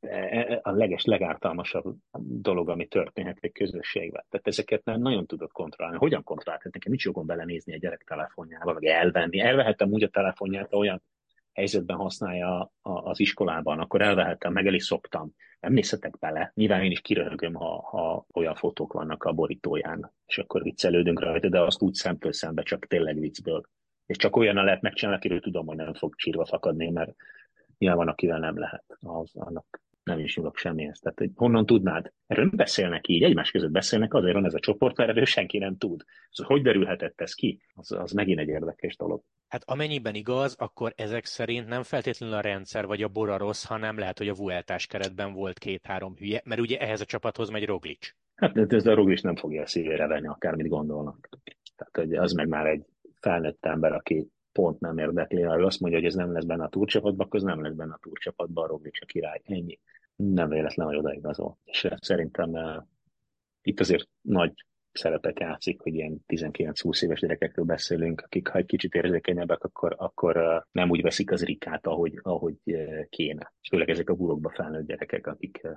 e, 0.00 0.08
e, 0.08 0.60
a 0.62 0.70
leges, 0.70 1.04
legártalmasabb 1.04 1.96
dolog, 2.18 2.68
ami 2.68 2.86
történhet 2.86 3.38
egy 3.40 3.52
közösségben. 3.52 4.24
Tehát 4.28 4.46
ezeket 4.46 4.84
nem 4.84 5.00
nagyon 5.00 5.26
tudod 5.26 5.52
kontrollálni. 5.52 5.98
Hogyan 5.98 6.22
kontrollálni? 6.22 6.62
Hát 6.64 6.72
nekem 6.72 6.90
nincs 6.90 7.04
jogom 7.04 7.26
belenézni 7.26 7.74
a 7.74 7.78
gyerek 7.78 8.04
telefonjába, 8.06 8.72
vagy 8.72 8.84
elvenni. 8.84 9.40
Elvehettem 9.40 9.90
úgy 9.90 10.02
a 10.02 10.08
telefonját, 10.08 10.74
olyan 10.74 11.02
helyzetben 11.52 11.96
használja 11.96 12.72
az 12.82 13.20
iskolában, 13.20 13.80
akkor 13.80 14.02
elvehettem, 14.02 14.52
meg 14.52 14.66
el 14.66 14.74
is 14.74 14.84
szoktam. 14.84 15.32
Nem 15.64 15.72
nézhetek 15.72 16.18
bele. 16.18 16.52
Nyilván 16.54 16.82
én 16.82 16.90
is 16.90 17.00
kiröhögöm, 17.00 17.54
ha, 17.54 17.80
ha 17.80 18.26
olyan 18.32 18.54
fotók 18.54 18.92
vannak 18.92 19.24
a 19.24 19.32
borítóján, 19.32 20.12
és 20.26 20.38
akkor 20.38 20.62
viccelődünk 20.62 21.20
rajta, 21.20 21.48
de 21.48 21.60
azt 21.60 21.82
úgy 21.82 21.94
szemtől 21.94 22.32
szembe, 22.32 22.62
csak 22.62 22.86
tényleg 22.86 23.18
viccből. 23.18 23.62
És 24.06 24.16
csak 24.16 24.36
olyan 24.36 24.64
lehet 24.64 24.82
megcsinálni, 24.82 25.18
akiről 25.18 25.40
tudom, 25.40 25.66
hogy 25.66 25.76
nem 25.76 25.94
fog 25.94 26.14
csírva 26.16 26.44
fakadni, 26.44 26.90
mert 26.90 27.14
nyilván 27.78 27.98
van, 27.98 28.08
akivel 28.08 28.38
nem 28.38 28.58
lehet. 28.58 28.84
Az, 29.00 29.30
annak 29.34 29.82
nem 30.04 30.18
is 30.18 30.36
nyúlok 30.36 30.56
semmihez. 30.56 30.98
Tehát, 30.98 31.18
hogy 31.18 31.30
honnan 31.34 31.66
tudnád? 31.66 32.12
Erről 32.26 32.44
nem 32.44 32.56
beszélnek 32.56 33.08
így, 33.08 33.22
egymás 33.22 33.50
között 33.50 33.70
beszélnek, 33.70 34.14
azért 34.14 34.34
van 34.34 34.44
ez 34.44 34.54
a 34.54 34.58
csoport, 34.58 34.96
mert 34.96 35.10
erről 35.10 35.24
senki 35.24 35.58
nem 35.58 35.76
tud. 35.76 36.04
Szóval 36.30 36.56
hogy 36.56 36.64
derülhetett 36.64 37.20
ez 37.20 37.34
ki? 37.34 37.60
Az, 37.74 37.92
az 37.92 38.12
megint 38.12 38.38
egy 38.38 38.48
érdekes 38.48 38.96
dolog. 38.96 39.22
Hát 39.48 39.62
amennyiben 39.66 40.14
igaz, 40.14 40.56
akkor 40.58 40.92
ezek 40.96 41.24
szerint 41.24 41.68
nem 41.68 41.82
feltétlenül 41.82 42.34
a 42.34 42.40
rendszer 42.40 42.86
vagy 42.86 43.02
a 43.02 43.08
bora 43.08 43.36
rossz, 43.36 43.64
hanem 43.64 43.98
lehet, 43.98 44.18
hogy 44.18 44.28
a 44.28 44.34
Vueltás 44.34 44.86
keretben 44.86 45.32
volt 45.32 45.58
két-három 45.58 46.16
hülye, 46.16 46.40
mert 46.44 46.60
ugye 46.60 46.78
ehhez 46.78 47.00
a 47.00 47.04
csapathoz 47.04 47.50
megy 47.50 47.64
Roglic. 47.66 48.10
Hát 48.34 48.72
ez 48.72 48.86
a 48.86 48.94
Roglic 48.94 49.22
nem 49.22 49.36
fogja 49.36 49.62
a 49.62 49.66
szívére 49.66 50.06
venni, 50.06 50.26
akármit 50.26 50.68
gondolnak. 50.68 51.28
Tehát 51.76 51.96
hogy 51.96 52.14
az 52.14 52.32
meg 52.32 52.48
már 52.48 52.66
egy 52.66 52.84
felnőtt 53.20 53.66
ember, 53.66 53.92
aki 53.92 54.28
pont 54.52 54.80
nem 54.80 54.98
érdekli, 54.98 55.42
ha 55.42 55.54
azt 55.54 55.80
mondja, 55.80 55.98
hogy 55.98 56.08
ez 56.08 56.14
nem 56.14 56.32
lesz 56.32 56.44
benne 56.44 56.64
a 56.64 56.68
túrcsapatban, 56.68 57.26
akkor 57.26 57.38
ez 57.38 57.46
nem 57.46 57.62
lesz 57.62 57.74
benne 57.74 57.92
a 57.92 57.98
túrcsapatban, 58.02 58.64
a 58.64 58.66
Roglic 58.66 59.02
a 59.02 59.06
király. 59.06 59.40
Ennyi. 59.44 59.78
Nem 60.16 60.48
véletlen, 60.48 60.86
hogy 60.86 60.96
odaigazol. 60.96 61.58
És 61.64 61.88
szerintem 62.00 62.50
uh, 62.50 62.82
itt 63.62 63.80
azért 63.80 64.08
nagy 64.20 64.52
szerepet 64.92 65.40
játszik, 65.40 65.80
hogy 65.80 65.94
ilyen 65.94 66.24
19-20 66.26 67.02
éves 67.02 67.20
gyerekekről 67.20 67.64
beszélünk, 67.64 68.20
akik 68.20 68.48
ha 68.48 68.58
egy 68.58 68.66
kicsit 68.66 68.94
érzékenyebbek, 68.94 69.64
akkor, 69.64 69.94
akkor 69.98 70.36
uh, 70.36 70.62
nem 70.72 70.90
úgy 70.90 71.02
veszik 71.02 71.30
az 71.30 71.44
rikát, 71.44 71.86
ahogy, 71.86 72.18
ahogy 72.22 72.56
uh, 72.64 73.08
kéne. 73.08 73.52
És 73.60 73.68
főleg 73.68 73.90
ezek 73.90 74.10
a 74.10 74.14
burokba 74.14 74.50
felnőtt 74.50 74.86
gyerekek, 74.86 75.26
akik 75.26 75.60
uh, 75.62 75.76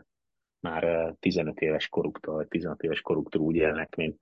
már 0.60 1.14
15 1.20 1.60
éves 1.60 1.88
koruktól, 1.88 2.48
16 2.48 2.84
éves 2.84 3.02
koruktól 3.02 3.42
úgy 3.42 3.56
élnek, 3.56 3.96
mint, 3.96 4.20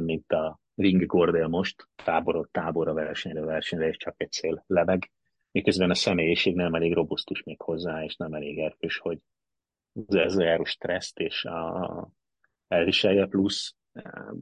mint 0.00 0.32
a 0.32 0.60
Ring 0.74 1.06
Gordel 1.06 1.48
most, 1.48 1.88
táborot 2.04 2.50
táborra, 2.50 2.92
versenyre 2.92 3.40
versenyre, 3.40 3.88
és 3.88 3.96
csak 3.96 4.14
egy 4.16 4.30
cél 4.30 4.64
leveg, 4.66 5.10
miközben 5.52 5.90
a 5.90 5.94
személyiség 5.94 6.54
nem 6.54 6.74
elég 6.74 6.92
robusztus 6.92 7.42
még 7.42 7.60
hozzá, 7.60 8.04
és 8.04 8.16
nem 8.16 8.32
elég 8.32 8.58
erős, 8.58 8.98
hogy 8.98 9.18
ez 10.08 10.36
a 10.36 10.64
stresszt 10.64 11.18
és 11.18 11.44
a 11.44 12.10
elviselje, 12.68 13.26
plusz 13.26 13.74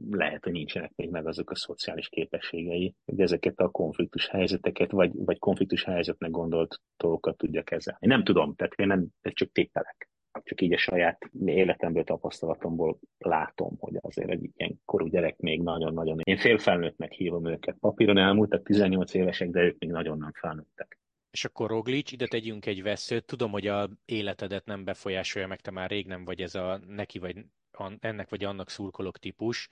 lehet, 0.09 0.43
hogy 0.43 0.53
nincsenek 0.53 0.91
még 0.95 1.09
meg 1.09 1.27
azok 1.27 1.49
a 1.49 1.55
szociális 1.55 2.09
képességei, 2.09 2.95
hogy 3.05 3.19
ezeket 3.19 3.59
a 3.59 3.69
konfliktus 3.69 4.27
helyzeteket, 4.27 4.91
vagy, 4.91 5.11
vagy 5.13 5.39
konfliktus 5.39 5.83
helyzetnek 5.83 6.31
gondolt 6.31 6.81
dolgokat 6.97 7.37
tudja 7.37 7.63
kezelni. 7.63 8.07
Nem 8.07 8.23
tudom, 8.23 8.55
tehát 8.55 8.73
én 8.73 8.87
nem, 8.87 9.07
ez 9.21 9.33
csak 9.33 9.51
tételek 9.51 10.11
csak 10.43 10.61
így 10.61 10.73
a 10.73 10.77
saját 10.77 11.29
életemből, 11.45 12.03
tapasztalatomból 12.03 12.99
látom, 13.17 13.75
hogy 13.79 13.97
azért 14.01 14.29
egy 14.29 14.49
ilyen 14.55 14.81
korú 14.85 15.07
gyerek 15.07 15.37
még 15.37 15.61
nagyon-nagyon... 15.61 16.19
Én 16.23 16.37
félfelnőttnek 16.37 17.11
hívom 17.11 17.47
őket. 17.47 17.77
Papíron 17.79 18.17
elmúltak 18.17 18.63
18 18.63 19.13
évesek, 19.13 19.49
de 19.49 19.61
ők 19.61 19.79
még 19.79 19.89
nagyon 19.89 20.17
nem 20.17 20.31
felnőttek. 20.33 21.00
És 21.31 21.45
akkor 21.45 21.69
Roglic, 21.69 22.11
ide 22.11 22.27
tegyünk 22.27 22.65
egy 22.65 22.81
veszőt. 22.81 23.25
Tudom, 23.25 23.51
hogy 23.51 23.67
a 23.67 23.89
életedet 24.05 24.65
nem 24.65 24.83
befolyásolja, 24.83 25.47
meg 25.47 25.61
te 25.61 25.71
már 25.71 25.89
rég 25.89 26.07
nem 26.07 26.25
vagy 26.25 26.41
ez 26.41 26.55
a 26.55 26.77
neki 26.87 27.19
vagy 27.19 27.37
ennek 27.99 28.29
vagy 28.29 28.43
annak 28.43 28.69
szurkolók 28.69 29.19
típus, 29.19 29.69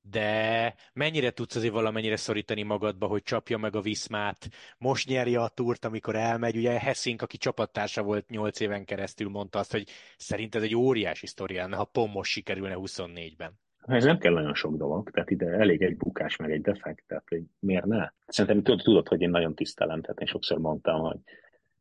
de 0.00 0.74
mennyire 0.92 1.30
tudsz 1.30 1.54
azért 1.54 1.72
valamennyire 1.72 2.16
szorítani 2.16 2.62
magadba, 2.62 3.06
hogy 3.06 3.22
csapja 3.22 3.58
meg 3.58 3.76
a 3.76 3.80
Viszmát, 3.80 4.48
most 4.78 5.08
nyerje 5.08 5.40
a 5.40 5.48
túrt, 5.48 5.84
amikor 5.84 6.16
elmegy, 6.16 6.56
ugye 6.56 6.78
Hessink, 6.78 7.22
aki 7.22 7.36
csapattársa 7.36 8.02
volt 8.02 8.30
8 8.30 8.60
éven 8.60 8.84
keresztül, 8.84 9.28
mondta 9.28 9.58
azt, 9.58 9.70
hogy 9.70 9.88
szerint 10.16 10.54
ez 10.54 10.62
egy 10.62 10.74
óriási 10.74 11.26
sztori 11.26 11.54
lenne, 11.54 11.76
ha 11.76 11.84
pont 11.84 12.12
most 12.12 12.30
sikerülne 12.30 12.74
24-ben. 12.78 13.60
Ez 13.86 14.04
nem 14.04 14.18
kell 14.18 14.32
nagyon 14.32 14.54
sok 14.54 14.76
dolog, 14.76 15.10
tehát 15.10 15.30
ide 15.30 15.46
elég 15.46 15.82
egy 15.82 15.96
bukás, 15.96 16.36
meg 16.36 16.50
egy 16.50 16.60
defekt, 16.60 17.04
tehát 17.06 17.28
hogy 17.28 17.42
miért 17.58 17.84
ne? 17.84 18.08
Szerintem 18.26 18.62
tudod, 18.62 18.82
tudod 18.82 19.08
hogy 19.08 19.20
én 19.20 19.30
nagyon 19.30 19.54
tisztelem, 19.54 20.00
tehát 20.00 20.20
én 20.20 20.26
sokszor 20.26 20.58
mondtam, 20.58 21.00
hogy 21.00 21.18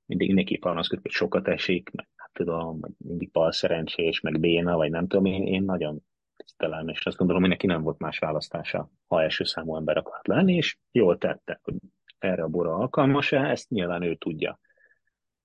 mindig 0.06 0.28
mindenki 0.28 0.58
panaszkodik, 0.58 1.04
hogy 1.04 1.12
sokat 1.12 1.48
esik, 1.48 1.90
meg 1.92 2.08
hát 2.16 2.30
tudom, 2.34 2.80
mindig 2.98 3.32
bal 3.32 3.52
szerencsés, 3.52 4.20
meg 4.20 4.40
béna, 4.40 4.76
vagy 4.76 4.90
nem 4.90 5.08
tudom, 5.08 5.26
én, 5.26 5.44
én 5.44 5.64
nagyon 5.64 6.04
tisztelem, 6.36 6.88
és 6.88 7.06
azt 7.06 7.18
gondolom, 7.18 7.42
hogy 7.42 7.52
neki 7.52 7.66
nem 7.66 7.82
volt 7.82 8.00
más 8.00 8.20
választása, 8.20 8.90
ha 9.08 9.22
első 9.22 9.44
számú 9.44 9.76
ember 9.76 9.98
akart 9.98 10.28
lenni, 10.28 10.56
és 10.56 10.78
jól 10.92 11.18
tette, 11.18 11.60
hogy 11.64 11.76
erre 12.18 12.44
a 12.44 12.48
bora 12.48 12.76
alkalmas-e, 12.76 13.50
ezt 13.50 13.70
nyilván 13.70 14.02
ő 14.02 14.16
tudja. 14.16 14.60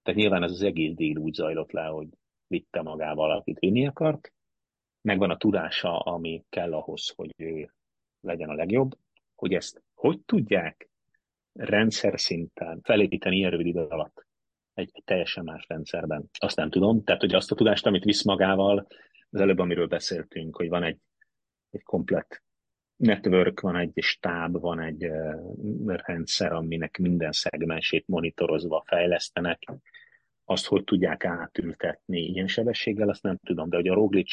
Tehát 0.02 0.20
nyilván 0.20 0.42
ez 0.42 0.50
az 0.50 0.62
egész 0.62 0.94
díl 0.94 1.16
úgy 1.16 1.34
zajlott 1.34 1.72
le, 1.72 1.84
hogy 1.84 2.08
vitte 2.46 2.82
magával, 2.82 3.30
akit 3.30 3.58
vinni 3.58 3.86
akart, 3.86 4.32
megvan 5.06 5.30
a 5.30 5.36
tudása, 5.36 5.98
ami 5.98 6.44
kell 6.48 6.72
ahhoz, 6.72 7.12
hogy 7.16 7.34
ő 7.36 7.72
legyen 8.20 8.48
a 8.48 8.54
legjobb, 8.54 8.96
hogy 9.34 9.52
ezt 9.52 9.82
hogy 9.94 10.20
tudják 10.20 10.88
rendszer 11.52 12.20
szinten 12.20 12.80
felépíteni 12.82 13.36
ilyen 13.36 13.50
rövid 13.50 13.66
idő 13.66 13.80
alatt. 13.80 14.26
egy, 14.74 14.90
egy 14.92 15.04
teljesen 15.04 15.44
más 15.44 15.64
rendszerben. 15.68 16.30
Azt 16.38 16.56
nem 16.56 16.70
tudom. 16.70 17.04
Tehát, 17.04 17.20
hogy 17.20 17.34
azt 17.34 17.52
a 17.52 17.54
tudást, 17.54 17.86
amit 17.86 18.04
visz 18.04 18.24
magával, 18.24 18.86
az 19.30 19.40
előbb, 19.40 19.58
amiről 19.58 19.86
beszéltünk, 19.86 20.56
hogy 20.56 20.68
van 20.68 20.82
egy, 20.82 20.98
egy 21.70 21.82
komplet 21.82 22.42
network, 22.96 23.60
van 23.60 23.76
egy 23.76 23.92
stáb, 23.96 24.60
van 24.60 24.80
egy 24.80 25.06
uh, 25.06 25.96
rendszer, 25.96 26.52
aminek 26.52 26.98
minden 26.98 27.32
szegmensét 27.32 28.06
monitorozva 28.06 28.84
fejlesztenek, 28.86 29.62
azt, 30.44 30.66
hogy 30.66 30.84
tudják 30.84 31.24
átültetni 31.24 32.20
ilyen 32.20 32.46
sebességgel, 32.46 33.08
azt 33.08 33.22
nem 33.22 33.38
tudom, 33.44 33.68
de 33.68 33.76
hogy 33.76 33.88
a 33.88 33.94
Roglic 33.94 34.30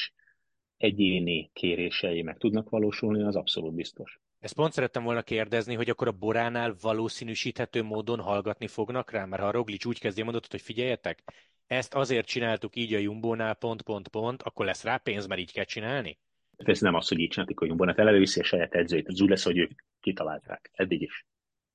egyéni 0.84 1.50
kérései 1.54 2.22
meg 2.22 2.38
tudnak 2.38 2.70
valósulni, 2.70 3.24
az 3.24 3.36
abszolút 3.36 3.74
biztos. 3.74 4.20
Ezt 4.40 4.56
pont 4.56 4.74
szerettem 4.74 5.04
volna 5.04 5.22
kérdezni, 5.22 5.76
hogy 5.76 5.90
akkor 5.90 6.08
a 6.08 6.12
boránál 6.12 6.76
valószínűsíthető 6.82 7.84
módon 7.84 8.20
hallgatni 8.20 8.68
fognak 8.68 9.12
rá, 9.12 9.26
mert 9.26 9.42
ha 9.42 9.48
a 9.48 9.52
Roglic 9.52 9.86
úgy 9.86 10.00
kezdi 10.00 10.22
mondatot, 10.22 10.52
hogy 10.52 10.62
figyeljetek, 10.62 11.24
ezt 11.68 11.94
azért 11.94 12.28
csináltuk 12.28 12.76
így 12.76 12.94
a 12.94 12.98
Jumbónál, 12.98 13.54
pont, 13.54 13.82
pont, 13.82 14.08
pont, 14.08 14.42
akkor 14.42 14.66
lesz 14.66 14.84
rá 14.84 14.98
pénz, 14.98 15.28
mert 15.28 15.42
így 15.42 15.52
kell 15.52 15.64
csinálni? 15.64 16.20
Ez 16.58 16.80
nem 16.80 16.94
az, 16.94 17.08
hogy 17.08 17.20
így 17.20 17.30
csináltuk 17.30 17.62
a 17.62 17.66
Jumbónát, 17.66 18.00
előviszi 18.00 18.40
a 18.40 18.44
saját 18.44 18.74
edzőjét, 18.74 19.08
az 19.08 19.22
úgy 19.22 19.30
lesz, 19.30 19.44
hogy 19.44 19.58
ők 19.58 19.72
kitalálták, 20.00 20.70
eddig 20.74 21.02
is. 21.02 21.26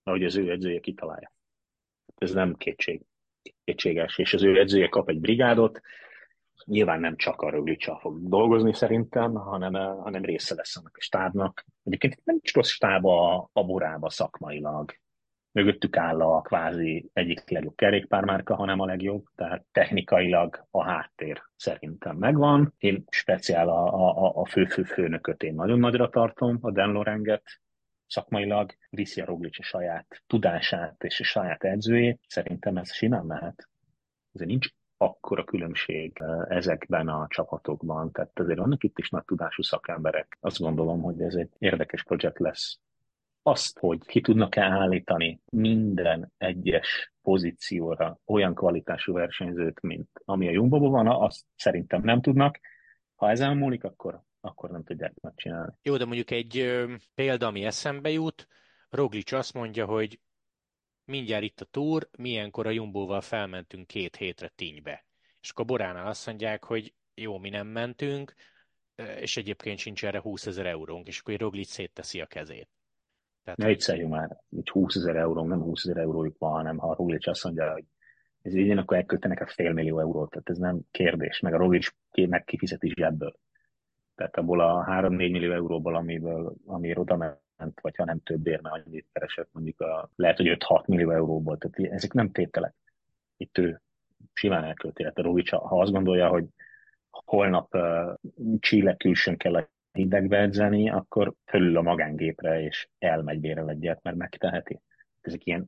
Ahogy 0.02 0.24
az 0.24 0.36
ő 0.36 0.50
edzője 0.50 0.80
kitalálja. 0.80 1.32
Ez 2.16 2.32
nem 2.32 2.54
kétség, 2.56 3.00
kétséges, 3.64 4.18
és 4.18 4.34
az 4.34 4.42
ő 4.42 4.58
edzője 4.58 4.88
kap 4.88 5.08
egy 5.08 5.20
brigádot, 5.20 5.80
nyilván 6.68 7.00
nem 7.00 7.16
csak 7.16 7.42
a 7.42 7.50
Röglicsal 7.50 7.98
fog 7.98 8.28
dolgozni 8.28 8.74
szerintem, 8.74 9.34
hanem, 9.34 9.72
hanem 9.98 10.24
része 10.24 10.54
lesz 10.54 10.76
annak 10.76 10.96
a 10.96 11.00
stábnak. 11.00 11.64
Egyébként 11.84 12.20
nem 12.24 12.38
is 12.42 12.54
rossz 12.54 12.70
stáb 12.70 13.06
a, 13.06 13.50
a 13.52 13.64
borába 13.64 14.10
szakmailag. 14.10 14.92
Mögöttük 15.52 15.96
áll 15.96 16.20
a 16.20 16.40
kvázi 16.40 17.10
egyik 17.12 17.50
legjobb 17.50 17.74
kerékpármárka, 17.74 18.54
hanem 18.54 18.80
a 18.80 18.86
legjobb, 18.86 19.24
tehát 19.34 19.64
technikailag 19.72 20.66
a 20.70 20.84
háttér 20.84 21.42
szerintem 21.56 22.16
megvan. 22.16 22.74
Én 22.78 23.04
speciál 23.10 23.68
a, 23.68 23.94
a, 23.94 24.32
a 24.40 24.46
fő-fő 24.46 24.82
főnököt 24.82 25.42
én 25.42 25.54
nagyon 25.54 25.78
nagyra 25.78 26.08
tartom, 26.08 26.58
a 26.60 26.70
Dan 26.70 26.92
Lorenget, 26.92 27.42
szakmailag 28.06 28.74
viszi 28.90 29.20
a 29.20 29.24
Roglic 29.24 29.58
a 29.58 29.62
saját 29.62 30.22
tudását 30.26 31.04
és 31.04 31.20
a 31.20 31.24
saját 31.24 31.64
edzőjét. 31.64 32.20
Szerintem 32.26 32.76
ez 32.76 32.92
simán 32.92 33.26
mehet. 33.26 33.68
Ez 34.32 34.40
nincs 34.40 34.68
akkora 34.98 35.44
különbség 35.44 36.12
eh, 36.14 36.56
ezekben 36.56 37.08
a 37.08 37.26
csapatokban. 37.28 38.12
Tehát 38.12 38.38
azért 38.38 38.58
vannak 38.58 38.84
itt 38.84 38.98
is 38.98 39.10
nagy 39.10 39.24
tudású 39.24 39.62
szakemberek. 39.62 40.36
Azt 40.40 40.58
gondolom, 40.58 41.02
hogy 41.02 41.20
ez 41.20 41.34
egy 41.34 41.50
érdekes 41.58 42.04
projekt 42.04 42.38
lesz. 42.38 42.78
Azt, 43.42 43.78
hogy 43.78 43.98
ki 44.06 44.20
tudnak-e 44.20 44.62
állítani 44.62 45.40
minden 45.52 46.32
egyes 46.36 47.12
pozícióra 47.22 48.18
olyan 48.26 48.54
kvalitású 48.54 49.12
versenyzőt, 49.12 49.80
mint 49.80 50.08
ami 50.24 50.48
a 50.48 50.50
jumbo 50.50 50.78
van, 50.78 51.06
azt 51.06 51.44
szerintem 51.56 52.02
nem 52.02 52.20
tudnak. 52.20 52.58
Ha 53.14 53.30
ezen 53.30 53.56
múlik, 53.56 53.84
akkor, 53.84 54.22
akkor 54.40 54.70
nem 54.70 54.84
tudják 54.84 55.14
megcsinálni. 55.20 55.72
Jó, 55.82 55.96
de 55.96 56.04
mondjuk 56.04 56.30
egy 56.30 56.58
ö, 56.58 56.94
példa, 57.14 57.46
ami 57.46 57.64
eszembe 57.64 58.10
jut, 58.10 58.46
Roglic 58.88 59.32
azt 59.32 59.54
mondja, 59.54 59.86
hogy 59.86 60.20
mindjárt 61.08 61.42
itt 61.42 61.60
a 61.60 61.64
túr, 61.64 62.08
milyenkor 62.18 62.66
a 62.66 62.70
Jumbóval 62.70 63.20
felmentünk 63.20 63.86
két 63.86 64.16
hétre 64.16 64.48
Tinybe. 64.48 65.04
És 65.40 65.50
akkor 65.50 65.64
Boránál 65.64 66.06
azt 66.06 66.26
mondják, 66.26 66.64
hogy 66.64 66.94
jó, 67.14 67.38
mi 67.38 67.48
nem 67.48 67.66
mentünk, 67.66 68.34
és 69.20 69.36
egyébként 69.36 69.78
sincs 69.78 70.04
erre 70.04 70.20
20 70.20 70.46
ezer 70.46 70.66
eurónk, 70.66 71.06
és 71.06 71.20
akkor 71.20 71.36
Roglic 71.36 71.68
szétteszi 71.68 72.20
a 72.20 72.26
kezét. 72.26 72.68
Tehát, 73.44 73.58
ne 73.58 73.66
vicceljünk 73.66 74.10
már, 74.10 74.36
így 74.50 74.68
20 74.68 74.96
ezer 74.96 75.16
eurónk, 75.16 75.48
nem 75.48 75.62
20 75.62 75.84
ezer 75.84 75.96
eurójuk 75.96 76.38
van, 76.38 76.52
hanem 76.52 76.76
ha 76.78 76.90
a 76.90 76.94
Roglic 76.94 77.26
azt 77.26 77.44
mondja, 77.44 77.72
hogy 77.72 77.84
ez 78.42 78.54
így 78.54 78.70
akkor 78.70 78.96
elköltenek 78.96 79.40
a 79.40 79.46
fél 79.46 79.72
millió 79.72 79.98
eurót, 79.98 80.30
tehát 80.30 80.50
ez 80.50 80.58
nem 80.58 80.80
kérdés, 80.90 81.40
meg 81.40 81.54
a 81.54 81.56
Roglic 81.56 81.88
meg 82.12 82.44
kifizeti 82.44 82.92
zsebből. 82.96 83.38
Tehát 84.14 84.36
abból 84.36 84.60
a 84.60 84.86
3-4 84.88 85.10
millió 85.16 85.52
euróból, 85.52 85.96
amiből, 85.96 86.54
ami 86.66 86.96
oda 86.96 87.42
vagy 87.80 87.96
ha 87.96 88.04
nem 88.04 88.20
többért, 88.22 88.62
mert 88.62 88.86
annyit 88.86 89.06
keresett, 89.12 89.48
mondjuk 89.52 89.80
a, 89.80 90.10
lehet, 90.16 90.36
hogy 90.36 90.56
5-6 90.58 90.86
millió 90.86 91.10
euróból. 91.10 91.58
Tehát 91.58 91.92
ezek 91.92 92.12
nem 92.12 92.30
tételek. 92.30 92.74
Itt 93.36 93.58
ő 93.58 93.80
simán 94.32 94.64
elkölti. 94.64 95.02
Tehát 95.02 95.18
a 95.18 95.22
Rovics, 95.22 95.50
ha 95.50 95.80
azt 95.80 95.92
gondolja, 95.92 96.28
hogy 96.28 96.44
holnap 97.10 97.74
uh, 97.74 98.14
Chile 98.60 98.96
külsőn 98.96 99.36
kell 99.36 99.54
a 99.54 99.68
hidegbe 99.92 100.38
edzeni, 100.38 100.90
akkor 100.90 101.34
fölül 101.46 101.76
a 101.76 101.82
magángépre, 101.82 102.62
és 102.62 102.88
elmegy 102.98 103.40
bérel 103.40 103.70
egyet, 103.70 104.02
mert 104.02 104.16
megteheti. 104.16 104.80
Ezek 105.20 105.46
ilyen 105.46 105.66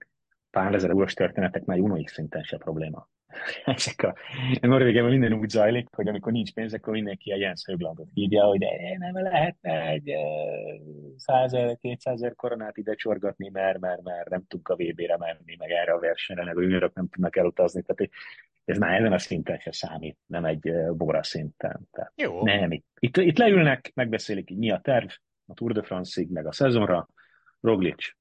pár 0.51 0.75
ezer 0.75 0.91
eurós 0.91 1.15
történetek 1.15 1.65
már 1.65 1.79
UNOX 1.79 2.13
szinten 2.13 2.43
se 2.43 2.57
probléma. 2.57 3.09
Ezek 3.65 4.03
a 4.03 4.15
Norvégiában 4.61 5.11
minden 5.11 5.33
úgy 5.33 5.49
zajlik, 5.49 5.89
hogy 5.95 6.09
amikor 6.09 6.33
nincs 6.33 6.53
pénz, 6.53 6.75
akkor 6.75 6.93
mindenki 6.93 7.31
a 7.33 7.37
Jens 7.37 7.65
Höglandot 7.65 8.09
hívja, 8.15 8.45
hogy 8.45 8.59
de 8.59 8.69
nem 8.99 9.23
lehetne 9.23 9.87
egy 9.87 10.13
100 11.17 11.57
200 11.81 12.15
ezer 12.15 12.35
koronát 12.35 12.77
ide 12.77 12.95
csorgatni, 12.95 13.49
mert, 13.49 13.79
mert, 13.79 14.03
mert 14.03 14.29
nem 14.29 14.45
tudunk 14.49 14.69
a 14.69 14.75
VB-re 14.75 15.17
menni, 15.17 15.57
meg 15.59 15.71
erre 15.71 15.93
a 15.93 15.99
versenyre, 15.99 16.45
meg 16.45 16.57
a 16.57 16.63
juniorok 16.63 16.95
nem 16.95 17.09
tudnak 17.09 17.37
elutazni. 17.37 17.83
Tehát 17.83 18.13
ez 18.65 18.79
már 18.79 19.01
ezen 19.01 19.13
a 19.13 19.19
szinten 19.19 19.59
se 19.59 19.73
számít, 19.73 20.19
nem 20.27 20.45
egy 20.45 20.73
bora 20.93 21.23
szinten. 21.23 21.89
Tehát 21.91 22.13
Jó. 22.17 22.43
Nem, 22.43 22.73
itt, 22.73 22.87
itt, 22.99 23.17
itt 23.17 23.39
leülnek, 23.39 23.93
megbeszélik, 23.95 24.49
hogy 24.49 24.59
mi 24.59 24.71
a 24.71 24.81
terv 24.81 25.09
a 25.47 25.55
Tour 25.55 25.73
de 25.73 25.83
France-ig, 25.83 26.31
meg 26.31 26.47
a 26.47 26.53
szezonra. 26.53 27.09
Roglic 27.61 28.19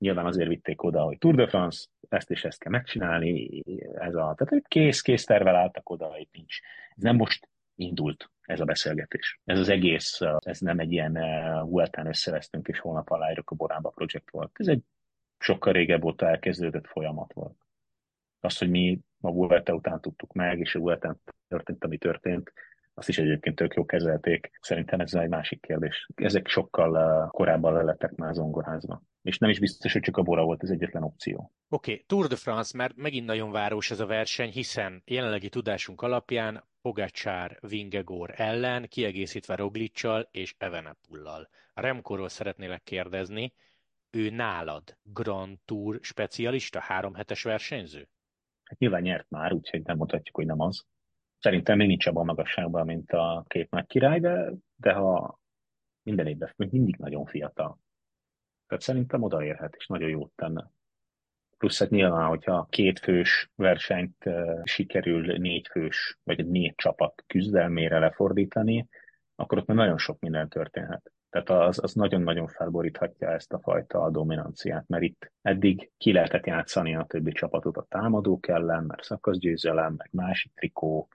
nyilván 0.00 0.26
azért 0.26 0.48
vitték 0.48 0.82
oda, 0.82 1.02
hogy 1.02 1.18
Tour 1.18 1.34
de 1.34 1.46
France, 1.46 1.86
ezt 2.12 2.30
és 2.30 2.44
ezt 2.44 2.58
kell 2.58 2.72
megcsinálni, 2.72 3.62
ez 3.94 4.14
a, 4.14 4.34
tehát 4.36 4.68
kész, 4.68 5.00
kész 5.00 5.24
tervel 5.24 5.56
álltak 5.56 5.90
oda, 5.90 6.18
itt 6.18 6.32
nincs. 6.32 6.58
Ez 6.96 7.02
nem 7.02 7.16
most 7.16 7.48
indult 7.74 8.30
ez 8.42 8.60
a 8.60 8.64
beszélgetés. 8.64 9.40
Ez 9.44 9.58
az 9.58 9.68
egész, 9.68 10.20
ez 10.38 10.58
nem 10.58 10.78
egy 10.78 10.92
ilyen 10.92 11.12
Vueltán 11.66 12.06
összevesztünk, 12.06 12.68
és 12.68 12.78
holnap 12.78 13.10
aláírok 13.10 13.50
a 13.50 13.54
Borába 13.54 13.88
projekt 13.88 14.30
volt. 14.30 14.50
Ez 14.52 14.66
egy 14.66 14.82
sokkal 15.38 15.72
régebb 15.72 16.04
óta 16.04 16.28
elkezdődött 16.28 16.86
folyamat 16.86 17.32
volt. 17.32 17.56
Az, 18.40 18.58
hogy 18.58 18.70
mi 18.70 19.00
a 19.20 19.32
Vuelta 19.32 19.74
után 19.74 20.00
tudtuk 20.00 20.32
meg, 20.32 20.58
és 20.58 20.74
a 20.74 20.78
Vueltán 20.78 21.20
történt, 21.48 21.84
ami 21.84 21.98
történt, 21.98 22.52
azt 23.00 23.08
is 23.08 23.18
egyébként 23.18 23.56
tök 23.56 23.74
jó 23.74 23.84
kezelték. 23.84 24.50
Szerintem 24.60 25.00
ez 25.00 25.14
egy 25.14 25.28
másik 25.28 25.60
kérdés. 25.60 26.08
Ezek 26.14 26.48
sokkal 26.48 27.28
korábban 27.28 27.72
lelettek 27.72 28.14
már 28.14 28.34
zongorázva. 28.34 29.02
És 29.22 29.38
nem 29.38 29.50
is 29.50 29.58
biztos, 29.58 29.92
hogy 29.92 30.02
csak 30.02 30.16
a 30.16 30.22
Bora 30.22 30.44
volt 30.44 30.62
az 30.62 30.70
egyetlen 30.70 31.02
opció. 31.02 31.52
Oké, 31.68 31.92
okay, 31.92 32.04
Tour 32.06 32.26
de 32.26 32.36
France, 32.36 32.76
mert 32.76 32.96
megint 32.96 33.26
nagyon 33.26 33.50
város 33.50 33.90
ez 33.90 34.00
a 34.00 34.06
verseny, 34.06 34.50
hiszen 34.50 35.02
jelenlegi 35.04 35.48
tudásunk 35.48 36.02
alapján 36.02 36.64
Pogacsár 36.82 37.58
Vingegor 37.60 38.32
ellen, 38.36 38.88
kiegészítve 38.88 39.54
Roglicsal 39.54 40.28
és 40.30 40.54
Evenepullal. 40.58 41.48
Remkorról 41.74 42.28
szeretnélek 42.28 42.82
kérdezni, 42.82 43.54
ő 44.10 44.30
nálad 44.30 44.96
Grand 45.02 45.58
Tour 45.64 45.98
specialista, 46.02 46.80
három 46.80 47.14
hetes 47.14 47.42
versenyző? 47.42 48.08
Hát 48.64 48.78
nyilván 48.78 49.02
nyert 49.02 49.30
már, 49.30 49.52
úgyhogy 49.52 49.82
nem 49.82 49.96
mutatjuk, 49.96 50.36
hogy 50.36 50.46
nem 50.46 50.60
az. 50.60 50.86
Szerintem 51.40 51.76
még 51.76 51.86
nincs 51.88 52.06
abban 52.06 52.22
a 52.22 52.26
magasságban, 52.26 52.86
mint 52.86 53.12
a 53.12 53.44
két 53.48 53.70
nagy 53.70 53.86
király, 53.86 54.20
de, 54.20 54.52
de 54.76 54.92
ha 54.92 55.38
minden 56.02 56.26
évben 56.26 56.54
mindig 56.56 56.96
nagyon 56.96 57.26
fiatal. 57.26 57.78
Tehát 58.66 58.82
szerintem 58.84 59.22
odaérhet, 59.22 59.74
és 59.78 59.86
nagyon 59.86 60.08
jót 60.08 60.32
tenne. 60.36 60.70
Plusz 61.58 61.78
hát 61.78 61.90
nyilván, 61.90 62.28
hogyha 62.28 62.66
két 62.70 62.98
fős 62.98 63.50
versenyt 63.54 64.24
uh, 64.24 64.60
sikerül 64.64 65.36
négy 65.36 65.68
fős, 65.70 66.18
vagy 66.24 66.46
négy 66.46 66.74
csapat 66.74 67.24
küzdelmére 67.26 67.98
lefordítani, 67.98 68.88
akkor 69.34 69.58
ott 69.58 69.66
már 69.66 69.76
nagyon 69.76 69.98
sok 69.98 70.20
minden 70.20 70.48
történhet. 70.48 71.12
Tehát 71.30 71.50
az, 71.50 71.82
az 71.82 71.94
nagyon-nagyon 71.94 72.46
felboríthatja 72.46 73.30
ezt 73.30 73.52
a 73.52 73.60
fajta 73.60 74.10
dominanciát, 74.10 74.88
mert 74.88 75.02
itt 75.02 75.32
eddig 75.42 75.90
ki 75.96 76.12
lehetett 76.12 76.46
játszani 76.46 76.96
a 76.96 77.04
többi 77.04 77.32
csapatot 77.32 77.76
a 77.76 77.86
támadók 77.88 78.48
ellen, 78.48 78.84
mert 78.84 79.02
szakaszgyőzelem, 79.02 79.94
meg 79.96 80.08
másik 80.12 80.52
trikó, 80.54 81.08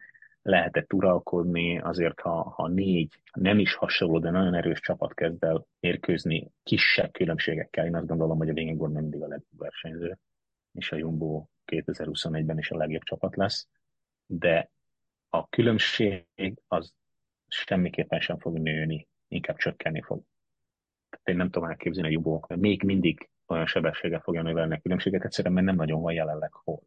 lehetett 0.46 0.94
uralkodni, 0.94 1.80
azért 1.80 2.20
ha, 2.20 2.50
ha 2.50 2.68
négy 2.68 3.20
nem 3.34 3.60
is 3.60 3.74
hasonló, 3.74 4.20
de 4.20 4.30
nagyon 4.30 4.54
erős 4.54 4.80
csapat 4.80 5.14
kezd 5.14 5.44
el 5.44 5.68
érkőzni 5.80 6.52
kisebb 6.64 7.12
különbségekkel, 7.12 7.86
én 7.86 7.96
azt 7.96 8.08
gondolom, 8.08 8.38
hogy 8.38 8.50
a 8.50 8.54
Vingegaard 8.54 8.94
mindig 8.94 9.22
a 9.22 9.28
legjobb 9.28 9.60
versenyző, 9.60 10.18
és 10.74 10.92
a 10.92 10.96
Jumbo 10.96 11.46
2021-ben 11.66 12.58
is 12.58 12.72
a 12.72 12.78
legjobb 12.78 13.04
csapat 13.04 13.36
lesz, 13.36 13.68
de 14.26 14.70
a 15.30 15.50
különbség 15.50 16.26
az 16.68 16.94
semmiképpen 17.48 18.20
sem 18.20 18.38
fog 18.38 18.58
nőni, 18.58 19.08
inkább 19.28 19.58
csökkenni 19.58 20.02
fog. 20.02 20.24
Tehát 21.10 21.28
én 21.28 21.36
nem 21.36 21.50
tudom 21.50 21.70
elképzelni, 21.70 22.10
a 22.10 22.12
Jumbo 22.12 22.40
még 22.56 22.84
mindig 22.84 23.30
olyan 23.48 23.66
sebességgel 23.66 24.20
fogja 24.20 24.42
növelni 24.42 24.76
a 24.76 24.80
különbséget, 24.82 25.24
egyszerűen 25.24 25.54
mert 25.54 25.66
nem 25.66 25.76
nagyon 25.76 26.02
van 26.02 26.14
jelenleg 26.14 26.54
hol. 26.54 26.82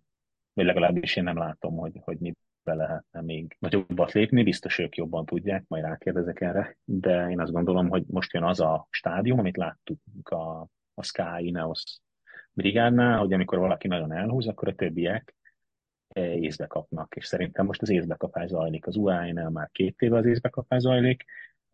Vagy 0.52 0.64
legalábbis 0.64 1.16
én 1.16 1.24
nem 1.24 1.36
látom, 1.36 1.76
hogy, 1.76 2.00
hogy 2.00 2.18
mit 2.18 2.38
be 2.68 2.74
lehetne 2.74 3.20
még 3.20 3.56
nagyobbat 3.58 4.12
lépni, 4.12 4.42
biztos 4.42 4.78
ők 4.78 4.96
jobban 4.96 5.24
tudják, 5.24 5.64
majd 5.68 5.84
rákérdezek 5.84 6.40
erre, 6.40 6.76
de 6.84 7.30
én 7.30 7.40
azt 7.40 7.52
gondolom, 7.52 7.88
hogy 7.88 8.04
most 8.06 8.32
jön 8.32 8.42
az 8.42 8.60
a 8.60 8.86
stádium, 8.90 9.38
amit 9.38 9.56
láttuk 9.56 10.00
a, 10.22 10.60
a 10.94 11.02
Sky 11.02 11.46
Ineos 11.46 11.82
brigádnál, 12.52 13.18
hogy 13.18 13.32
amikor 13.32 13.58
valaki 13.58 13.88
nagyon 13.88 14.12
elhúz, 14.12 14.46
akkor 14.46 14.68
a 14.68 14.74
többiek 14.74 15.34
észbe 16.14 16.66
kapnak, 16.66 17.16
és 17.16 17.26
szerintem 17.26 17.66
most 17.66 17.82
az 17.82 17.90
észbekapás 17.90 18.48
zajlik. 18.48 18.86
Az 18.86 18.96
UAE-nál 18.96 19.50
már 19.50 19.68
két 19.72 20.00
éve 20.00 20.16
az 20.16 20.26
észbekapás 20.26 20.80
zajlik, 20.80 21.24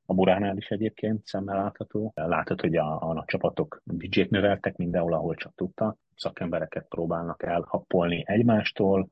a 0.06 0.14
Buránál 0.14 0.56
is 0.56 0.68
egyébként 0.68 1.26
szemmel 1.26 1.56
látható. 1.56 2.12
Látható, 2.14 2.62
hogy 2.68 2.76
a, 2.76 3.10
a 3.10 3.24
csapatok 3.26 3.82
büdzsét 3.84 4.30
növeltek 4.30 4.76
mindenhol, 4.76 5.12
ahol 5.12 5.34
csak 5.34 5.54
tudtak. 5.54 5.98
Szakembereket 6.14 6.86
próbálnak 6.88 7.42
elhappolni 7.42 8.22
egymástól, 8.26 9.08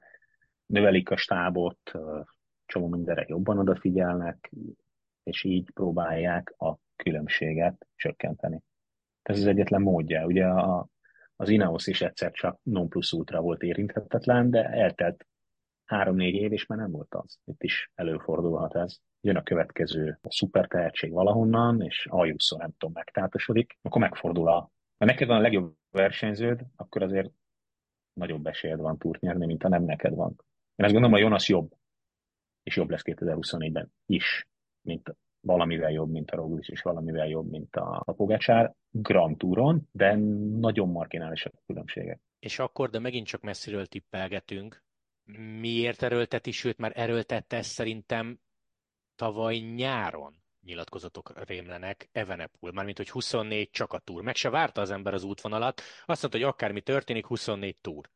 növelik 0.72 1.10
a 1.10 1.16
stábot, 1.16 1.92
csomó 2.66 2.88
mindenre 2.88 3.24
jobban 3.28 3.58
odafigyelnek, 3.58 4.52
és 5.22 5.44
így 5.44 5.70
próbálják 5.70 6.54
a 6.58 6.76
különbséget 6.96 7.86
csökkenteni. 7.96 8.62
Ez 9.22 9.38
az 9.38 9.46
egyetlen 9.46 9.82
módja. 9.82 10.26
Ugye 10.26 10.46
a, 10.46 10.88
az 11.36 11.48
Ineos 11.48 11.86
is 11.86 12.00
egyszer 12.00 12.32
csak 12.32 12.58
non 12.62 12.88
plus 12.88 13.12
ultra 13.12 13.40
volt 13.40 13.62
érintetlen, 13.62 14.50
de 14.50 14.64
eltelt 14.64 15.26
három-négy 15.84 16.34
év, 16.34 16.52
és 16.52 16.66
már 16.66 16.78
nem 16.78 16.90
volt 16.90 17.14
az. 17.14 17.38
Itt 17.44 17.62
is 17.62 17.90
előfordulhat 17.94 18.74
ez. 18.74 18.96
Jön 19.20 19.36
a 19.36 19.42
következő 19.42 20.18
a 20.22 20.32
szuper 20.32 20.66
tehetség 20.66 21.12
valahonnan, 21.12 21.82
és 21.82 22.06
Ajuszó 22.10 22.56
nem 22.56 22.70
tudom, 22.78 22.94
megtátosodik, 22.94 23.78
akkor 23.82 24.00
megfordul 24.00 24.48
a... 24.48 24.70
Ha 24.98 25.04
neked 25.04 25.28
van 25.28 25.36
a 25.36 25.40
legjobb 25.40 25.76
versenyződ, 25.90 26.60
akkor 26.76 27.02
azért 27.02 27.30
nagyobb 28.12 28.46
esélyed 28.46 28.80
van 28.80 28.98
túrt 28.98 29.20
nyerni, 29.20 29.46
mint 29.46 29.62
ha 29.62 29.68
nem 29.68 29.82
neked 29.82 30.14
van. 30.14 30.36
Én 30.76 30.84
azt 30.84 30.92
gondolom, 30.92 31.10
hogy 31.10 31.20
Jonas 31.20 31.48
jobb, 31.48 31.72
és 32.62 32.76
jobb 32.76 32.90
lesz 32.90 33.02
2024-ben 33.04 33.92
is, 34.06 34.46
mint 34.80 35.16
valamivel 35.40 35.90
jobb, 35.90 36.10
mint 36.10 36.30
a 36.30 36.36
Roglic, 36.36 36.68
és 36.68 36.82
valamivel 36.82 37.28
jobb, 37.28 37.50
mint 37.50 37.76
a, 37.76 38.02
a 38.04 38.12
Pogácsár 38.12 38.74
Grand 38.90 39.36
Touron, 39.36 39.88
de 39.92 40.14
nagyon 40.58 40.88
marginálisak 40.88 41.52
a 41.56 41.62
különbségek. 41.66 42.20
És 42.38 42.58
akkor, 42.58 42.90
de 42.90 42.98
megint 42.98 43.26
csak 43.26 43.40
messziről 43.40 43.86
tippelgetünk, 43.86 44.82
miért 45.60 46.02
erőlteti, 46.02 46.50
sőt 46.50 46.78
már 46.78 46.92
erőltette 46.94 47.56
ezt 47.56 47.70
szerintem 47.70 48.38
tavaly 49.14 49.56
nyáron 49.56 50.42
nyilatkozatok 50.64 51.32
rémlenek 51.46 52.08
Evenepul, 52.12 52.72
mármint 52.72 52.96
hogy 52.96 53.10
24 53.10 53.70
csak 53.70 53.92
a 53.92 53.98
túr. 53.98 54.22
Meg 54.22 54.34
se 54.34 54.50
várta 54.50 54.80
az 54.80 54.90
ember 54.90 55.14
az 55.14 55.24
útvonalat, 55.24 55.80
azt 56.06 56.22
mondta, 56.22 56.40
hogy 56.40 56.48
akármi 56.48 56.80
történik, 56.80 57.26
24 57.26 57.76
túr. 57.76 58.10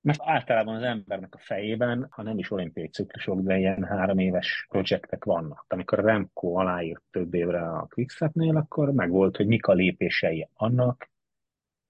Mert 0.00 0.20
általában 0.22 0.74
az 0.74 0.82
embernek 0.82 1.34
a 1.34 1.38
fejében, 1.38 2.06
ha 2.10 2.22
nem 2.22 2.38
is 2.38 2.50
olimpiai 2.50 2.88
ciklusok, 2.88 3.40
de 3.40 3.58
ilyen 3.58 3.84
három 3.84 4.18
éves 4.18 4.66
projektek 4.68 5.24
vannak. 5.24 5.64
Amikor 5.68 5.98
Remco 5.98 6.54
aláírt 6.54 7.02
több 7.10 7.34
évre 7.34 7.60
a 7.60 7.86
Quickstepnél, 7.90 8.56
akkor 8.56 8.92
meg 8.92 9.10
volt, 9.10 9.36
hogy 9.36 9.46
mik 9.46 9.66
a 9.66 9.72
lépései 9.72 10.48
annak, 10.54 11.10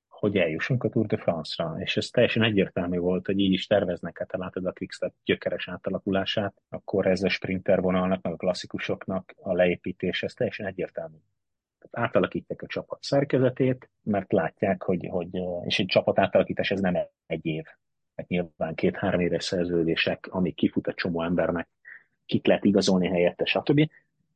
hogy 0.08 0.36
eljussunk 0.36 0.84
a 0.84 0.88
Tour 0.88 1.06
de 1.06 1.16
France-ra, 1.16 1.76
és 1.78 1.96
ez 1.96 2.06
teljesen 2.06 2.42
egyértelmű 2.42 2.98
volt, 2.98 3.26
hogy 3.26 3.38
így 3.38 3.52
is 3.52 3.66
terveznek, 3.66 4.18
hát 4.18 4.32
látod 4.32 4.66
a 4.66 4.72
Quickstep 4.72 5.14
gyökeres 5.24 5.68
átalakulását, 5.68 6.62
akkor 6.68 7.06
ez 7.06 7.22
a 7.22 7.28
sprinter 7.28 7.80
vonalnak, 7.80 8.22
meg 8.22 8.32
a 8.32 8.36
klasszikusoknak 8.36 9.34
a 9.40 9.52
leépítés, 9.52 10.22
ez 10.22 10.32
teljesen 10.32 10.66
egyértelmű. 10.66 11.16
Tehát 11.78 12.08
átalakítják 12.08 12.62
a 12.62 12.66
csapat 12.66 13.02
szerkezetét, 13.02 13.90
mert 14.02 14.32
látják, 14.32 14.82
hogy, 14.82 15.06
hogy 15.10 15.28
és 15.64 15.78
egy 15.78 15.86
csapat 15.86 16.18
átalakítás 16.18 16.70
ez 16.70 16.80
nem 16.80 16.96
egy 17.26 17.46
év. 17.46 17.64
Hát 18.18 18.28
nyilván 18.28 18.74
két-három 18.74 19.20
éves 19.20 19.44
szerződések, 19.44 20.26
amik 20.30 20.54
kifut 20.54 20.86
a 20.86 20.94
csomó 20.94 21.22
embernek, 21.22 21.68
kik 22.26 22.46
lehet 22.46 22.64
igazolni 22.64 23.06
helyette, 23.06 23.44
stb. 23.44 23.90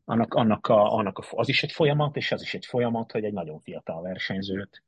Annak, 0.05 0.35
annak, 0.35 0.66
a, 0.66 0.95
annak 0.95 1.18
a, 1.18 1.24
az 1.30 1.49
is 1.49 1.62
egy 1.62 1.72
folyamat, 1.72 2.16
és 2.16 2.33
az 2.33 2.43
is 2.43 2.55
egy 2.55 2.66
folyamat, 2.66 3.12
hogy 3.12 3.24
egy 3.24 3.33
nagyon 3.33 3.61
fiatal 3.61 4.03
versenyzőt 4.03 4.83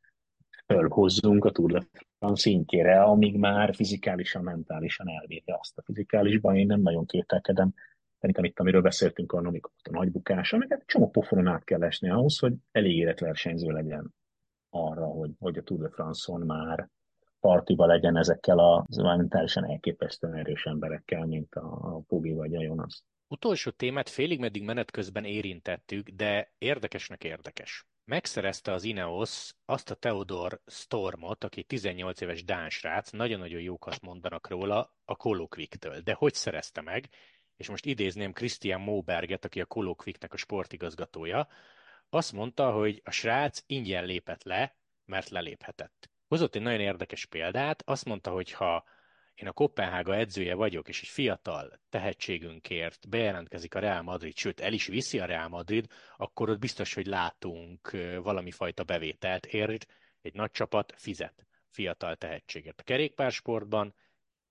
fölhozzunk 0.67 1.45
a 1.45 1.51
Tour 1.51 1.73
de 1.73 1.87
France 2.19 2.43
szintjére, 2.43 3.03
amíg 3.03 3.39
már 3.39 3.75
fizikálisan, 3.75 4.43
mentálisan 4.43 5.09
elvéve 5.09 5.57
azt 5.61 5.79
a 5.79 5.83
fizikálisban. 5.83 6.57
Én 6.57 6.67
nem 6.67 6.81
nagyon 6.81 7.07
kételkedem. 7.07 7.75
Szerintem 8.19 8.45
itt, 8.45 8.59
amiről 8.59 8.83
beszéltünk 8.83 9.33
a 9.33 9.39
amikor 9.39 9.71
a 9.83 9.91
nagy 9.91 10.11
bukás, 10.11 10.53
amiket 10.53 10.83
csomó 10.87 11.11
pofonon 11.11 11.47
át 11.47 11.65
kell 11.65 11.83
esni 11.83 12.11
ahhoz, 12.11 12.39
hogy 12.39 12.55
elég 12.73 13.15
versenyző 13.21 13.71
legyen 13.71 14.15
arra, 14.71 15.07
hogy, 15.07 15.31
hogy 15.39 15.59
a 15.59 15.63
Tour 15.63 15.81
de 15.81 15.89
France-on 15.89 16.41
már 16.41 16.89
partiba 17.49 17.87
legyen 17.87 18.17
ezekkel 18.17 18.59
a 18.59 18.87
mentálisan 19.03 19.71
elképesztően 19.71 20.35
erős 20.35 20.65
emberekkel, 20.65 21.27
mint 21.27 21.55
a, 21.55 21.95
a 21.95 22.03
Pogi 22.09 22.33
vagy 22.33 22.55
a 22.55 22.63
Jonas. 22.63 23.03
Utolsó 23.29 23.71
témát 23.71 24.09
félig 24.09 24.39
meddig 24.39 24.63
menet 24.63 24.91
közben 24.91 25.25
érintettük, 25.25 26.09
de 26.09 26.53
érdekesnek 26.59 27.25
érdekes 27.25 27.87
megszerezte 28.05 28.73
az 28.73 28.85
Ineos 28.85 29.55
azt 29.65 29.91
a 29.91 29.95
Theodor 29.95 30.61
Stormot, 30.67 31.45
aki 31.45 31.63
18 31.63 32.21
éves 32.21 32.45
Dán 32.45 32.71
srác, 32.71 33.11
nagyon-nagyon 33.11 33.61
jókat 33.61 34.01
mondanak 34.01 34.49
róla 34.49 34.97
a 35.05 35.17
Kolokviktől. 35.17 36.01
De 36.01 36.15
hogy 36.15 36.35
szerezte 36.35 36.81
meg? 36.81 37.09
És 37.57 37.69
most 37.69 37.87
idézném 37.87 38.33
Christian 38.33 38.81
Moberget, 38.81 39.45
aki 39.45 39.61
a 39.61 39.67
Kolokviknek 39.67 40.33
a 40.33 40.37
sportigazgatója, 40.37 41.49
azt 42.09 42.33
mondta, 42.33 42.73
hogy 42.73 43.01
a 43.05 43.11
srác 43.11 43.63
ingyen 43.67 44.05
lépett 44.05 44.43
le, 44.43 44.77
mert 45.05 45.29
leléphetett. 45.29 46.14
Hozott 46.29 46.55
egy 46.55 46.63
nagyon 46.63 46.81
érdekes 46.81 47.27
példát, 47.27 47.83
azt 47.87 48.05
mondta, 48.05 48.31
hogy 48.31 48.53
ha 48.53 48.85
én 49.35 49.49
a 49.49 49.53
Kopenhága 49.53 50.15
edzője 50.15 50.55
vagyok, 50.55 50.89
és 50.89 51.01
egy 51.01 51.09
fiatal 51.09 51.81
tehetségünkért 51.89 53.09
bejelentkezik 53.09 53.75
a 53.75 53.79
Real 53.79 54.03
Madrid, 54.03 54.37
sőt 54.37 54.61
el 54.61 54.73
is 54.73 54.87
viszi 54.87 55.19
a 55.19 55.25
Real 55.25 55.49
Madrid, 55.49 55.87
akkor 56.17 56.51
ott 56.51 56.59
biztos, 56.59 56.95
hogy 56.95 57.07
látunk 57.07 57.91
valami 58.23 58.51
fajta 58.51 58.85
bevételt 58.85 59.47
ér, 59.47 59.79
egy 60.23 60.35
nagy 60.35 60.51
csapat 60.51 60.95
fizet 60.97 61.47
fiatal 61.71 62.17
tehetséget. 62.17 62.81
A 62.81 62.83
kerékpársportban 62.83 63.95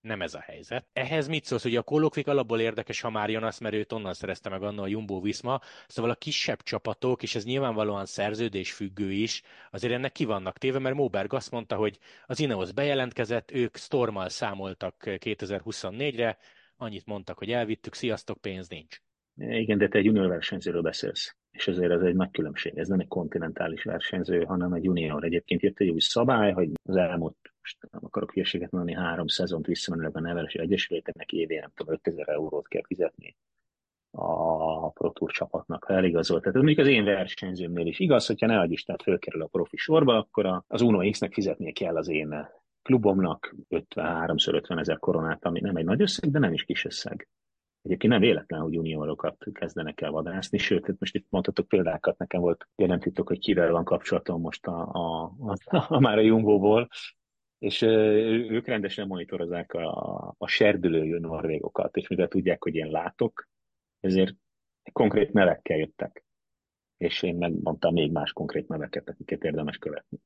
nem 0.04 0.22
ez 0.22 0.34
a 0.34 0.40
helyzet. 0.40 0.86
Ehhez 0.94 1.28
mit 1.28 1.44
szólsz, 1.44 1.64
hogy 1.64 1.76
a 1.76 1.82
Kolokvik 1.82 2.28
alapból 2.28 2.60
érdekes, 2.60 3.02
ha 3.02 3.10
már 3.10 3.30
jön 3.30 3.44
azt, 3.44 3.60
mert 3.60 3.76
őt 3.76 3.92
onnan 3.92 4.14
szerezte 4.14 4.50
meg 4.50 4.64
anna 4.64 4.82
a 4.82 4.88
Jumbo 4.88 5.22
Visma, 5.22 5.60
szóval 5.88 6.12
a 6.12 6.16
kisebb 6.16 6.62
csapatok, 6.62 7.24
és 7.24 7.36
ez 7.36 7.46
nyilvánvalóan 7.46 8.06
szerződés 8.06 8.74
függő 8.74 9.12
is, 9.12 9.42
azért 9.72 9.94
ennek 9.94 10.12
ki 10.12 10.26
vannak 10.26 10.58
téve, 10.58 10.80
mert 10.80 10.96
Móberg 10.96 11.34
azt 11.34 11.52
mondta, 11.52 11.76
hogy 11.76 11.98
az 12.26 12.40
Ineos 12.40 12.72
bejelentkezett, 12.72 13.52
ők 13.52 13.78
Stormal 13.78 14.30
számoltak 14.30 14.96
2024-re, 15.06 16.38
annyit 16.78 17.06
mondtak, 17.06 17.38
hogy 17.38 17.52
elvittük, 17.52 17.94
sziasztok, 17.94 18.42
pénz 18.42 18.68
nincs. 18.68 18.98
Igen, 19.36 19.78
de 19.78 19.88
te 19.88 19.98
egy 19.98 20.06
junior 20.06 20.28
versenyzőről 20.28 20.82
beszélsz, 20.82 21.36
és 21.52 21.68
ezért 21.68 21.92
ez 21.92 22.02
egy 22.02 22.16
nagy 22.16 22.32
különbség. 22.32 22.78
Ez 22.78 22.88
nem 22.88 23.00
egy 23.00 23.08
kontinentális 23.08 23.84
versenyző, 23.84 24.44
hanem 24.44 24.74
egy 24.74 24.84
junior. 24.84 25.24
Egyébként 25.24 25.62
jött 25.62 25.80
egy 25.80 25.90
új 25.90 26.00
szabály, 26.00 26.52
hogy 26.52 26.70
az 26.84 26.96
elmúlt, 26.96 27.53
most 27.64 27.92
nem 27.92 28.06
akarok 28.06 28.32
hülyeséget 28.32 28.72
mondani, 28.72 28.96
három 28.96 29.28
szezont 29.28 29.66
visszamenőleg 29.66 30.18
a 30.18 30.20
nevelési 30.20 30.60
egyesületeknek 30.60 31.32
évén, 31.32 31.60
nem 31.60 31.72
tudom, 31.76 31.94
5000 31.94 32.30
eurót 32.30 32.68
kell 32.68 32.84
fizetni 32.86 33.36
a 34.16 34.90
Pro 34.90 35.12
Tour 35.12 35.32
csapatnak, 35.32 35.84
ha 35.84 35.94
eligazolt. 35.94 36.42
Tehát 36.42 36.58
mondjuk 36.58 36.80
az 36.80 36.88
én 36.88 37.04
versenyzőmnél 37.04 37.88
is 37.88 38.00
igaz, 38.00 38.26
hogyha 38.26 38.48
ne 38.48 38.66
Isten 38.66 38.98
fölkerül 38.98 39.42
a 39.42 39.48
profi 39.48 39.78
sorba, 39.78 40.18
akkor 40.18 40.64
az 40.68 40.82
Uno 40.82 41.10
X-nek 41.10 41.34
fizetnie 41.34 41.72
kell 41.72 41.96
az 41.96 42.08
én 42.08 42.48
klubomnak 42.82 43.56
53-szor 43.70 44.54
50 44.54 44.80
ezer 44.80 45.00
koronát, 45.00 45.46
ami 45.46 45.60
nem 45.60 45.76
egy 45.76 45.86
nagy 45.86 46.02
összeg, 46.02 46.32
de 46.32 46.40
nem 46.40 46.54
is 46.54 46.64
kis 46.64 46.86
összeg. 46.86 47.28
Egyébként 47.82 48.14
nem 48.14 48.22
véletlen, 48.22 48.60
hogy 48.60 48.74
juniorokat 48.74 49.46
kezdenek 49.54 50.02
el 50.02 50.12
vadászni, 50.12 50.58
sőt, 50.58 50.86
hát 50.86 51.00
most 51.00 51.16
itt 51.16 51.28
mondhatok 51.30 51.68
példákat, 51.68 52.18
nekem 52.18 52.42
volt, 52.42 52.68
nem 52.76 53.00
titok, 53.00 53.28
hogy 53.28 53.40
kivel 53.40 53.72
van 53.72 53.84
kapcsolatom 53.84 54.42
most 54.42 54.66
a, 54.66 54.90
a, 54.92 55.24
a, 55.40 55.86
a 55.88 56.00
már 56.00 56.18
a 56.18 56.22
Jumbo-ból, 56.22 56.90
és 57.64 57.82
ők 57.82 58.68
rendesen 58.68 59.08
monitorozzák 59.08 59.74
a, 59.74 60.36
a 60.38 60.48
serdülő 60.48 61.20
norvégokat, 61.20 61.96
és 61.96 62.08
mivel 62.08 62.28
tudják, 62.28 62.64
hogy 62.64 62.76
én 62.76 62.88
látok, 62.88 63.48
ezért 64.00 64.36
konkrét 64.92 65.34
nevekkel 65.34 65.78
jöttek. 65.78 66.24
És 66.98 67.22
én 67.22 67.36
megmondtam 67.36 67.94
még 67.94 68.12
más 68.12 68.32
konkrét 68.32 68.68
neveket, 68.68 69.10
akiket 69.10 69.44
érdemes 69.44 69.78
követni. 69.78 70.18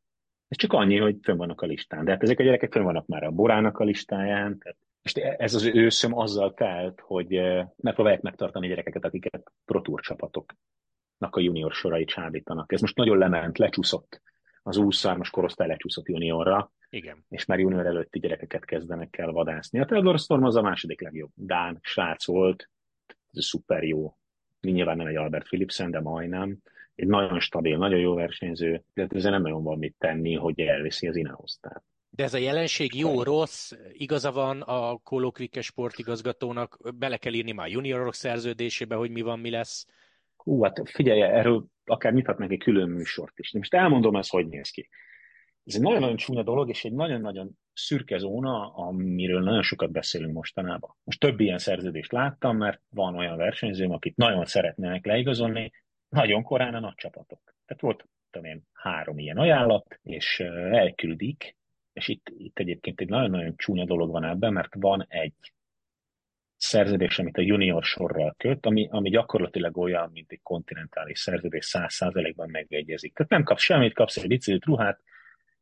Ez 0.48 0.58
csak 0.58 0.74
annyi, 0.74 0.98
hogy 0.98 1.18
fönn 1.22 1.38
vannak 1.38 1.62
a 1.62 1.66
listán. 1.66 2.06
De 2.06 2.12
hát 2.12 2.24
ezek 2.24 2.40
a 2.40 2.44
gyerekek 2.44 2.72
fönn 2.72 2.84
vannak 2.84 3.08
már 3.08 3.24
a 3.24 3.32
Borának 3.32 3.78
a 3.78 3.84
listáján, 3.84 4.58
tehát 4.58 4.78
és 5.02 5.14
ez 5.14 5.54
az 5.54 5.66
őszöm 5.66 6.18
azzal 6.18 6.54
telt, 6.54 7.00
hogy 7.00 7.42
megpróbálják 7.76 8.22
megtartani 8.22 8.68
gyerekeket, 8.68 9.06
akiket 9.06 9.52
protúr 9.66 10.02
csapatoknak 10.02 11.36
a 11.36 11.40
junior 11.40 11.72
sorai 11.72 12.06
csábítanak. 12.06 12.72
Ez 12.72 12.82
most 12.82 12.96
nagyon 12.96 13.18
lement, 13.18 13.58
lecsúszott. 13.58 14.22
Az 14.68 14.78
23-as 14.80 15.28
korosztály 15.32 15.68
lecsúszott 15.68 16.08
juniorra, 16.08 16.72
Igen. 16.90 17.26
és 17.30 17.46
már 17.46 17.60
junior 17.60 17.86
előtti 17.86 18.20
gyerekeket 18.20 18.66
kezdenek 18.66 19.18
el 19.18 19.32
vadászni. 19.32 19.80
A 19.80 19.86
Theodor 19.86 20.20
Storm 20.20 20.44
az 20.44 20.56
a 20.56 20.62
második 20.62 21.02
legjobb. 21.02 21.32
Dán 21.34 21.80
srác 21.82 22.26
volt, 22.26 22.70
ez 23.32 23.46
szuper 23.46 23.84
jó. 23.84 24.18
Nyilván 24.62 24.98
nem 24.98 25.08
egy 25.08 25.16
Albert 25.16 25.46
Philipsen, 25.46 25.92
de 25.92 26.00
majdnem. 26.00 26.58
Egy 26.96 27.08
nagyon 27.08 27.40
stabil, 27.40 27.78
nagyon 27.78 28.00
jó 28.00 28.14
versenyző, 28.14 28.84
de 28.94 29.08
ezzel 29.10 29.32
nem 29.32 29.42
nagyon 29.42 29.64
van 29.64 29.78
mit 29.78 29.96
tenni, 29.98 30.36
hogy 30.36 30.60
elviszi 30.60 31.08
az. 31.08 31.58
Tehát 31.62 31.84
de 32.10 32.24
ez 32.24 32.34
a 32.34 32.38
jelenség 32.38 32.96
jó, 32.96 33.24
rossz, 33.24 33.72
igaza 33.92 34.32
van 34.32 34.62
a 34.62 34.98
Kolokvike 34.98 35.62
sportigazgatónak, 35.62 36.78
bele 36.96 37.18
kell 37.18 37.34
írni 37.34 37.52
már 37.52 37.68
juniorok 37.68 38.14
szerződésébe, 38.14 38.96
hogy 38.96 39.12
mi 39.12 39.22
van, 39.22 39.40
mi 39.40 39.50
lesz. 39.50 39.86
Hú, 40.48 40.64
hát 40.64 40.82
figyelj, 40.90 41.22
erről 41.22 41.66
akár 41.86 42.14
nyithatnánk 42.14 42.52
egy 42.52 42.60
külön 42.60 42.90
műsort 42.90 43.40
is. 43.40 43.52
De 43.52 43.58
most 43.58 43.74
elmondom 43.74 44.16
ezt, 44.16 44.30
hogy 44.30 44.48
néz 44.48 44.70
ki. 44.70 44.90
Ez 45.64 45.76
egy 45.76 45.82
nagyon-nagyon 45.82 46.16
csúnya 46.16 46.44
dolog, 46.44 46.70
és 46.70 46.86
egy 46.86 46.94
nagyon-nagyon 46.94 47.52
szürke 47.74 48.18
zóna, 48.18 48.74
amiről 48.74 49.42
nagyon 49.42 49.62
sokat 49.62 49.92
beszélünk 49.92 50.34
mostanában. 50.34 50.96
Most 51.04 51.20
több 51.20 51.40
ilyen 51.40 51.58
szerződést 51.58 52.12
láttam, 52.12 52.58
mert 52.58 52.82
van 52.90 53.16
olyan 53.16 53.38
versenyzőm, 53.38 53.92
akit 53.92 54.16
nagyon 54.16 54.46
szeretnének 54.46 55.06
leigazolni, 55.06 55.72
nagyon 56.10 56.44
korán 56.44 56.74
a 56.74 56.80
nagy 56.80 56.96
csapatok. 56.96 57.42
Tehát 57.66 57.82
volt, 57.82 58.08
tudom 58.30 58.48
én, 58.48 58.64
három 58.74 59.18
ilyen 59.18 59.38
ajánlat, 59.38 60.00
és 60.04 60.40
elküldik, 60.72 61.58
és 61.94 62.08
itt, 62.08 62.32
itt 62.38 62.60
egyébként 62.60 63.02
egy 63.02 63.10
nagyon-nagyon 63.10 63.54
csúnya 63.58 63.86
dolog 63.86 64.12
van 64.12 64.24
ebben, 64.24 64.54
mert 64.54 64.74
van 64.80 65.06
egy 65.10 65.54
szerződés, 66.58 67.20
amit 67.20 67.38
a 67.38 67.42
junior 67.42 67.84
sorral 67.84 68.36
köt, 68.38 68.66
ami, 68.66 68.88
ami 68.92 69.10
gyakorlatilag 69.10 69.78
olyan, 69.78 70.10
mint 70.14 70.32
egy 70.32 70.42
kontinentális 70.44 71.20
szerződés, 71.20 71.66
száz 71.66 71.94
százalékban 71.94 72.50
megegyezik. 72.50 73.14
Tehát 73.14 73.32
nem 73.32 73.44
kapsz 73.44 73.62
semmit, 73.62 73.94
kapsz 73.94 74.18
egy 74.18 74.28
biciklit, 74.28 74.66
ruhát, 74.66 75.00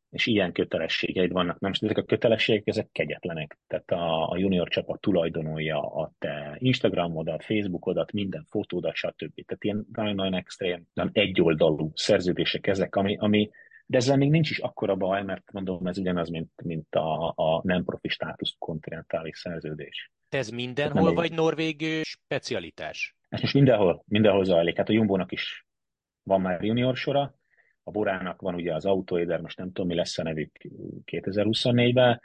és 0.10 0.26
ilyen 0.26 0.52
kötelességeid 0.52 1.32
vannak. 1.32 1.60
Nem, 1.60 1.72
ezek 1.80 1.98
a 1.98 2.04
kötelességek, 2.04 2.68
ezek 2.68 2.90
kegyetlenek. 2.92 3.58
Tehát 3.68 3.92
a, 3.92 4.30
a 4.30 4.38
junior 4.38 4.68
csapat 4.68 5.02
tulajdonolja 5.02 5.80
a 5.80 6.12
te 6.20 6.56
Instagramodat, 6.60 7.44
Facebookodat, 7.44 8.12
minden 8.12 8.46
fotódat, 8.50 8.96
stb. 8.96 9.46
Tehát 9.46 9.64
ilyen 9.64 9.86
nagyon-nagyon 9.92 10.34
extrém, 10.34 10.84
nem 10.94 11.10
egyoldalú 11.14 11.92
szerződések 11.96 12.68
ezek, 12.68 12.96
ami, 12.96 13.18
ami 13.18 13.50
de 13.86 13.98
ezzel 13.98 14.18
még 14.18 14.30
nincs 14.30 14.50
is 14.50 14.60
akkora 14.60 14.96
baj, 14.96 15.24
mert 15.24 15.52
mondom, 15.52 15.88
ez 15.88 15.98
ugyanaz, 15.98 16.30
mint, 16.30 16.52
mint 16.64 16.96
a, 16.96 17.34
a 17.36 17.62
nem 17.64 17.84
profi 17.84 18.08
státusz 18.08 18.56
kontinentális 18.60 19.38
szerződés. 19.38 20.12
Ez 20.36 20.50
mindenhol, 20.50 21.14
vagy 21.14 21.32
norvég 21.32 22.02
specialitás? 22.04 23.16
Ez 23.30 23.42
most 23.42 23.54
mindenhol, 23.54 24.04
mindenhol 24.08 24.44
zajlik. 24.44 24.78
Hát 24.78 24.90
a 24.90 24.94
Jumbónak 24.94 25.32
is 25.32 25.66
van 26.24 26.42
már 26.42 26.64
junior 26.64 26.96
sora, 26.96 27.36
a 27.84 27.92
Borának 27.92 28.42
van 28.42 28.56
ugye 28.56 28.74
az 28.74 28.86
Autoéder, 28.86 29.42
most 29.42 29.58
nem 29.58 29.68
tudom, 29.68 29.88
mi 29.88 29.96
lesz 29.96 30.18
a 30.18 30.24
nevük 30.24 30.52
2024-ben, 31.12 32.22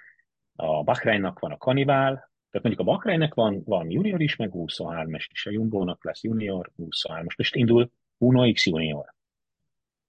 a 0.55 0.83
Bakreinnak 0.83 1.39
van 1.39 1.53
a 1.53 1.57
Kanibál, 1.57 2.13
tehát 2.51 2.67
mondjuk 2.67 2.89
a 2.89 2.93
Bakreinnek 2.93 3.35
van, 3.35 3.63
van 3.65 3.91
junior 3.91 4.21
is, 4.21 4.37
meg 4.37 4.51
23-es 4.53 5.27
is, 5.33 5.47
a 5.47 5.51
Jumbónak 5.51 6.05
lesz 6.05 6.23
junior, 6.23 6.71
23-as. 6.79 7.37
Most 7.37 7.55
indul 7.55 7.91
Uno 8.19 8.53
X 8.53 8.67
junior. 8.67 9.15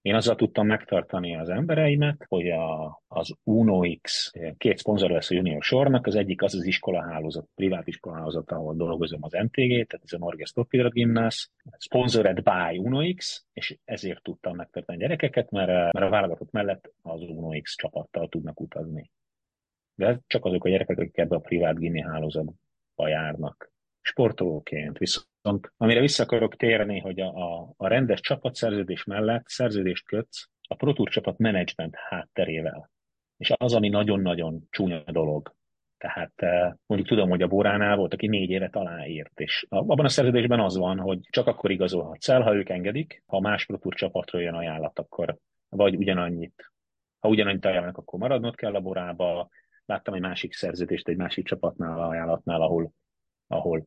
Én 0.02 0.14
azzal 0.14 0.34
tudtam 0.36 0.66
megtartani 0.66 1.36
az 1.36 1.48
embereimet, 1.48 2.24
hogy 2.28 2.50
a, 2.50 3.02
az 3.08 3.34
UNOX 3.44 4.32
két 4.56 4.78
szponzor 4.78 5.10
lesz 5.10 5.30
a 5.30 5.34
junior 5.34 5.62
sornak, 5.62 6.06
az 6.06 6.14
egyik 6.14 6.42
az 6.42 6.54
az 6.54 6.64
iskolahálózat, 6.64 7.48
privát 7.54 7.86
iskolahálózat, 7.86 8.50
ahol 8.50 8.74
dolgozom 8.74 9.22
az 9.22 9.32
MTG, 9.32 9.86
tehát 9.86 10.00
ez 10.02 10.12
a 10.12 10.18
Norges 10.18 10.52
Toppidrat 10.52 10.92
Gymnás, 10.92 11.50
sponsored 11.78 12.42
by 12.42 12.78
UNOX, 12.78 13.44
és 13.52 13.78
ezért 13.84 14.22
tudtam 14.22 14.56
megtartani 14.56 14.98
a 14.98 15.00
gyerekeket, 15.00 15.50
mert, 15.50 15.92
mert 15.92 16.06
a 16.06 16.10
válogatott 16.10 16.50
mellett 16.50 16.92
az 17.02 17.20
UNOX 17.20 17.76
csapattal 17.76 18.28
tudnak 18.28 18.60
utazni. 18.60 19.10
De 19.94 20.20
csak 20.26 20.44
azok 20.44 20.64
a 20.64 20.68
gyerekek, 20.68 20.98
akik 20.98 21.18
ebbe 21.18 21.36
a 21.36 21.40
privát 21.40 21.78
gimi 21.78 22.00
hálózatba 22.00 23.08
járnak 23.08 23.72
sportolóként. 24.00 24.98
Viszont 24.98 25.26
amire 25.76 26.00
vissza 26.00 26.22
akarok 26.22 26.56
térni, 26.56 26.98
hogy 26.98 27.20
a, 27.20 27.26
a, 27.26 27.72
a 27.76 27.86
rendes 27.86 28.20
csapatszerződés 28.20 29.04
mellett 29.04 29.46
szerződést 29.46 30.06
kötsz 30.06 30.48
a 30.68 30.74
Pro 30.74 30.92
Tour 30.92 31.08
csapat 31.08 31.38
menedzsment 31.38 31.94
hátterével. 31.96 32.90
És 33.36 33.52
az, 33.56 33.74
ami 33.74 33.88
nagyon-nagyon 33.88 34.66
csúnya 34.70 35.02
dolog. 35.06 35.54
Tehát 35.98 36.32
eh, 36.34 36.72
mondjuk 36.86 37.10
tudom, 37.10 37.28
hogy 37.28 37.42
a 37.42 37.46
Boránál 37.46 37.96
volt, 37.96 38.14
aki 38.14 38.26
négy 38.26 38.50
évet 38.50 38.76
aláírt, 38.76 39.40
és 39.40 39.66
abban 39.68 40.04
a 40.04 40.08
szerződésben 40.08 40.60
az 40.60 40.76
van, 40.76 40.98
hogy 40.98 41.18
csak 41.30 41.46
akkor 41.46 41.70
igazolhatsz 41.70 42.28
el, 42.28 42.42
ha 42.42 42.54
ők 42.54 42.68
engedik, 42.68 43.22
ha 43.26 43.40
más 43.40 43.66
Pro 43.66 43.78
Tour 43.78 43.94
csapatról 43.94 44.42
jön 44.42 44.54
ajánlat, 44.54 44.98
akkor 44.98 45.38
vagy 45.68 45.96
ugyanannyit. 45.96 46.72
Ha 47.18 47.28
ugyanannyit 47.28 47.64
ajánlanak, 47.64 47.96
akkor 47.96 48.18
maradnod 48.18 48.54
kell 48.54 48.74
a 48.74 48.80
Borába. 48.80 49.48
Láttam 49.84 50.14
egy 50.14 50.20
másik 50.20 50.52
szerződést 50.52 51.08
egy 51.08 51.16
másik 51.16 51.46
csapatnál, 51.46 52.02
ajánlatnál, 52.02 52.60
ahol, 52.60 52.92
ahol 53.46 53.86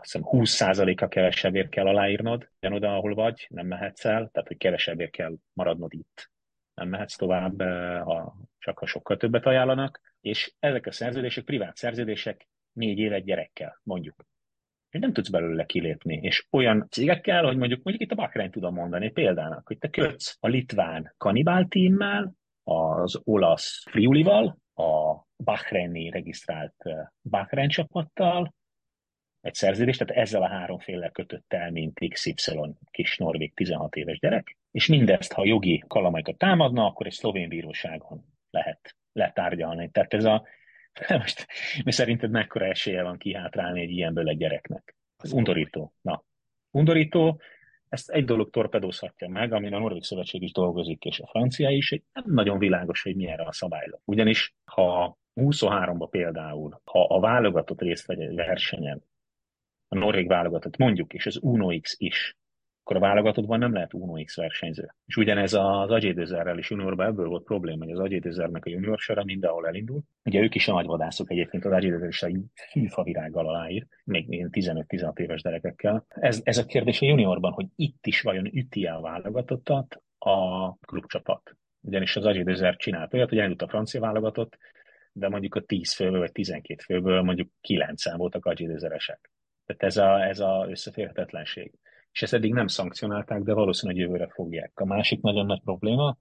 azt 0.00 0.12
hiszem 0.12 0.28
20%-a 0.30 1.08
kevesebbért 1.08 1.68
kell 1.68 1.86
aláírnod, 1.86 2.48
oda, 2.60 2.94
ahol 2.94 3.14
vagy, 3.14 3.46
nem 3.50 3.66
mehetsz 3.66 4.04
el, 4.04 4.28
tehát 4.32 4.48
hogy 4.48 4.56
kevesebbért 4.56 5.10
kell 5.10 5.34
maradnod 5.52 5.92
itt. 5.94 6.30
Nem 6.74 6.88
mehetsz 6.88 7.16
tovább, 7.16 7.60
eh, 7.60 8.02
ha, 8.02 8.36
csak 8.58 8.78
ha 8.78 8.86
sokkal 8.86 9.16
többet 9.16 9.46
ajánlanak, 9.46 10.00
és 10.20 10.54
ezek 10.58 10.86
a 10.86 10.92
szerződések, 10.92 11.44
privát 11.44 11.76
szerződések 11.76 12.48
négy 12.72 12.98
évet 12.98 13.24
gyerekkel, 13.24 13.80
mondjuk. 13.82 14.14
És 14.90 15.00
nem 15.00 15.12
tudsz 15.12 15.28
belőle 15.28 15.64
kilépni. 15.64 16.20
És 16.22 16.46
olyan 16.50 16.86
cégekkel, 16.90 17.44
hogy 17.44 17.56
mondjuk, 17.56 17.82
mondjuk 17.82 18.10
itt 18.10 18.18
a 18.18 18.22
Bakrány 18.22 18.50
tudom 18.50 18.74
mondani 18.74 19.10
példának, 19.10 19.66
hogy 19.66 19.78
te 19.78 19.88
kötsz 19.88 20.36
a 20.40 20.48
litván 20.48 21.14
kanibál 21.16 21.66
tímmel, 21.66 22.32
az 22.62 23.20
olasz 23.24 23.84
Friulival, 23.90 24.58
a 24.74 25.22
Bahreini 25.36 26.10
regisztrált 26.10 26.74
eh, 26.78 27.06
Bahrein 27.22 27.68
csapattal, 27.68 28.56
egy 29.40 29.54
szerződést, 29.54 29.98
tehát 29.98 30.22
ezzel 30.22 30.42
a 30.42 30.48
három 30.48 30.78
féllel 30.78 31.10
kötött 31.10 31.52
el, 31.52 31.70
mint 31.70 31.98
XY 32.08 32.34
kis 32.90 33.16
norvég 33.16 33.54
16 33.54 33.96
éves 33.96 34.18
gyerek, 34.18 34.56
és 34.70 34.86
mindezt, 34.86 35.32
ha 35.32 35.44
jogi 35.44 35.84
kalamaikat 35.86 36.38
támadna, 36.38 36.86
akkor 36.86 37.06
egy 37.06 37.12
szlovén 37.12 37.48
bíróságon 37.48 38.24
lehet 38.50 38.96
letárgyalni. 39.12 39.90
Tehát 39.90 40.14
ez 40.14 40.24
a, 40.24 40.46
most 41.08 41.46
mi 41.84 41.92
szerinted 41.92 42.30
mekkora 42.30 42.66
esélye 42.66 43.02
van 43.02 43.18
kihátrálni 43.18 43.80
egy 43.80 43.90
ilyenből 43.90 44.28
egy 44.28 44.38
gyereknek? 44.38 44.96
Ez 45.16 45.32
undorító. 45.32 45.92
Na, 46.00 46.24
undorító, 46.70 47.40
ezt 47.88 48.10
egy 48.10 48.24
dolog 48.24 48.50
torpedózhatja 48.50 49.28
meg, 49.28 49.52
amin 49.52 49.74
a 49.74 49.78
Norvég 49.78 50.02
Szövetség 50.02 50.42
is 50.42 50.52
dolgozik, 50.52 51.04
és 51.04 51.20
a 51.20 51.26
francia 51.26 51.70
is, 51.70 51.88
hogy 51.88 52.02
nem 52.12 52.24
nagyon 52.26 52.58
világos, 52.58 53.02
hogy 53.02 53.16
mi 53.16 53.28
erre 53.28 53.42
a 53.42 53.52
szabályok. 53.52 54.00
Ugyanis, 54.04 54.54
ha 54.64 55.18
23-ba 55.34 56.06
például, 56.10 56.80
ha 56.84 57.04
a 57.04 57.20
válogatott 57.20 57.80
részt 57.80 58.06
vegy 58.06 58.20
egy 58.20 58.34
versenyen, 58.34 59.02
a 59.88 59.98
norvég 59.98 60.28
válogatott, 60.28 60.76
mondjuk, 60.76 61.14
és 61.14 61.26
az 61.26 61.38
Uno 61.42 61.80
X 61.80 61.94
is, 61.98 62.36
akkor 62.88 63.02
a 63.02 63.06
válogatottban 63.06 63.58
nem 63.58 63.72
lehet 63.72 63.94
Uno 63.94 64.24
X 64.24 64.36
versenyző. 64.36 64.94
És 65.06 65.16
ugyanez 65.16 65.52
az 65.52 65.90
Agyédőzerrel 65.90 66.58
is 66.58 66.70
juniorban 66.70 67.06
ebből 67.06 67.28
volt 67.28 67.44
probléma, 67.44 67.84
hogy 67.84 67.92
az 67.92 67.98
Agyédőzernek 67.98 68.64
a 68.64 68.70
junior 68.70 68.98
sora 68.98 69.24
mindenhol 69.24 69.66
elindul. 69.66 70.00
Ugye 70.24 70.40
ők 70.40 70.54
is 70.54 70.68
a 70.68 70.72
nagyvadászok 70.72 71.30
egyébként, 71.30 71.64
az 71.64 71.72
Agyédőzer 71.72 72.08
is 72.08 72.22
egy 72.22 72.40
hűfa 72.72 73.02
virággal 73.02 73.48
aláír, 73.48 73.86
még 74.04 74.48
15-16 74.50 75.18
éves 75.18 75.42
gyerekekkel. 75.42 76.06
Ez, 76.08 76.40
ez 76.44 76.58
a 76.58 76.64
kérdés 76.64 77.00
a 77.00 77.06
juniorban, 77.06 77.52
hogy 77.52 77.66
itt 77.76 78.06
is 78.06 78.20
vajon 78.20 78.46
üti 78.56 78.84
a 78.84 79.00
válogatottat 79.00 80.02
a 80.18 80.72
klubcsapat. 80.74 81.56
Ugyanis 81.80 82.16
az 82.16 82.24
Agyédőzer 82.24 82.76
csinált 82.76 83.14
olyat, 83.14 83.28
hogy 83.28 83.38
elindult 83.38 83.62
a 83.62 83.68
francia 83.68 84.00
válogatott, 84.00 84.58
de 85.12 85.28
mondjuk 85.28 85.54
a 85.54 85.60
10 85.60 85.94
főből 85.94 86.18
vagy 86.18 86.32
12 86.32 86.82
főből 86.82 87.22
mondjuk 87.22 87.48
9 87.60 88.16
voltak 88.16 88.46
agyédőzeresek. 88.46 89.30
Tehát 89.68 89.82
ez 89.82 89.96
a, 89.96 90.24
ez 90.24 90.40
a 90.40 90.66
összeférhetetlenség. 90.68 91.72
És 92.12 92.22
ezt 92.22 92.34
eddig 92.34 92.52
nem 92.52 92.66
szankcionálták, 92.66 93.42
de 93.42 93.52
valószínűleg 93.52 94.02
jövőre 94.02 94.28
fogják. 94.28 94.72
A 94.74 94.84
másik 94.84 95.20
nagyon 95.20 95.46
nagy 95.46 95.60
probléma, 95.60 96.18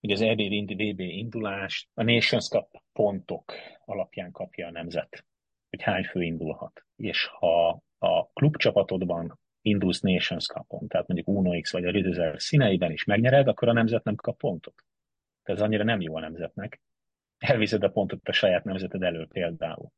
hogy 0.00 0.10
az 0.10 0.20
EBB 0.20 0.72
VB 0.72 1.00
indulást 1.00 1.88
a 1.94 2.02
Nations 2.02 2.48
Cup 2.48 2.82
pontok 2.92 3.52
alapján 3.84 4.30
kapja 4.30 4.66
a 4.66 4.70
nemzet, 4.70 5.24
hogy 5.70 5.82
hány 5.82 6.04
fő 6.04 6.22
indulhat. 6.22 6.84
És 6.96 7.26
ha 7.26 7.82
a 7.98 8.26
klubcsapatodban 8.32 9.38
indulsz 9.62 10.00
Nations 10.00 10.46
Cup-on, 10.46 10.88
tehát 10.88 11.06
mondjuk 11.06 11.28
Uno 11.28 11.60
X 11.60 11.72
vagy 11.72 11.84
a 11.84 11.90
Ridezer 11.90 12.40
színeiben 12.40 12.90
is 12.90 13.04
megnyered, 13.04 13.48
akkor 13.48 13.68
a 13.68 13.72
nemzet 13.72 14.04
nem 14.04 14.14
kap 14.14 14.38
pontot. 14.38 14.84
Tehát 15.42 15.60
ez 15.60 15.66
annyira 15.66 15.84
nem 15.84 16.00
jó 16.00 16.16
a 16.16 16.20
nemzetnek. 16.20 16.80
Elviszed 17.38 17.82
a 17.82 17.88
pontot 17.88 18.28
a 18.28 18.32
saját 18.32 18.64
nemzeted 18.64 19.02
elől 19.02 19.28
például 19.28 19.90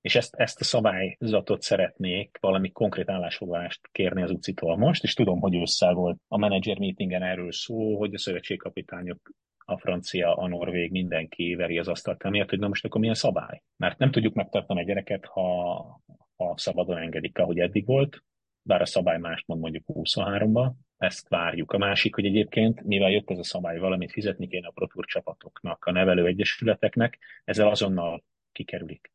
és 0.00 0.16
ezt, 0.16 0.34
ezt 0.34 0.60
a 0.60 0.64
szabályzatot 0.64 1.62
szeretnék 1.62 2.38
valami 2.40 2.72
konkrét 2.72 3.10
állásfoglalást 3.10 3.80
kérni 3.92 4.22
az 4.22 4.30
UCI-tól 4.30 4.76
most, 4.76 5.02
és 5.02 5.14
tudom, 5.14 5.40
hogy 5.40 5.54
ősszel 5.54 5.94
volt 5.94 6.18
a 6.28 6.38
menedzser 6.38 6.78
meetingen 6.78 7.22
erről 7.22 7.52
szó, 7.52 7.98
hogy 7.98 8.14
a 8.14 8.18
szövetségkapitányok 8.18 9.30
a 9.58 9.78
francia, 9.78 10.34
a 10.34 10.48
norvég, 10.48 10.90
mindenki 10.90 11.54
veri 11.54 11.78
az 11.78 11.88
asztalt 11.88 12.24
emiatt, 12.24 12.48
hogy 12.48 12.58
na 12.58 12.68
most 12.68 12.84
akkor 12.84 13.00
milyen 13.00 13.14
szabály? 13.14 13.62
Mert 13.76 13.98
nem 13.98 14.10
tudjuk 14.10 14.34
megtartani 14.34 14.80
a 14.80 14.84
gyereket, 14.84 15.24
ha, 15.24 16.00
ha 16.36 16.54
szabadon 16.56 16.98
engedik, 16.98 17.38
ahogy 17.38 17.58
eddig 17.58 17.86
volt, 17.86 18.22
bár 18.62 18.80
a 18.80 18.86
szabály 18.86 19.18
mást 19.18 19.46
mond 19.46 19.60
mondjuk 19.60 19.84
23-ba, 19.86 20.72
ezt 20.96 21.28
várjuk. 21.28 21.72
A 21.72 21.78
másik, 21.78 22.14
hogy 22.14 22.24
egyébként, 22.24 22.82
mivel 22.82 23.10
jött 23.10 23.30
ez 23.30 23.38
a 23.38 23.44
szabály, 23.44 23.78
valamit 23.78 24.12
fizetni 24.12 24.48
kéne 24.48 24.66
a 24.66 24.72
protúr 24.74 25.04
csapatoknak, 25.04 25.84
a 25.84 25.92
nevelő 25.92 26.26
egyesületeknek, 26.26 27.18
ezzel 27.44 27.68
azonnal 27.68 28.24
kikerülik. 28.52 29.12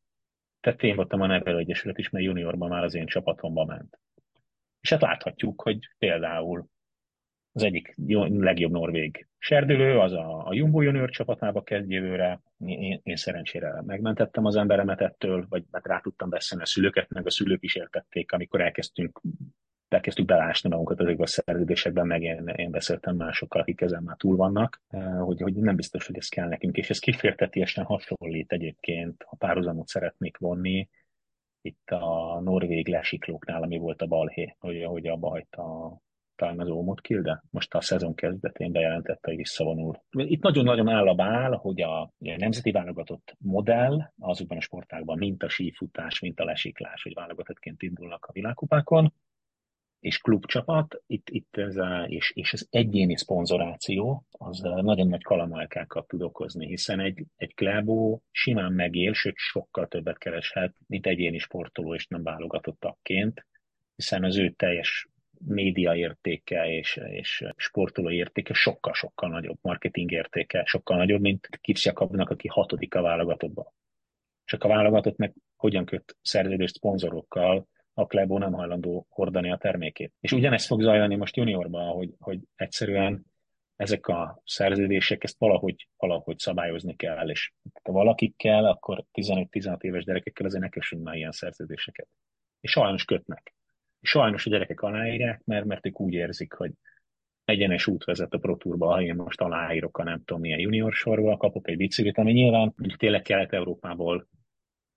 Tehát 0.64 0.82
én 0.82 0.96
voltam 0.96 1.20
a 1.20 1.26
Nevelő 1.26 1.58
Egyesület 1.58 1.98
is, 1.98 2.10
mert 2.10 2.24
juniorban 2.24 2.68
már 2.68 2.84
az 2.84 2.94
én 2.94 3.06
csapatomba 3.06 3.64
ment. 3.64 3.98
És 4.80 4.90
hát 4.90 5.00
láthatjuk, 5.00 5.62
hogy 5.62 5.78
például 5.98 6.68
az 7.52 7.62
egyik 7.62 7.94
legjobb 8.28 8.72
norvég 8.72 9.26
serdülő, 9.38 9.98
az 9.98 10.12
a, 10.12 10.46
a 10.46 10.54
Jumbo 10.54 10.80
junior 10.80 11.10
csapatába 11.10 11.62
kezd 11.62 11.90
jövőre. 11.90 12.42
Én, 12.58 13.00
én 13.02 13.16
szerencsére 13.16 13.82
megmentettem 13.86 14.44
az 14.44 14.56
emberemet 14.56 15.00
ettől, 15.00 15.46
vagy 15.48 15.64
hát 15.72 15.86
rá 15.86 15.98
tudtam 16.00 16.28
beszélni 16.28 16.64
a 16.64 16.66
szülőket, 16.66 17.08
meg 17.08 17.26
a 17.26 17.30
szülők 17.30 17.62
is 17.62 17.74
értették, 17.74 18.32
amikor 18.32 18.60
elkezdtünk 18.60 19.20
elkezdtük 19.94 20.26
belásni 20.26 20.68
magunkat 20.68 21.00
ezekbe 21.00 21.22
a 21.22 21.26
szerződésekben, 21.26 22.06
meg 22.06 22.22
én, 22.22 22.46
én 22.46 22.70
beszéltem 22.70 23.16
másokkal, 23.16 23.60
akik 23.60 23.80
ezen 23.80 24.02
már 24.02 24.16
túl 24.16 24.36
vannak, 24.36 24.80
hogy, 25.18 25.40
hogy 25.40 25.54
nem 25.54 25.76
biztos, 25.76 26.06
hogy 26.06 26.16
ez 26.16 26.28
kell 26.28 26.48
nekünk, 26.48 26.76
és 26.76 26.90
ez 26.90 26.98
kifértetiesen 26.98 27.84
hasonlít 27.84 28.52
egyébként, 28.52 29.22
ha 29.26 29.36
párhuzamot 29.36 29.86
szeretnék 29.86 30.38
vonni, 30.38 30.88
itt 31.60 31.90
a 31.90 32.40
norvég 32.40 32.88
lesiklóknál, 32.88 33.62
ami 33.62 33.78
volt 33.78 34.02
a 34.02 34.06
balhé, 34.06 34.56
hogy, 34.58 34.84
hogy 34.84 35.06
abba 35.06 35.28
hagyta 35.28 35.96
talán 36.36 36.60
az 36.60 36.68
Ómot 36.68 37.00
Kilde, 37.00 37.42
most 37.50 37.74
a 37.74 37.80
szezon 37.80 38.14
kezdetén 38.14 38.72
bejelentette, 38.72 39.28
hogy 39.28 39.36
visszavonul. 39.36 40.00
Itt 40.10 40.42
nagyon-nagyon 40.42 40.88
áll 40.88 41.08
a 41.08 41.14
bál, 41.14 41.52
hogy 41.52 41.80
a, 41.80 42.00
a 42.00 42.10
nemzeti 42.18 42.70
válogatott 42.70 43.36
modell 43.38 44.12
azokban 44.18 44.56
a 44.58 44.60
sportákban, 44.60 45.18
mint 45.18 45.42
a 45.42 45.48
sífutás, 45.48 46.20
mint 46.20 46.40
a 46.40 46.44
lesiklás, 46.44 47.02
hogy 47.02 47.14
válogatottként 47.14 47.82
indulnak 47.82 48.24
a 48.24 48.32
világkupákon, 48.32 49.12
és 50.04 50.18
klubcsapat, 50.18 51.02
itt, 51.06 51.28
itt 51.30 51.56
ez 51.56 51.76
a, 51.76 52.04
és, 52.08 52.32
és 52.34 52.52
az 52.52 52.66
egyéni 52.70 53.16
szponzoráció, 53.16 54.24
az 54.30 54.60
nagyon 54.60 55.08
nagy 55.08 55.22
kalamajkákat 55.22 56.06
tud 56.06 56.22
okozni, 56.22 56.66
hiszen 56.66 57.00
egy, 57.00 57.24
egy 57.36 57.54
klebó 57.54 58.22
simán 58.30 58.72
megél, 58.72 59.12
sőt 59.12 59.36
sokkal 59.36 59.86
többet 59.86 60.18
kereshet, 60.18 60.74
mint 60.86 61.06
egyéni 61.06 61.38
sportoló, 61.38 61.94
és 61.94 62.06
nem 62.06 62.22
válogatottakként, 62.22 63.46
hiszen 63.96 64.24
az 64.24 64.36
ő 64.36 64.50
teljes 64.50 65.08
média 65.44 65.94
értéke 65.94 66.66
és, 66.68 67.00
és 67.10 67.44
sportoló 67.56 68.10
értéke 68.10 68.54
sokkal-sokkal 68.54 69.28
nagyobb, 69.28 69.58
marketing 69.60 70.10
értéke 70.10 70.64
sokkal 70.64 70.96
nagyobb, 70.96 71.20
mint 71.20 71.48
Kicsi 71.60 71.88
Jakabnak, 71.88 72.30
aki 72.30 72.48
hatodik 72.48 72.94
a 72.94 73.02
válogatottban. 73.02 73.66
Csak 74.44 74.64
a 74.64 74.68
válogatott 74.68 75.16
meg 75.16 75.34
hogyan 75.56 75.84
köt 75.84 76.16
szerződést 76.22 76.74
szponzorokkal, 76.74 77.66
a 77.94 78.06
Klebo 78.06 78.38
nem 78.38 78.52
hajlandó 78.52 79.06
hordani 79.08 79.50
a 79.50 79.56
termékét. 79.56 80.12
És 80.20 80.32
ugyanezt 80.32 80.66
fog 80.66 80.82
zajlani 80.82 81.14
most 81.14 81.36
juniorban, 81.36 81.92
hogy, 81.92 82.14
hogy 82.18 82.38
egyszerűen 82.54 83.24
ezek 83.76 84.06
a 84.06 84.42
szerződések, 84.44 85.24
ezt 85.24 85.38
valahogy, 85.38 85.88
valahogy 85.96 86.38
szabályozni 86.38 86.96
kell, 86.96 87.28
és 87.28 87.52
ha 87.82 87.92
valakik 87.92 88.36
kell, 88.36 88.66
akkor 88.66 89.04
15-16 89.12 89.80
éves 89.80 90.04
gyerekekkel 90.04 90.46
azért 90.46 90.62
ne 90.62 90.68
kössünk 90.68 91.02
már 91.02 91.14
ilyen 91.14 91.32
szerződéseket. 91.32 92.08
És 92.60 92.70
sajnos 92.70 93.04
kötnek. 93.04 93.54
És 94.00 94.08
sajnos 94.08 94.46
a 94.46 94.50
gyerekek 94.50 94.80
aláírják, 94.80 95.42
mert, 95.44 95.64
mert 95.64 95.86
ők 95.86 96.00
úgy 96.00 96.12
érzik, 96.12 96.52
hogy 96.52 96.72
egyenes 97.44 97.86
út 97.86 98.04
vezet 98.04 98.32
a 98.32 98.38
Pro 98.38 98.56
Tourba, 98.56 98.86
ha 98.86 99.02
én 99.02 99.14
most 99.14 99.40
aláírok 99.40 99.98
a 99.98 100.02
nem 100.02 100.22
tudom 100.24 100.40
milyen 100.40 100.58
junior 100.58 100.92
sorba, 100.92 101.36
kapok 101.36 101.68
egy 101.68 101.76
biciklit, 101.76 102.18
ami 102.18 102.32
nyilván 102.32 102.74
tényleg 102.96 103.22
Kelet-Európából 103.22 104.28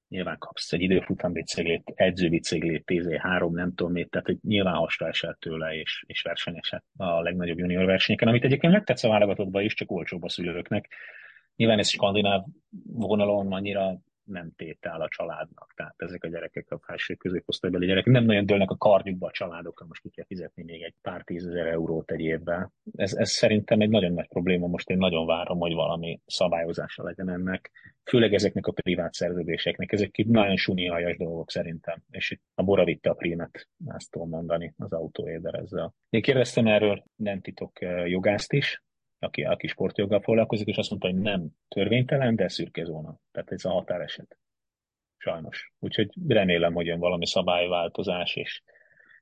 nyilván 0.10 0.38
kapsz 0.38 0.74
egy 0.74 0.82
időfutam 0.82 1.32
biciklét, 1.32 1.92
edzőbiciklét, 1.96 2.84
TZ3, 2.86 3.52
nem 3.52 3.74
tudom 3.74 3.92
mit, 3.92 4.10
tehát 4.10 4.28
hogy 4.28 4.38
nyilván 4.42 4.74
hasra 4.74 5.08
esett 5.08 5.40
tőle, 5.40 5.76
és, 5.76 6.04
és 6.08 6.22
versenyesett 6.22 6.86
a 6.98 7.22
legnagyobb 7.22 7.58
junior 7.58 7.86
versenyeken, 7.86 8.28
amit 8.28 8.44
egyébként 8.44 8.74
megtetsz 8.74 9.04
a 9.04 9.10
válogatottba 9.10 9.62
is, 9.62 9.74
csak 9.74 9.92
olcsóbb 9.92 10.24
a 10.24 10.30
szülőknek. 10.30 10.88
Nyilván 11.56 11.80
ez 11.80 11.90
skandináv 11.90 12.44
vonalon 12.84 13.54
annyira 13.54 14.00
nem 14.28 14.52
tétel 14.56 15.02
a 15.02 15.08
családnak. 15.08 15.74
Tehát 15.76 15.96
ezek 15.98 16.24
a 16.24 16.28
gyerekek, 16.28 16.72
a 16.72 16.80
felső 16.80 17.14
középosztálybeli 17.14 17.86
gyerekek 17.86 18.14
nem 18.14 18.24
nagyon 18.24 18.46
dőlnek 18.46 18.72
a 18.72 18.78
kardjukba 18.78 19.28
a 19.28 19.32
családokra, 19.32 19.86
most 19.86 20.02
ki 20.02 20.10
kell 20.10 20.26
fizetni 20.26 20.64
még 20.64 20.82
egy 20.82 20.94
pár 21.02 21.24
tízezer 21.24 21.68
eurót 21.68 22.12
egy 22.12 22.20
évben. 22.20 22.72
Ez, 22.96 23.14
ez 23.14 23.30
szerintem 23.30 23.80
egy 23.80 23.90
nagyon 23.90 24.14
nagy 24.14 24.28
probléma, 24.28 24.68
most 24.68 24.90
én 24.90 24.98
nagyon 24.98 25.26
várom, 25.26 25.60
hogy 25.60 25.74
valami 25.74 26.20
szabályozása 26.26 27.04
legyen 27.04 27.30
ennek, 27.30 27.72
főleg 28.04 28.34
ezeknek 28.34 28.68
a 28.68 28.72
privát 28.72 29.14
szerződéseknek. 29.14 29.92
Ezek 29.92 30.16
nagyon 30.26 30.58
suniajas 30.58 31.18
dolgok 31.18 31.52
szerintem, 31.52 32.04
és 32.12 32.32
itt 32.32 32.42
a 32.56 32.64
Bora 32.64 32.84
vitte 32.84 33.10
a 33.10 33.14
prímet, 33.14 33.68
ezt 33.86 34.12
tudom 34.12 34.30
mondani 34.30 34.74
az 34.78 34.94
autóéder 34.94 35.54
ezzel. 35.54 35.94
Én 36.10 36.22
kérdeztem 36.22 36.68
erről, 36.68 37.04
nem 37.16 37.42
titok 37.42 37.82
eh, 37.82 38.10
jogást 38.10 38.54
is, 38.54 38.82
aki, 39.20 39.44
aki 39.44 39.68
sportjoggal 39.68 40.22
foglalkozik, 40.22 40.68
és 40.68 40.78
azt 40.78 40.90
mondta, 40.90 41.08
hogy 41.08 41.20
nem 41.20 41.50
törvénytelen, 41.68 42.36
de 42.36 42.48
szürke 42.48 42.84
zóna. 42.84 43.20
Tehát 43.32 43.52
ez 43.52 43.66
a 43.66 43.72
határeset. 43.72 44.38
Sajnos. 45.18 45.74
Úgyhogy 45.80 46.10
remélem, 46.28 46.74
hogy 46.74 46.86
jön 46.86 47.00
valami 47.00 47.26
szabályváltozás, 47.28 48.36
és, 48.36 48.62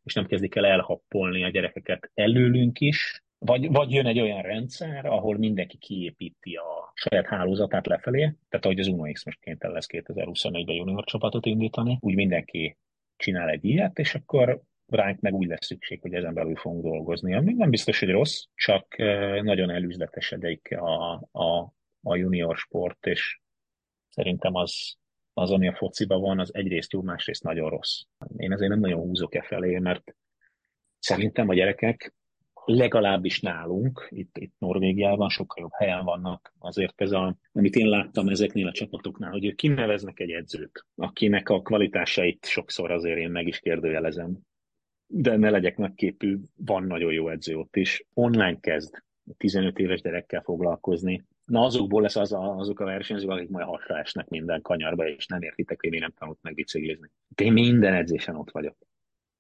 és 0.04 0.14
nem 0.14 0.26
kezdik 0.26 0.56
el 0.56 0.66
elhappolni 0.66 1.44
a 1.44 1.50
gyerekeket 1.50 2.12
előlünk 2.14 2.80
is, 2.80 3.24
vagy, 3.38 3.72
vagy 3.72 3.92
jön 3.92 4.06
egy 4.06 4.20
olyan 4.20 4.42
rendszer, 4.42 5.06
ahol 5.06 5.38
mindenki 5.38 5.78
kiépíti 5.78 6.56
a 6.56 6.92
saját 6.94 7.26
hálózatát 7.26 7.88
lefelé, 7.88 8.22
tehát 8.50 8.66
ahogy 8.66 8.80
az 8.80 8.88
Uno 8.88 9.12
X 9.12 9.26
most 9.26 9.40
kénytelen 9.40 9.76
lesz 9.76 9.88
2024-ben 9.90 10.76
junior 10.76 11.04
csapatot 11.04 11.46
indítani, 11.46 11.98
úgy 12.02 12.16
mindenki 12.16 12.78
csinál 13.18 13.50
egy 13.50 13.66
ilyet, 13.66 14.00
és 14.00 14.16
akkor 14.16 14.62
ránk 14.88 15.20
meg 15.20 15.34
úgy 15.34 15.48
lesz 15.48 15.66
szükség, 15.66 16.02
hogy 16.02 16.14
ezen 16.14 16.34
belül 16.34 16.56
fogunk 16.56 16.84
dolgozni. 16.84 17.36
Ami 17.36 17.54
nem 17.54 17.70
biztos, 17.70 18.00
hogy 18.00 18.10
rossz, 18.10 18.44
csak 18.56 18.98
nagyon 19.42 19.70
elüzletesedik 19.70 20.78
a, 20.78 21.14
a, 21.32 21.74
a 22.02 22.16
junior 22.16 22.58
sport, 22.58 23.06
és 23.06 23.40
szerintem 24.10 24.56
az, 24.56 24.96
az, 25.34 25.52
ami 25.52 25.68
a 25.68 25.76
fociban 25.76 26.22
van, 26.22 26.40
az 26.40 26.54
egyrészt 26.54 26.92
jó, 26.92 27.02
másrészt 27.02 27.44
nagyon 27.44 27.70
rossz. 27.70 28.02
Én 28.38 28.52
ezért 28.52 28.70
nem 28.70 28.80
nagyon 28.80 29.00
húzok 29.00 29.36
e 29.36 29.42
felé, 29.42 29.78
mert 29.78 30.16
szerintem 31.00 31.50
a 31.50 31.54
gyerekek 31.54 32.14
legalábbis 32.66 33.40
nálunk, 33.40 34.08
itt, 34.10 34.38
itt 34.38 34.54
Norvégiában 34.58 35.30
sokkal 35.30 35.62
jobb 35.62 35.74
helyen 35.74 36.04
vannak. 36.04 36.54
Azért 36.60 37.02
ez 37.02 37.12
a, 37.12 37.38
amit 37.52 37.76
én 37.76 37.88
láttam 37.88 38.28
ezeknél 38.28 38.68
a 38.68 38.72
csapatoknál, 38.72 39.32
hogy 39.32 39.46
ők 39.46 39.56
kineveznek 39.56 40.20
egy 40.20 40.32
edzőt, 40.32 40.86
akinek 40.96 41.50
a 41.50 41.62
kvalitásait 41.62 42.46
sokszor 42.46 42.92
azért 42.92 43.18
én 43.18 43.30
meg 43.30 43.48
is 43.48 43.60
kérdőjelezem 43.60 44.40
de 45.08 45.38
ne 45.38 45.50
legyek 45.50 45.78
nagyképű, 45.78 46.38
van 46.56 46.84
nagyon 46.84 47.14
jó 47.14 47.30
edző 47.30 47.58
ott 47.58 47.76
is. 47.76 48.06
Online 48.14 48.60
kezd 48.60 49.04
15 49.38 49.80
éves 49.80 50.02
gyerekkel 50.02 50.42
foglalkozni. 50.42 51.26
Na 51.46 51.62
azokból 51.62 52.02
lesz 52.02 52.16
az 52.16 52.34
a, 52.34 52.56
azok 52.56 52.80
a 52.80 52.86
versenyzők, 52.86 53.30
akik 53.30 53.50
majd 53.50 53.66
hasra 53.66 53.98
esnek 53.98 54.28
minden 54.28 54.62
kanyarba, 54.62 55.08
és 55.08 55.26
nem 55.26 55.42
értitek, 55.42 55.82
hogy 55.82 55.90
mi 55.90 56.00
nem 56.00 56.14
tanult 56.18 56.40
meg 56.42 56.54
biciklizni. 56.54 57.12
Én 57.36 57.54
minden 57.54 57.94
edzésen 57.94 58.36
ott 58.36 58.52
vagyok. 58.52 58.78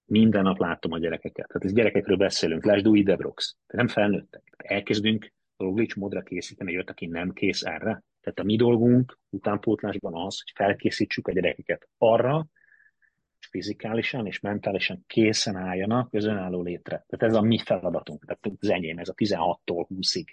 Minden 0.05 0.43
nap 0.43 0.59
látom 0.59 0.91
a 0.91 0.99
gyerekeket. 0.99 1.47
Tehát 1.47 1.63
ez 1.63 1.73
gyerekekről 1.73 2.17
beszélünk. 2.17 2.65
Lásd 2.65 2.87
új 2.87 3.03
Debrox. 3.03 3.57
nem 3.67 3.87
felnőttek. 3.87 4.53
Elkezdünk 4.57 5.33
Roglic 5.57 5.95
módra 5.95 6.21
készíteni, 6.21 6.71
jött, 6.71 6.89
aki 6.89 7.05
nem 7.05 7.33
kész 7.33 7.63
erre. 7.63 8.03
Tehát 8.21 8.39
a 8.39 8.43
mi 8.43 8.55
dolgunk 8.55 9.19
utánpótlásban 9.29 10.13
az, 10.13 10.41
hogy 10.41 10.51
felkészítsük 10.55 11.27
a 11.27 11.31
gyerekeket 11.31 11.87
arra, 11.97 12.47
fizikálisan 13.55 14.25
és 14.25 14.39
mentálisan 14.39 15.03
készen 15.07 15.55
álljanak 15.55 16.13
az 16.13 16.25
önálló 16.25 16.61
létre. 16.61 17.05
Tehát 17.07 17.33
ez 17.33 17.35
a 17.35 17.41
mi 17.41 17.57
feladatunk, 17.57 18.25
tehát 18.25 18.57
az 18.59 18.69
enyém, 18.69 18.97
ez 18.97 19.09
a 19.09 19.13
16-tól 19.13 19.85
20-ig. 19.89 20.25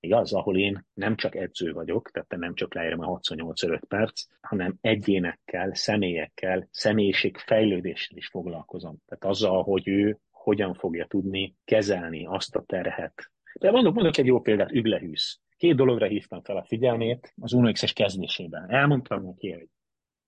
Igaz, 0.00 0.32
ahol 0.32 0.58
én 0.58 0.86
nem 0.94 1.16
csak 1.16 1.34
edző 1.34 1.72
vagyok, 1.72 2.10
tehát 2.10 2.36
nem 2.36 2.54
csak 2.54 2.74
leírom 2.74 3.00
a 3.00 3.06
68 3.06 3.86
perc, 3.88 4.22
hanem 4.40 4.78
egyénekkel, 4.80 5.74
személyekkel, 5.74 6.68
személyiség 6.70 7.36
fejlődéssel 7.36 8.16
is 8.16 8.28
foglalkozom. 8.28 8.96
Tehát 9.06 9.24
azzal, 9.24 9.62
hogy 9.62 9.88
ő 9.88 10.18
hogyan 10.30 10.74
fogja 10.74 11.06
tudni 11.06 11.54
kezelni 11.64 12.26
azt 12.26 12.56
a 12.56 12.64
terhet. 12.66 13.30
De 13.60 13.70
mondok, 13.70 13.94
mondok 13.94 14.16
egy 14.16 14.26
jó 14.26 14.40
példát, 14.40 14.72
Üglehűsz. 14.72 15.40
Két 15.56 15.76
dologra 15.76 16.06
hívtam 16.06 16.42
fel 16.42 16.56
a 16.56 16.64
figyelmét 16.64 17.32
az 17.40 17.52
UNOX-es 17.52 17.92
kezdésében. 17.92 18.70
Elmondtam 18.70 19.24
neki, 19.24 19.52
hogy 19.52 19.68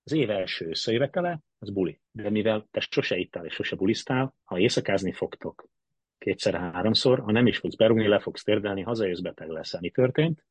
az 0.05 0.13
év 0.13 0.31
első 0.31 0.69
összejövetele, 0.69 1.41
az 1.59 1.71
buli. 1.71 2.01
De 2.11 2.31
mivel 2.31 2.69
te 2.71 2.81
sose 2.81 3.17
ittál 3.17 3.45
és 3.45 3.55
sose 3.55 3.77
bulisztál, 3.77 4.35
ha 4.45 4.59
éjszakázni 4.59 5.13
fogtok 5.13 5.71
kétszer-háromszor, 6.23 7.21
ha 7.21 7.33
nem 7.33 7.47
is 7.47 7.59
fogsz 7.59 7.75
berúgni, 7.75 8.07
le 8.07 8.19
fogsz 8.19 8.43
térdelni, 8.43 8.83
hazajössz, 8.83 9.21
beteg 9.21 9.49
lesz. 9.49 9.81
Mi 9.81 9.91
történt? 9.91 10.45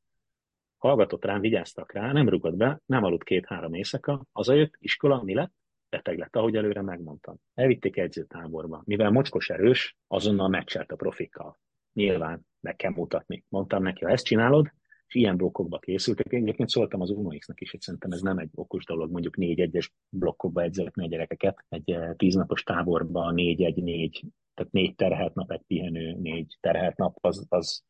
Hallgatott 0.77 1.25
rám, 1.25 1.41
vigyáztak 1.41 1.91
rá, 1.91 2.11
nem 2.11 2.29
rugott 2.29 2.55
be, 2.55 2.81
nem 2.85 3.03
aludt 3.03 3.23
két-három 3.23 3.73
éjszaka, 3.73 4.25
hazajött, 4.31 4.73
iskola, 4.77 5.21
mi 5.23 5.33
lett? 5.33 5.51
Beteg 5.89 6.17
lett, 6.17 6.35
ahogy 6.35 6.55
előre 6.55 6.81
megmondtam. 6.81 7.35
Elvitték 7.53 7.97
edzőtáborba. 7.97 8.81
Mivel 8.85 9.11
mocskos 9.11 9.49
erős, 9.49 9.97
azonnal 10.07 10.47
meccselt 10.47 10.91
a 10.91 10.95
profikkal. 10.95 11.59
Nyilván 11.93 12.45
meg 12.59 12.75
kell 12.75 12.91
mutatni. 12.91 13.43
Mondtam 13.49 13.83
neki, 13.83 14.05
ha 14.05 14.11
ezt 14.11 14.25
csinálod, 14.25 14.71
és 15.11 15.19
ilyen 15.19 15.37
blokkokba 15.37 15.79
készültek. 15.79 16.31
Én 16.31 16.41
egyébként 16.41 16.69
szóltam 16.69 17.01
az 17.01 17.09
UNOX-nek 17.09 17.61
is, 17.61 17.71
hogy 17.71 17.81
szerintem 17.81 18.11
ez 18.11 18.21
nem 18.21 18.37
egy 18.37 18.49
okos 18.55 18.85
dolog, 18.85 19.11
mondjuk 19.11 19.37
négy-egyes 19.37 19.93
blokkokba 20.09 20.63
edzetni 20.63 21.03
a 21.05 21.07
gyerekeket, 21.07 21.65
egy 21.69 21.91
eh, 21.91 22.13
tíznapos 22.17 22.63
táborba 22.63 23.31
négy-egy-négy, 23.31 24.23
tehát 24.53 24.71
négy 24.71 24.95
terhelt 24.95 25.33
nap, 25.33 25.51
egy 25.51 25.61
pihenő, 25.67 26.15
négy 26.19 26.57
terhelt 26.59 26.97
nap, 26.97 27.17
az, 27.21 27.45
az 27.49 27.83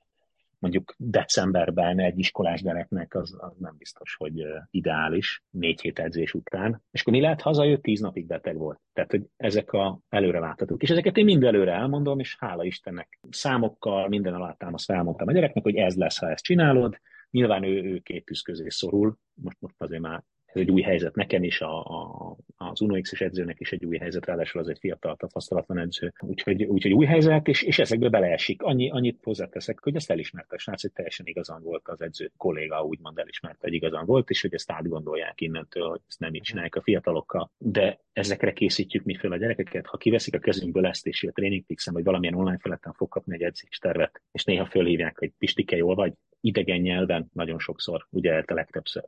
mondjuk 0.61 0.93
decemberben 0.97 1.99
egy 1.99 2.19
iskolás 2.19 2.61
gyereknek 2.61 3.15
az, 3.15 3.35
az 3.39 3.57
nem 3.57 3.75
biztos, 3.77 4.15
hogy 4.15 4.45
ideális, 4.71 5.43
négy 5.49 5.81
hét 5.81 5.99
edzés 5.99 6.33
után. 6.33 6.83
És 6.91 7.01
akkor 7.01 7.13
mi 7.13 7.21
lehet, 7.21 7.41
hazajött, 7.41 7.81
tíz 7.81 7.99
napig 7.99 8.27
beteg 8.27 8.57
volt. 8.57 8.79
Tehát, 8.93 9.11
hogy 9.11 9.23
ezek 9.37 9.73
a 9.73 9.99
előreláthatók. 10.09 10.83
És 10.83 10.89
ezeket 10.89 11.17
én 11.17 11.25
mind 11.25 11.43
előre 11.43 11.73
elmondom, 11.73 12.19
és 12.19 12.35
hála 12.39 12.63
Istennek 12.63 13.19
számokkal, 13.29 14.07
minden 14.07 14.33
alátámaszt 14.33 14.91
elmondtam 14.91 15.27
a 15.27 15.31
gyereknek, 15.31 15.63
hogy 15.63 15.75
ez 15.75 15.95
lesz, 15.95 16.17
ha 16.17 16.29
ezt 16.29 16.43
csinálod, 16.43 16.99
Nyilván 17.31 17.63
ő, 17.63 17.83
ő 17.83 17.99
két 17.99 18.25
tűz 18.25 18.41
közé 18.41 18.69
szorul, 18.69 19.17
most, 19.33 19.57
most 19.59 19.75
azért 19.77 20.01
már 20.01 20.23
ez 20.53 20.61
egy 20.61 20.71
új 20.71 20.81
helyzet 20.81 21.15
nekem 21.15 21.43
is, 21.43 21.61
a, 21.61 21.85
a, 21.85 22.35
az 22.57 22.81
UNOX-es 22.81 23.21
edzőnek 23.21 23.59
is 23.59 23.71
egy 23.71 23.85
új 23.85 23.97
helyzet, 23.97 24.25
ráadásul 24.25 24.61
az 24.61 24.67
egy 24.67 24.77
fiatal, 24.79 25.15
tapasztalatlan 25.15 25.77
edző. 25.77 26.13
Úgyhogy, 26.19 26.63
úgyhogy 26.63 26.93
új 26.93 27.05
helyzet, 27.05 27.47
és, 27.47 27.61
és 27.63 27.79
ezekbe 27.79 28.09
beleesik. 28.09 28.61
Annyi, 28.61 28.89
annyit 28.89 29.19
hozzáteszek, 29.23 29.79
hogy 29.79 29.95
ezt 29.95 30.11
elismerte 30.11 30.55
a 30.55 30.59
srác, 30.59 30.81
hogy 30.81 30.91
teljesen 30.91 31.25
igazán 31.25 31.61
volt 31.63 31.87
az 31.87 32.01
edző 32.01 32.31
kolléga, 32.37 32.83
úgymond 32.83 33.17
elismerte, 33.17 33.57
hogy 33.61 33.73
igazán 33.73 34.05
volt, 34.05 34.29
és 34.29 34.41
hogy 34.41 34.53
ezt 34.53 34.71
átgondolják 34.71 35.41
innentől, 35.41 35.89
hogy 35.89 36.01
ezt 36.07 36.19
nem 36.19 36.33
így 36.33 36.41
csinálják 36.41 36.75
a 36.75 36.81
fiatalokkal. 36.81 37.51
De 37.57 37.99
ezekre 38.13 38.53
készítjük 38.53 39.03
mi 39.03 39.15
fel 39.15 39.31
a 39.31 39.37
gyerekeket. 39.37 39.85
Ha 39.85 39.97
kiveszik 39.97 40.35
a 40.35 40.39
kezünkből 40.39 40.85
ezt, 40.85 41.07
és 41.07 41.23
a 41.23 41.31
TrainingPixen, 41.31 41.93
vagy 41.93 42.03
valamilyen 42.03 42.35
online 42.35 42.59
feleten 42.61 42.93
fog 42.93 43.09
kapni 43.09 43.33
egy 43.33 43.41
edzéstervet, 43.41 44.21
és 44.31 44.43
néha 44.43 44.65
fölhívják, 44.65 45.17
hogy 45.17 45.31
Pistike, 45.37 45.75
jól 45.75 45.95
vagy, 45.95 46.13
idegen 46.41 46.79
nyelven 46.79 47.29
nagyon 47.33 47.59
sokszor, 47.59 48.07
ugye 48.09 48.43
a 48.47 48.53
legtöbbször 48.53 49.03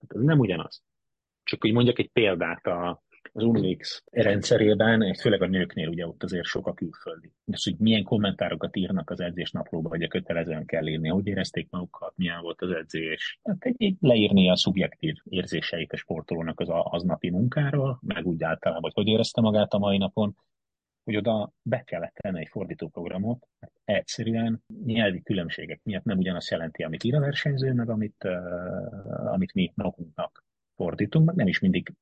Hát 0.00 0.12
ez 0.14 0.22
nem 0.22 0.38
ugyanaz. 0.38 0.82
Csak 1.42 1.60
hogy 1.60 1.72
mondjak 1.72 1.98
egy 1.98 2.10
példát 2.12 2.66
a, 2.66 3.02
az 3.32 3.42
UNIX 3.42 4.02
rendszerében, 4.10 5.14
főleg 5.14 5.42
a 5.42 5.46
nőknél 5.46 5.88
ugye 5.88 6.06
ott 6.06 6.22
azért 6.22 6.44
sok 6.44 6.66
a 6.66 6.74
külföldi. 6.74 7.32
Ez, 7.46 7.64
hogy 7.64 7.76
milyen 7.78 8.02
kommentárokat 8.02 8.76
írnak 8.76 9.10
az 9.10 9.20
edzés 9.20 9.50
naplóba, 9.50 9.88
vagy 9.88 10.02
a 10.02 10.08
kötelezően 10.08 10.66
kell 10.66 10.86
írni, 10.86 11.08
hogy 11.08 11.26
érezték 11.26 11.70
magukat, 11.70 12.12
milyen 12.16 12.40
volt 12.40 12.62
az 12.62 12.70
edzés. 12.70 13.40
Hát 13.42 13.64
egy, 13.76 13.96
leírni 14.00 14.50
a 14.50 14.56
szubjektív 14.56 15.16
érzéseit 15.24 15.92
a 15.92 15.96
sportolónak 15.96 16.60
az 16.60 16.68
a, 16.68 16.84
aznapi 16.84 17.30
munkáról, 17.30 17.98
meg 18.02 18.26
úgy 18.26 18.42
általában, 18.42 18.82
hogy 18.82 18.92
hogy 18.94 19.06
érezte 19.06 19.40
magát 19.40 19.72
a 19.72 19.78
mai 19.78 19.98
napon, 19.98 20.36
hogy 21.10 21.18
oda 21.18 21.52
be 21.62 21.82
kellett 21.82 22.14
tenni 22.14 22.40
egy 22.40 22.48
fordítóprogramot, 22.48 23.48
mert 23.60 23.72
egyszerűen 23.84 24.62
nyelvi 24.84 25.22
különbségek 25.22 25.80
miatt 25.82 26.04
nem 26.04 26.18
ugyanazt 26.18 26.50
jelenti, 26.50 26.82
amit 26.82 27.04
ír 27.04 27.14
a 27.14 27.20
versenyző, 27.20 27.72
meg 27.72 27.88
amit, 27.88 28.24
uh, 28.24 29.32
amit 29.32 29.54
mi 29.54 29.72
magunknak 29.74 30.44
fordítunk, 30.76 31.26
meg 31.26 31.34
nem 31.34 31.46
is 31.46 31.58
mindig 31.58 31.92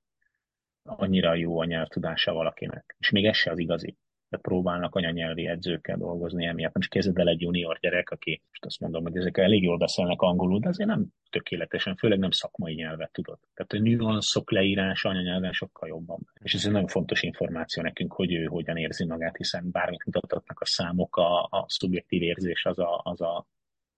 annyira 0.83 1.35
jó 1.35 1.59
a 1.59 1.65
nyelvtudása 1.65 2.33
valakinek. 2.33 2.97
És 2.99 3.11
még 3.11 3.25
ez 3.27 3.37
se 3.37 3.51
az 3.51 3.59
igazi 3.59 3.97
de 4.29 4.37
próbálnak 4.37 4.95
anyanyelvi 4.95 5.47
edzőkkel 5.47 5.97
dolgozni 5.97 6.47
emiatt. 6.47 6.75
Most 6.75 6.91
kezded 6.91 7.29
egy 7.29 7.41
junior 7.41 7.79
gyerek, 7.81 8.11
aki, 8.11 8.43
most 8.49 8.65
azt 8.65 8.81
mondom, 8.81 9.03
hogy 9.03 9.17
ezek 9.17 9.37
elég 9.37 9.63
jól 9.63 9.77
beszélnek 9.77 10.21
angolul, 10.21 10.59
de 10.61 10.69
azért 10.69 10.89
nem 10.89 11.07
tökéletesen, 11.31 11.97
főleg 11.97 12.19
nem 12.19 12.31
szakmai 12.31 12.75
nyelvet 12.75 13.13
tudod. 13.13 13.39
Tehát 13.55 13.73
a 13.73 13.89
nüanszok 13.89 14.51
leírása 14.51 15.09
anyanyelven 15.09 15.53
sokkal 15.53 15.89
jobban. 15.89 16.19
És 16.43 16.55
ez 16.55 16.65
egy 16.65 16.73
nagyon 16.73 16.89
fontos 16.89 17.23
információ 17.23 17.83
nekünk, 17.83 18.13
hogy 18.13 18.33
ő 18.33 18.45
hogyan 18.45 18.77
érzi 18.77 19.05
magát, 19.05 19.37
hiszen 19.37 19.71
bármit 19.71 20.05
mutatnak 20.05 20.61
a 20.61 20.67
számok, 20.67 21.17
a, 21.17 21.43
a 21.43 21.65
szubjektív 21.67 22.23
érzés 22.23 22.65
az 22.65 22.79
a, 22.79 23.01
az 23.05 23.21
a, 23.21 23.47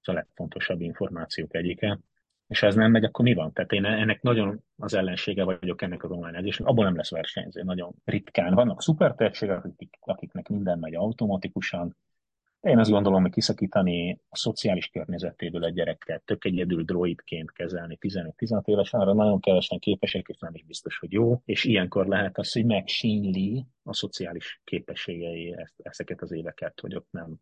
az 0.01 0.09
a 0.09 0.13
legfontosabb 0.13 0.81
információk 0.81 1.55
egyike 1.55 1.99
és 2.51 2.61
ha 2.61 2.67
ez 2.67 2.75
nem 2.75 2.91
megy, 2.91 3.05
akkor 3.05 3.25
mi 3.25 3.35
van? 3.35 3.53
Tehát 3.53 3.73
én 3.73 3.85
ennek 3.85 4.23
nagyon 4.23 4.65
az 4.77 4.95
ellensége 4.95 5.45
vagyok 5.45 5.83
ennek 5.83 6.05
az 6.05 6.11
online 6.11 6.39
edzésnek, 6.39 6.69
abból 6.69 6.85
nem 6.85 6.97
lesz 6.97 7.11
versenyző, 7.11 7.63
nagyon 7.63 7.95
ritkán. 8.05 8.55
Vannak 8.55 8.83
szuper 8.83 9.15
akik, 9.41 9.97
akiknek 10.01 10.49
minden 10.49 10.79
megy 10.79 10.95
automatikusan, 10.95 11.97
én 12.61 12.79
azt 12.79 12.91
gondolom, 12.91 13.23
hogy 13.23 13.31
kiszakítani 13.31 14.21
a 14.29 14.37
szociális 14.37 14.89
környezetéből 14.89 15.65
egy 15.65 15.75
gyereket, 15.75 16.23
tök 16.23 16.45
egyedül 16.45 16.85
droidként 16.85 17.53
kezelni 17.53 17.99
15-16 18.01 18.65
évesen, 18.65 19.01
arra 19.01 19.15
nagyon 19.15 19.41
kevesen 19.41 19.79
képesek, 19.79 20.29
és 20.29 20.39
nem 20.39 20.55
is 20.55 20.65
biztos, 20.65 20.99
hogy 20.99 21.13
jó, 21.13 21.43
és 21.45 21.65
ilyenkor 21.65 22.07
lehet 22.07 22.39
az, 22.39 22.53
hogy 22.53 22.65
megsínli 22.65 23.67
a 23.83 23.95
szociális 23.95 24.61
képességei 24.65 25.55
ezt, 25.57 25.75
ezeket 25.83 26.23
az 26.23 26.33
éveket, 26.33 26.81
hogy 26.81 26.95
ott 26.95 27.09
nem 27.11 27.41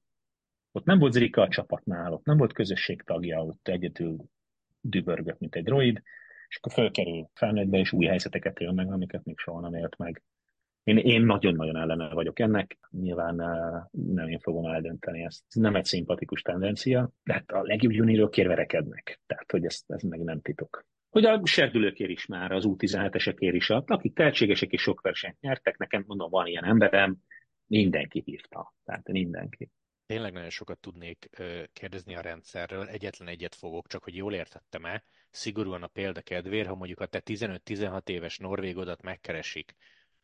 ott 0.72 0.84
nem 0.84 0.98
volt 0.98 1.12
Zrika 1.12 1.42
a 1.42 1.48
csapatnál, 1.48 2.12
ott 2.12 2.24
nem 2.24 2.36
volt 2.36 2.52
közösség 2.52 3.02
tagja, 3.02 3.44
ott 3.44 3.68
egyedül 3.68 4.16
dübörgött, 4.80 5.38
mint 5.38 5.54
egy 5.54 5.64
droid, 5.64 6.02
és 6.48 6.56
akkor 6.56 6.72
fölkerül 6.72 7.30
felnőttbe, 7.34 7.78
és 7.78 7.92
új 7.92 8.06
helyzeteket 8.06 8.58
él 8.60 8.72
meg, 8.72 8.92
amiket 8.92 9.24
még 9.24 9.38
soha 9.38 9.60
nem 9.60 9.74
élt 9.74 9.96
meg. 9.96 10.22
Én, 10.84 10.96
én 10.96 11.22
nagyon-nagyon 11.22 11.76
ellene 11.76 12.14
vagyok 12.14 12.38
ennek, 12.38 12.78
nyilván 12.90 13.40
eh, 13.40 13.82
nem 13.90 14.28
én 14.28 14.38
fogom 14.38 14.64
eldönteni 14.64 15.24
ezt. 15.24 15.44
Ez 15.48 15.60
nem 15.60 15.74
egy 15.74 15.84
szimpatikus 15.84 16.42
tendencia, 16.42 17.10
de 17.22 17.32
hát 17.32 17.50
a 17.50 17.62
legjobb 17.62 17.92
juniorok 17.92 18.30
kérverekednek, 18.30 19.20
tehát 19.26 19.50
hogy 19.50 19.64
ez, 19.64 19.82
ez 19.86 20.02
meg 20.02 20.20
nem 20.20 20.40
titok. 20.40 20.86
Hogy 21.08 21.24
a 21.24 21.40
serdülőkér 21.44 22.10
is 22.10 22.26
már, 22.26 22.52
az 22.52 22.64
U17-esekért 22.66 23.54
is, 23.54 23.70
akik 23.70 24.14
tehetségesek 24.14 24.72
és 24.72 24.82
sok 24.82 25.00
versenyt 25.00 25.40
nyertek, 25.40 25.76
nekem 25.78 26.04
mondom, 26.06 26.30
van 26.30 26.46
ilyen 26.46 26.64
emberem, 26.64 27.16
mindenki 27.66 28.22
hívta, 28.24 28.74
tehát 28.84 29.08
mindenki. 29.08 29.70
Tényleg 30.08 30.32
nagyon 30.32 30.50
sokat 30.50 30.78
tudnék 30.78 31.28
kérdezni 31.72 32.14
a 32.14 32.20
rendszerről, 32.20 32.88
egyetlen 32.88 33.28
egyet 33.28 33.54
fogok, 33.54 33.86
csak 33.86 34.04
hogy 34.04 34.16
jól 34.16 34.34
értettem-e, 34.34 35.02
szigorúan 35.30 35.82
a 35.82 35.86
példa 35.86 36.20
kedvéért, 36.20 36.68
ha 36.68 36.74
mondjuk 36.74 37.00
a 37.00 37.06
te 37.06 37.22
15-16 37.24 38.08
éves 38.08 38.38
norvégodat 38.38 39.02
megkeresik, 39.02 39.74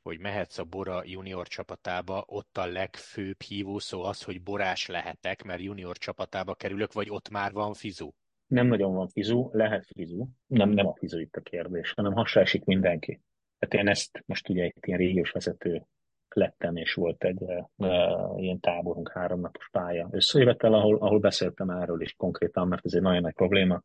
hogy 0.02 0.18
mehetsz 0.18 0.58
a 0.58 0.64
Bora 0.64 1.02
junior 1.04 1.46
csapatába, 1.48 2.24
ott 2.26 2.56
a 2.56 2.66
legfőbb 2.66 3.42
hívó 3.42 3.78
szó 3.78 4.02
az, 4.02 4.22
hogy 4.22 4.42
borás 4.42 4.86
lehetek, 4.86 5.42
mert 5.42 5.62
junior 5.62 5.96
csapatába 5.96 6.54
kerülök, 6.54 6.92
vagy 6.92 7.10
ott 7.10 7.28
már 7.28 7.52
van 7.52 7.74
fizu? 7.74 8.10
Nem 8.46 8.66
nagyon 8.66 8.94
van 8.94 9.08
fizu, 9.08 9.50
lehet 9.52 9.86
fizu. 9.86 10.26
Nem, 10.46 10.70
nem 10.70 10.86
a 10.86 10.94
fizu 10.94 11.18
itt 11.18 11.36
a 11.36 11.40
kérdés, 11.40 11.92
hanem 11.92 12.12
hasra 12.12 12.40
esik 12.40 12.64
mindenki. 12.64 13.20
Tehát 13.58 13.86
én 13.86 13.92
ezt 13.92 14.22
most 14.26 14.48
ugye 14.48 14.62
egy 14.62 14.74
ilyen 14.80 14.98
régiós 14.98 15.30
vezető 15.30 15.86
lettem, 16.34 16.76
és 16.76 16.94
volt 16.94 17.24
egy 17.24 17.42
uh, 17.76 18.42
ilyen 18.42 18.60
táborunk, 18.60 19.10
háromnapos 19.12 19.68
pálya 19.72 20.08
összejövetel, 20.10 20.74
ahol, 20.74 20.96
ahol 20.96 21.18
beszéltem 21.18 21.70
erről 21.70 22.00
is 22.00 22.12
konkrétan, 22.12 22.68
mert 22.68 22.84
ez 22.84 22.94
egy 22.94 23.02
nagyon 23.02 23.22
nagy 23.22 23.34
probléma. 23.34 23.82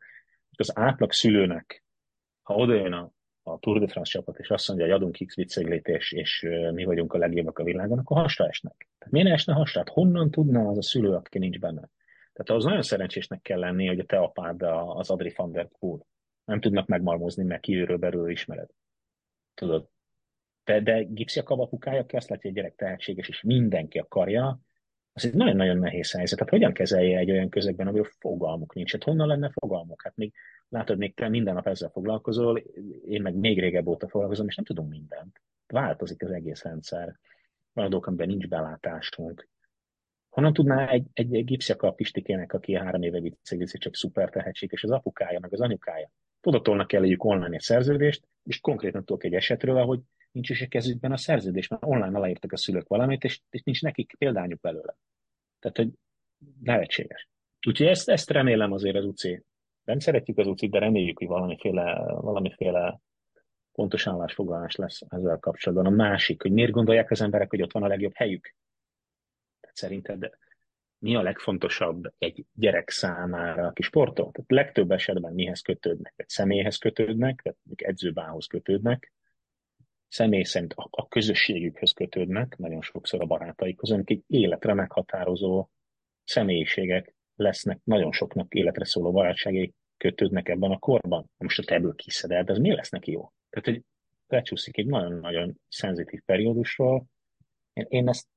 Az 0.58 0.78
átlag 0.78 1.12
szülőnek, 1.12 1.84
ha 2.42 2.56
odajön 2.56 2.94
a, 2.94 3.12
a 3.44 3.60
Tour 3.60 3.80
de 3.80 3.88
France 3.88 4.12
csapat, 4.12 4.40
és 4.40 4.50
azt 4.50 4.68
mondja, 4.68 4.86
hogy 4.86 4.96
adunk 4.96 5.18
X 5.26 5.36
vicceglét, 5.36 5.88
és, 5.88 6.12
és 6.12 6.48
mi 6.74 6.84
vagyunk 6.84 7.14
a 7.14 7.18
legjobbak 7.18 7.60
a 7.60 7.64
világon, 7.64 8.00
akkor 8.00 8.18
hasra 8.18 8.48
esnek. 8.48 8.90
Tehát 8.98 9.14
miért 9.14 9.30
esne 9.30 9.54
hasra? 9.54 9.80
Hát 9.80 9.90
honnan 9.90 10.32
tudna 10.32 10.68
az 10.68 10.78
a 10.78 10.82
szülő, 10.82 11.14
aki 11.14 11.38
nincs 11.38 11.60
benne? 11.60 11.90
Tehát 12.34 12.62
az 12.62 12.64
nagyon 12.64 12.82
szerencsésnek 12.82 13.42
kell 13.42 13.60
lenni, 13.60 13.88
hogy 13.88 14.00
a 14.00 14.06
te 14.06 14.18
apád 14.18 14.62
az 14.88 15.10
Adri 15.10 15.34
van 15.36 15.52
der 15.52 15.68
Poel. 15.80 16.06
Nem 16.46 16.60
tudnak 16.60 16.88
megmalmozni, 16.88 17.44
mert 17.44 17.62
kívülről 17.62 17.98
belül 17.98 18.30
ismered. 18.30 18.70
Tudod, 19.54 19.90
de, 20.70 20.80
de 20.80 21.04
Gipsy 21.04 21.40
a 21.40 21.44
kabapukája, 21.44 22.00
aki 22.00 22.16
azt 22.16 22.30
látja, 22.30 22.50
hogy 22.50 22.60
a 22.60 22.62
gyerek 22.62 22.78
tehetséges, 22.78 23.28
és 23.28 23.42
mindenki 23.42 24.00
akarja, 24.00 24.60
az 25.14 25.26
egy 25.26 25.34
nagyon-nagyon 25.34 25.78
nehéz 25.78 26.12
helyzet. 26.12 26.38
Tehát 26.38 26.54
hogyan 26.54 26.74
kezelje 26.74 27.18
egy 27.18 27.32
olyan 27.32 27.50
közegben, 27.50 27.88
ahol 27.88 28.10
fogalmuk 28.20 28.74
nincs? 28.74 28.92
Hát 28.92 29.04
honnan 29.04 29.28
lenne 29.28 29.50
fogalmuk? 29.50 30.02
Hát 30.04 30.16
még 30.16 30.34
látod, 30.70 30.98
még 30.98 31.14
te 31.14 31.30
minden 31.30 31.54
nap 31.54 31.68
ezzel 31.68 31.90
foglalkozol, 31.90 32.58
én 33.08 33.22
meg 33.22 33.36
még 33.36 33.60
régebb 33.60 33.88
óta 33.88 34.08
foglalkozom, 34.08 34.48
és 34.48 34.56
nem 34.56 34.66
tudunk 34.66 34.90
mindent. 34.90 35.42
Változik 35.68 36.24
az 36.24 36.32
egész 36.32 36.64
rendszer. 36.64 37.16
Van 37.74 37.94
a 37.94 38.00
amiben 38.02 38.28
nincs 38.28 38.48
belátásunk. 38.48 39.48
Honnan 40.30 40.54
tudná 40.54 40.88
egy, 40.88 41.08
egy, 41.14 41.36
egy 41.36 41.46
gipsziaka 41.46 41.92
Pistikének, 41.92 42.54
aki 42.54 42.76
három 42.76 43.02
éve 43.02 43.20
viccegizi, 43.20 43.78
csak 43.78 43.96
szuper 43.96 44.30
tehetség, 44.30 44.70
és 44.72 44.84
az 44.84 44.92
apukája, 44.92 45.40
meg 45.40 45.54
az 45.54 45.62
anyukája. 45.62 46.12
Tudatolnak 46.42 46.94
elejük 46.94 47.24
online 47.24 47.56
egy 47.56 47.62
szerződést, 47.62 48.28
és 48.44 48.60
konkrétan 48.60 49.06
tudok 49.06 49.24
egy 49.24 49.34
esetről, 49.34 49.78
ahogy 49.78 50.00
nincs 50.32 50.50
is 50.50 50.62
a 50.62 50.68
kezükben 50.68 51.12
a 51.12 51.18
szerződés, 51.18 51.68
mert 51.68 51.86
online 51.86 52.18
aláírtak 52.18 52.52
a 52.52 52.58
szülők 52.58 52.88
valamit, 52.88 53.24
és, 53.24 53.42
és 53.50 53.62
nincs 53.64 53.82
nekik 53.82 54.16
példányuk 54.18 54.60
belőle. 54.60 54.98
Tehát, 55.60 55.78
hogy 55.78 55.90
lehetséges. 56.64 57.30
Úgyhogy 57.68 57.88
ezt, 57.88 58.10
ezt 58.10 58.30
remélem 58.30 58.72
azért 58.72 58.96
az 58.96 59.06
UC. 59.06 59.24
Nem 59.84 60.00
szeretjük 60.00 60.38
az 60.38 60.48
uc 60.48 60.70
de 60.70 60.80
reméljük, 60.80 61.18
hogy 61.18 61.28
valamiféle, 61.28 61.96
valamiféle 62.04 63.00
pontos 63.72 64.08
állásfoglalás 64.08 64.76
lesz 64.76 65.02
ezzel 65.08 65.38
kapcsolatban. 65.38 65.94
A 65.94 65.96
másik, 65.96 66.42
hogy 66.42 66.52
miért 66.52 66.72
gondolják 66.72 67.12
az 67.12 67.22
emberek, 67.22 67.50
hogy 67.50 67.62
ott 67.62 67.72
van 67.72 67.84
a 67.84 67.88
legjobb 67.88 68.14
helyük? 68.16 68.56
Tehát 69.60 69.76
szerinted 69.76 70.30
mi 71.00 71.16
a 71.16 71.22
legfontosabb 71.22 72.14
egy 72.18 72.46
gyerek 72.54 72.90
számára, 72.90 73.68
aki 73.68 73.82
sportol? 73.82 74.32
Tehát 74.32 74.52
legtöbb 74.52 74.92
esetben 74.92 75.34
mihez 75.34 75.62
kötődnek? 75.62 76.14
Egy 76.16 76.30
személyhez 76.30 76.78
kötődnek, 76.78 77.42
tehát 77.42 77.60
edzőbához 77.76 78.46
kötődnek, 78.46 79.14
személy 80.10 80.44
szerint 80.44 80.74
a, 80.74 80.88
a 80.92 81.08
közösségükhöz 81.08 81.92
kötődnek, 81.92 82.58
nagyon 82.58 82.82
sokszor 82.82 83.22
a 83.22 83.26
barátaikhoz, 83.26 83.92
amik 83.92 84.10
egy 84.10 84.24
életre 84.28 84.74
meghatározó 84.74 85.68
személyiségek 86.24 87.14
lesznek, 87.36 87.80
nagyon 87.84 88.12
soknak 88.12 88.54
életre 88.54 88.86
szóló 88.86 89.12
barátságai 89.12 89.74
kötődnek 89.98 90.50
ebben 90.50 90.72
a 90.72 90.80
korban. 90.80 91.30
Most 91.38 91.66
te 91.66 91.76
ebből 91.76 91.96
kiszeded, 91.96 92.50
ez 92.50 92.58
mi 92.58 92.74
lesz 92.74 92.90
neki 92.90 93.12
jó? 93.12 93.32
Tehát, 93.50 93.66
hogy 93.70 93.84
lecsúszik 94.28 94.78
egy 94.78 94.86
nagyon-nagyon 94.86 95.60
szenzitív 95.68 96.22
periódusról, 96.26 97.06
én, 97.74 97.86
én 97.90 98.08
ezt 98.08 98.28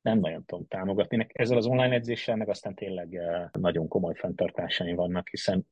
nem 0.00 0.18
nagyon 0.18 0.44
tudom 0.44 0.66
támogatni. 0.66 1.26
Ezzel 1.28 1.56
az 1.56 1.66
online 1.66 1.94
edzéssel 1.94 2.36
meg 2.36 2.48
aztán 2.48 2.74
tényleg 2.74 3.14
eh, 3.14 3.48
nagyon 3.52 3.88
komoly 3.88 4.14
fenntartásaim 4.14 4.96
vannak, 4.96 5.28
hiszen 5.28 5.66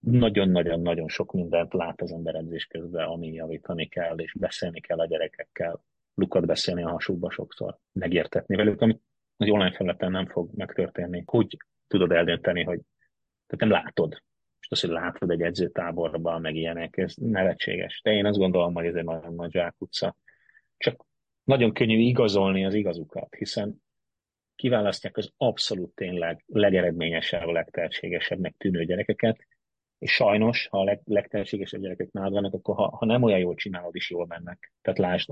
nagyon-nagyon-nagyon 0.00 1.08
sok 1.08 1.32
mindent 1.32 1.72
lát 1.72 2.00
az 2.00 2.12
ember 2.12 2.34
edzés 2.34 2.66
közben, 2.66 3.08
ami 3.08 3.32
javítani 3.32 3.86
kell, 3.86 4.18
és 4.18 4.34
beszélni 4.38 4.80
kell 4.80 4.98
a 4.98 5.06
gyerekekkel, 5.06 5.84
lukat 6.14 6.46
beszélni 6.46 6.82
a 6.82 6.90
hasukba 6.90 7.30
sokszor, 7.30 7.78
megértetni 7.92 8.56
velük, 8.56 8.80
amit 8.80 9.02
az 9.36 9.48
online 9.48 9.72
felületen 9.72 10.10
nem 10.10 10.26
fog 10.26 10.50
megtörténni. 10.54 11.22
Hogy 11.26 11.56
tudod 11.86 12.12
eldönteni, 12.12 12.62
hogy 12.62 12.80
tehát 13.46 13.68
nem 13.68 13.70
látod. 13.70 14.22
És 14.60 14.70
az, 14.70 14.80
hogy 14.80 14.90
látod 14.90 15.30
egy 15.30 15.42
edzőtáborban, 15.42 16.40
meg 16.40 16.54
ilyenek, 16.54 16.96
ez 16.96 17.14
nevetséges. 17.16 18.00
De 18.04 18.12
én 18.12 18.26
azt 18.26 18.38
gondolom, 18.38 18.74
hogy 18.74 18.86
ez 18.86 18.94
egy 18.94 19.04
nagyon 19.04 19.34
nagy 19.34 19.50
zsákutca. 19.50 20.16
Csak 20.76 21.04
nagyon 21.44 21.72
könnyű 21.72 21.98
igazolni 21.98 22.64
az 22.64 22.74
igazukat, 22.74 23.34
hiszen 23.34 23.82
kiválasztják 24.54 25.16
az 25.16 25.32
abszolút 25.36 25.94
tényleg 25.94 26.44
legeredményesebb, 26.46 27.46
legtehetségesebbnek 27.46 28.54
tűnő 28.56 28.84
gyerekeket, 28.84 29.46
és 30.00 30.12
sajnos, 30.12 30.66
ha 30.66 30.80
a 30.80 30.84
leg, 30.84 31.00
legtehetségesebb 31.04 31.80
gyerekek 31.80 32.10
nálad 32.10 32.32
vannak, 32.32 32.54
akkor 32.54 32.74
ha, 32.74 32.96
ha 32.96 33.06
nem 33.06 33.22
olyan 33.22 33.38
jól 33.38 33.54
csinálod, 33.54 33.94
is 33.94 34.10
jól 34.10 34.26
mennek. 34.26 34.72
Tehát 34.82 34.98
lásd, 34.98 35.30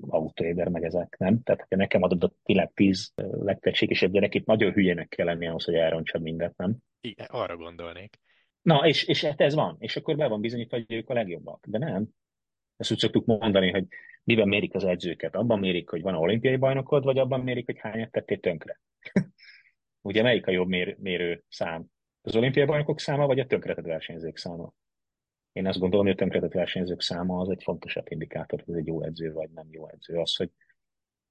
autóéder 0.00 0.68
meg 0.68 0.84
ezek, 0.84 1.16
nem? 1.18 1.42
Tehát 1.42 1.66
ha 1.68 1.76
nekem 1.76 2.02
adod 2.02 2.24
a 2.24 2.32
világ 2.44 2.72
tíz 2.74 3.12
legtehetségesebb 3.32 4.12
gyerekét, 4.12 4.46
nagyon 4.46 4.72
hülyének 4.72 5.08
kell 5.08 5.26
lenni 5.26 5.46
ahhoz, 5.46 5.64
hogy 5.64 5.74
elrontsad 5.74 6.22
mindent, 6.22 6.56
nem? 6.56 6.76
Igen, 7.00 7.26
arra 7.30 7.56
gondolnék. 7.56 8.18
Na, 8.62 8.86
és, 8.86 9.04
és 9.04 9.24
hát 9.24 9.40
ez 9.40 9.54
van. 9.54 9.76
És 9.78 9.96
akkor 9.96 10.16
be 10.16 10.26
van 10.26 10.40
bizonyítva, 10.40 10.76
hogy 10.76 10.92
ők 10.92 11.10
a 11.10 11.14
legjobbak. 11.14 11.66
De 11.66 11.78
nem. 11.78 12.08
Ezt 12.76 12.90
úgy 12.90 12.98
szoktuk 12.98 13.26
mondani, 13.26 13.70
hogy 13.70 13.86
miben 14.24 14.48
mérik 14.48 14.74
az 14.74 14.84
edzőket. 14.84 15.34
Abban 15.34 15.58
mérik, 15.58 15.88
hogy 15.88 16.02
van 16.02 16.14
olimpiai 16.14 16.56
bajnokod, 16.56 17.04
vagy 17.04 17.18
abban 17.18 17.40
mérik, 17.40 17.66
hogy 17.66 17.78
hányat 17.78 18.10
tettél 18.10 18.40
tönkre. 18.40 18.80
Ugye 20.08 20.22
melyik 20.22 20.46
a 20.46 20.50
jobb 20.50 20.68
mér, 20.68 20.96
mérő 20.98 21.44
szám? 21.48 21.92
Az 22.26 22.36
olimpiai 22.36 22.66
bajnokok 22.66 23.00
száma, 23.00 23.26
vagy 23.26 23.38
a 23.38 23.46
tönkretett 23.46 23.84
versenyzők 23.84 24.36
száma? 24.36 24.72
Én 25.52 25.66
azt 25.66 25.78
gondolom, 25.78 26.06
hogy 26.06 26.14
a 26.14 26.18
tönkretett 26.18 26.52
versenyzők 26.52 27.00
száma 27.00 27.40
az 27.40 27.48
egy 27.48 27.62
fontosabb 27.62 28.06
indikátor, 28.08 28.62
hogy 28.64 28.74
ez 28.74 28.80
egy 28.80 28.86
jó 28.86 29.02
edző, 29.02 29.32
vagy 29.32 29.50
nem 29.50 29.66
jó 29.70 29.88
edző. 29.88 30.18
Az, 30.18 30.36
hogy 30.36 30.50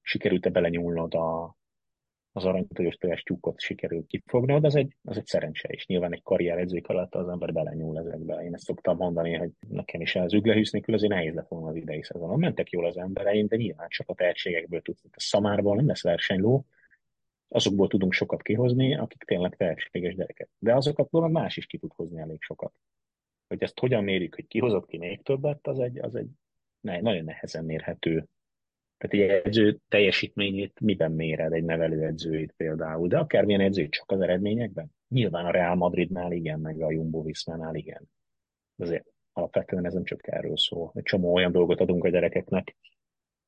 sikerült-e 0.02 0.50
belenyúlnod 0.50 1.14
a, 1.14 1.58
az 2.32 2.46
aranytojos 2.46 2.96
tojás 2.96 3.24
tyúkot 3.24 3.60
sikerült 3.60 4.08
kifognod, 4.08 4.64
az 4.64 4.76
egy, 4.76 4.96
az 5.04 5.18
egy 5.18 5.26
szerencse 5.26 5.70
is. 5.72 5.86
Nyilván 5.86 6.14
egy 6.14 6.24
karrier 6.24 6.58
edzők 6.58 6.88
alatt 6.88 7.16
az 7.16 7.28
ember 7.28 7.54
belenyúl 7.54 7.98
ezekbe. 7.98 8.44
Én 8.44 8.54
ezt 8.54 8.64
szoktam 8.64 8.98
mondani, 8.98 9.34
hogy 9.34 9.52
nekem 9.70 10.02
is 10.02 10.16
az 10.16 10.34
üglehűsz 10.34 10.72
nélkül 10.72 10.94
azért 10.94 11.12
nehéz 11.12 11.34
lett 11.34 11.48
volna 11.48 11.68
az 11.68 11.76
idei 11.76 12.04
szezonon. 12.04 12.40
Mentek 12.40 12.70
jól 12.70 12.86
az 12.86 12.98
embereim, 12.98 13.48
de 13.48 13.56
nyilván 13.56 13.88
csak 13.90 14.10
a 14.10 14.14
tehetségekből 14.14 14.82
tudsz. 14.82 15.04
A 15.04 15.10
szamárból 15.16 15.76
nem 15.76 15.88
lesz 15.88 16.04
versenyló, 16.04 16.66
azokból 17.54 17.88
tudunk 17.88 18.14
sokat 18.14 18.42
kihozni, 18.42 18.96
akik 18.96 19.24
tényleg 19.24 19.56
tehetséges 19.56 20.16
gyerekek. 20.16 20.50
De 20.60 20.76
azokat 20.76 21.12
meg 21.12 21.32
más 21.32 21.58
is 21.58 21.66
ki 21.66 21.78
tud 21.78 21.92
hozni 21.96 22.20
elég 22.20 22.42
sokat. 22.42 22.74
Hogy 23.48 23.64
ezt 23.64 23.80
hogyan 23.80 24.04
mérjük, 24.04 24.36
hogy 24.36 24.48
kihozott 24.48 24.88
ki 24.88 24.98
még 24.98 25.22
többet, 25.22 25.68
az 25.68 25.80
egy, 25.80 26.00
az 26.00 26.16
egy 26.16 26.28
ne, 26.80 27.02
nagyon 27.02 27.24
nehezen 27.24 27.66
mérhető. 27.66 28.28
Tehát 28.98 29.30
egy 29.30 29.48
edző 29.48 29.80
teljesítményét 29.88 30.80
miben 30.80 31.12
méred 31.12 31.54
egy 31.54 31.64
nevelőedzőit 31.64 32.54
például, 32.58 33.08
de 33.08 33.18
akármilyen 33.18 33.62
edző 33.62 33.90
csak 33.90 34.12
az 34.12 34.22
eredményekben? 34.22 34.92
Nyilván 35.08 35.46
a 35.46 35.52
Real 35.52 35.76
Madridnál 35.76 36.32
igen, 36.32 36.60
meg 36.60 36.82
a 36.82 36.92
Jumbo 36.92 37.24
Viszmánál 37.24 37.76
igen. 37.76 38.10
Azért 38.78 39.06
alapvetően 39.34 39.86
ez 39.86 39.94
nem 39.94 40.04
csak 40.04 40.28
erről 40.28 40.58
szól. 40.58 40.92
Egy 40.96 41.04
csomó 41.04 41.34
olyan 41.34 41.52
dolgot 41.52 41.80
adunk 41.80 42.04
a 42.04 42.10
gyerekeknek, 42.10 42.76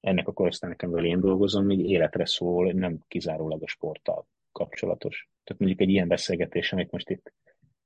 ennek 0.05 0.27
a 0.27 0.31
korosztálynak, 0.31 0.81
amivel 0.81 1.05
én 1.05 1.19
dolgozom, 1.19 1.65
még 1.65 1.79
életre 1.79 2.25
szól, 2.25 2.71
nem 2.71 2.99
kizárólag 3.07 3.63
a 3.63 3.67
sporttal 3.67 4.27
kapcsolatos. 4.51 5.29
Tehát 5.43 5.61
mondjuk 5.61 5.81
egy 5.81 5.89
ilyen 5.89 6.07
beszélgetés, 6.07 6.73
amit 6.73 6.91
most 6.91 7.09
itt 7.09 7.33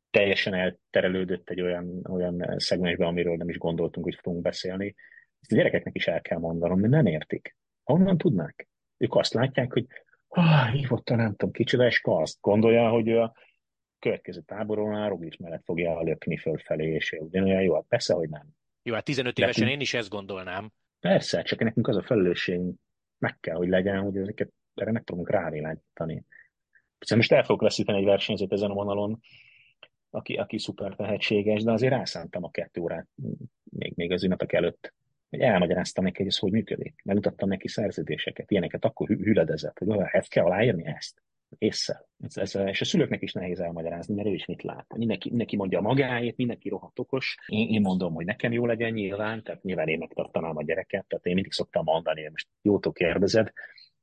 teljesen 0.10 0.54
elterelődött 0.54 1.50
egy 1.50 1.62
olyan, 1.62 2.06
olyan 2.10 2.56
szegmensbe, 2.58 3.06
amiről 3.06 3.36
nem 3.36 3.50
is 3.50 3.58
gondoltunk, 3.58 4.06
hogy 4.06 4.18
fogunk 4.22 4.42
beszélni. 4.42 4.96
Ezt 5.42 5.52
a 5.52 5.56
gyerekeknek 5.56 5.96
is 5.96 6.08
el 6.08 6.22
kell 6.22 6.38
mondanom, 6.38 6.80
mert 6.80 6.94
nem 6.94 7.06
értik. 7.06 7.56
Honnan 7.84 8.18
tudnák? 8.18 8.68
Ők 8.98 9.16
azt 9.16 9.34
látják, 9.34 9.74
hogy 9.74 9.86
ah, 10.28 10.72
hívottan 10.72 11.18
nem 11.18 11.36
tudom 11.36 11.52
kicsoda, 11.52 11.86
és 11.86 12.02
azt 12.04 12.38
gondolja, 12.42 12.90
hogy 12.90 13.08
ő 13.08 13.20
a 13.20 13.36
következő 14.00 14.42
táboron 14.42 14.96
a 14.96 15.08
Roglic 15.08 15.40
mellett 15.40 15.64
fogja 15.64 16.02
lökni 16.02 16.38
fölfelé, 16.38 16.94
és 16.94 17.12
ugyanolyan 17.20 17.62
jó, 17.62 17.74
hát 17.74 17.86
persze, 17.88 18.14
hogy 18.14 18.30
nem. 18.30 18.48
Jó, 18.84 18.94
hát 18.94 19.04
15 19.04 19.38
évesen 19.38 19.68
én 19.68 19.80
is 19.80 19.94
ezt 19.94 20.10
gondolnám. 20.10 20.72
Persze, 21.00 21.42
csak 21.42 21.60
nekünk 21.60 21.88
az 21.88 21.96
a 21.96 22.04
felelősségünk 22.04 22.80
meg 23.18 23.40
kell, 23.40 23.56
hogy 23.56 23.68
legyen, 23.68 24.02
hogy 24.02 24.18
ezeket 24.18 24.52
erre 24.76 24.92
meg 24.92 25.04
tudunk 25.04 25.30
rávilágítani. 25.30 26.26
Szóval 27.00 27.18
most 27.18 27.32
el 27.32 27.44
fogok 27.44 27.62
veszíteni 27.62 27.98
egy 27.98 28.06
versenyzőt 28.06 28.52
ezen 28.52 28.70
a 28.70 28.74
vonalon, 28.74 29.20
aki, 30.10 30.36
aki 30.36 30.58
szuper 30.58 30.96
tehetséges, 30.96 31.64
de 31.64 31.72
azért 31.72 31.94
rászántam 31.94 32.44
a 32.44 32.52
kettő 32.52 32.82
órát 32.82 33.08
még, 33.64 33.94
még 33.96 34.12
az 34.12 34.24
ünnepek 34.24 34.54
előtt, 34.54 34.94
hogy 35.30 35.40
elmagyaráztam 35.40 36.04
neki, 36.04 36.18
hogy 36.18 36.28
ez 36.28 36.38
hogy 36.38 36.52
működik. 36.52 37.02
Megmutattam 37.04 37.50
neki 37.50 37.68
szerződéseket, 37.68 38.52
ilyeneket, 38.52 38.86
akkor 38.86 39.08
hüledezett, 39.08 39.78
hogy 39.78 40.00
ezt 40.12 40.30
kell 40.30 40.46
aláírni 40.46 40.86
ezt 40.86 41.22
észre. 41.58 42.08
Ez, 42.22 42.38
ez, 42.38 42.56
és 42.66 42.82
a 42.82 42.86
szülőknek 42.86 43.22
is 43.22 43.34
nehéz 43.34 43.60
elmagyarázni, 43.60 44.16
mert 44.16 44.28
ő 44.28 44.34
is 44.34 44.46
mit 44.46 44.64
lát. 44.64 44.86
Mindenki, 44.98 45.30
mindenki 45.30 45.56
mondja 45.56 45.82
magáét, 45.82 46.38
mindenki 46.38 46.70
rohadt 46.70 47.00
okos. 47.00 47.38
Én, 47.48 47.70
én 47.70 47.82
mondom, 47.82 48.14
hogy 48.14 48.26
nekem 48.26 48.52
jó 48.52 48.66
legyen 48.66 48.92
nyilván, 48.92 49.44
tehát 49.44 49.64
nyilván 49.64 49.88
én 49.88 49.98
megtartanám 49.98 50.58
a 50.58 50.64
gyereket, 50.64 51.06
tehát 51.08 51.26
én 51.26 51.34
mindig 51.34 51.52
szoktam 51.52 51.84
mondani, 51.84 52.22
hogy 52.22 52.32
most 52.32 52.48
jótól 52.62 52.94
kérdezed, 52.94 53.52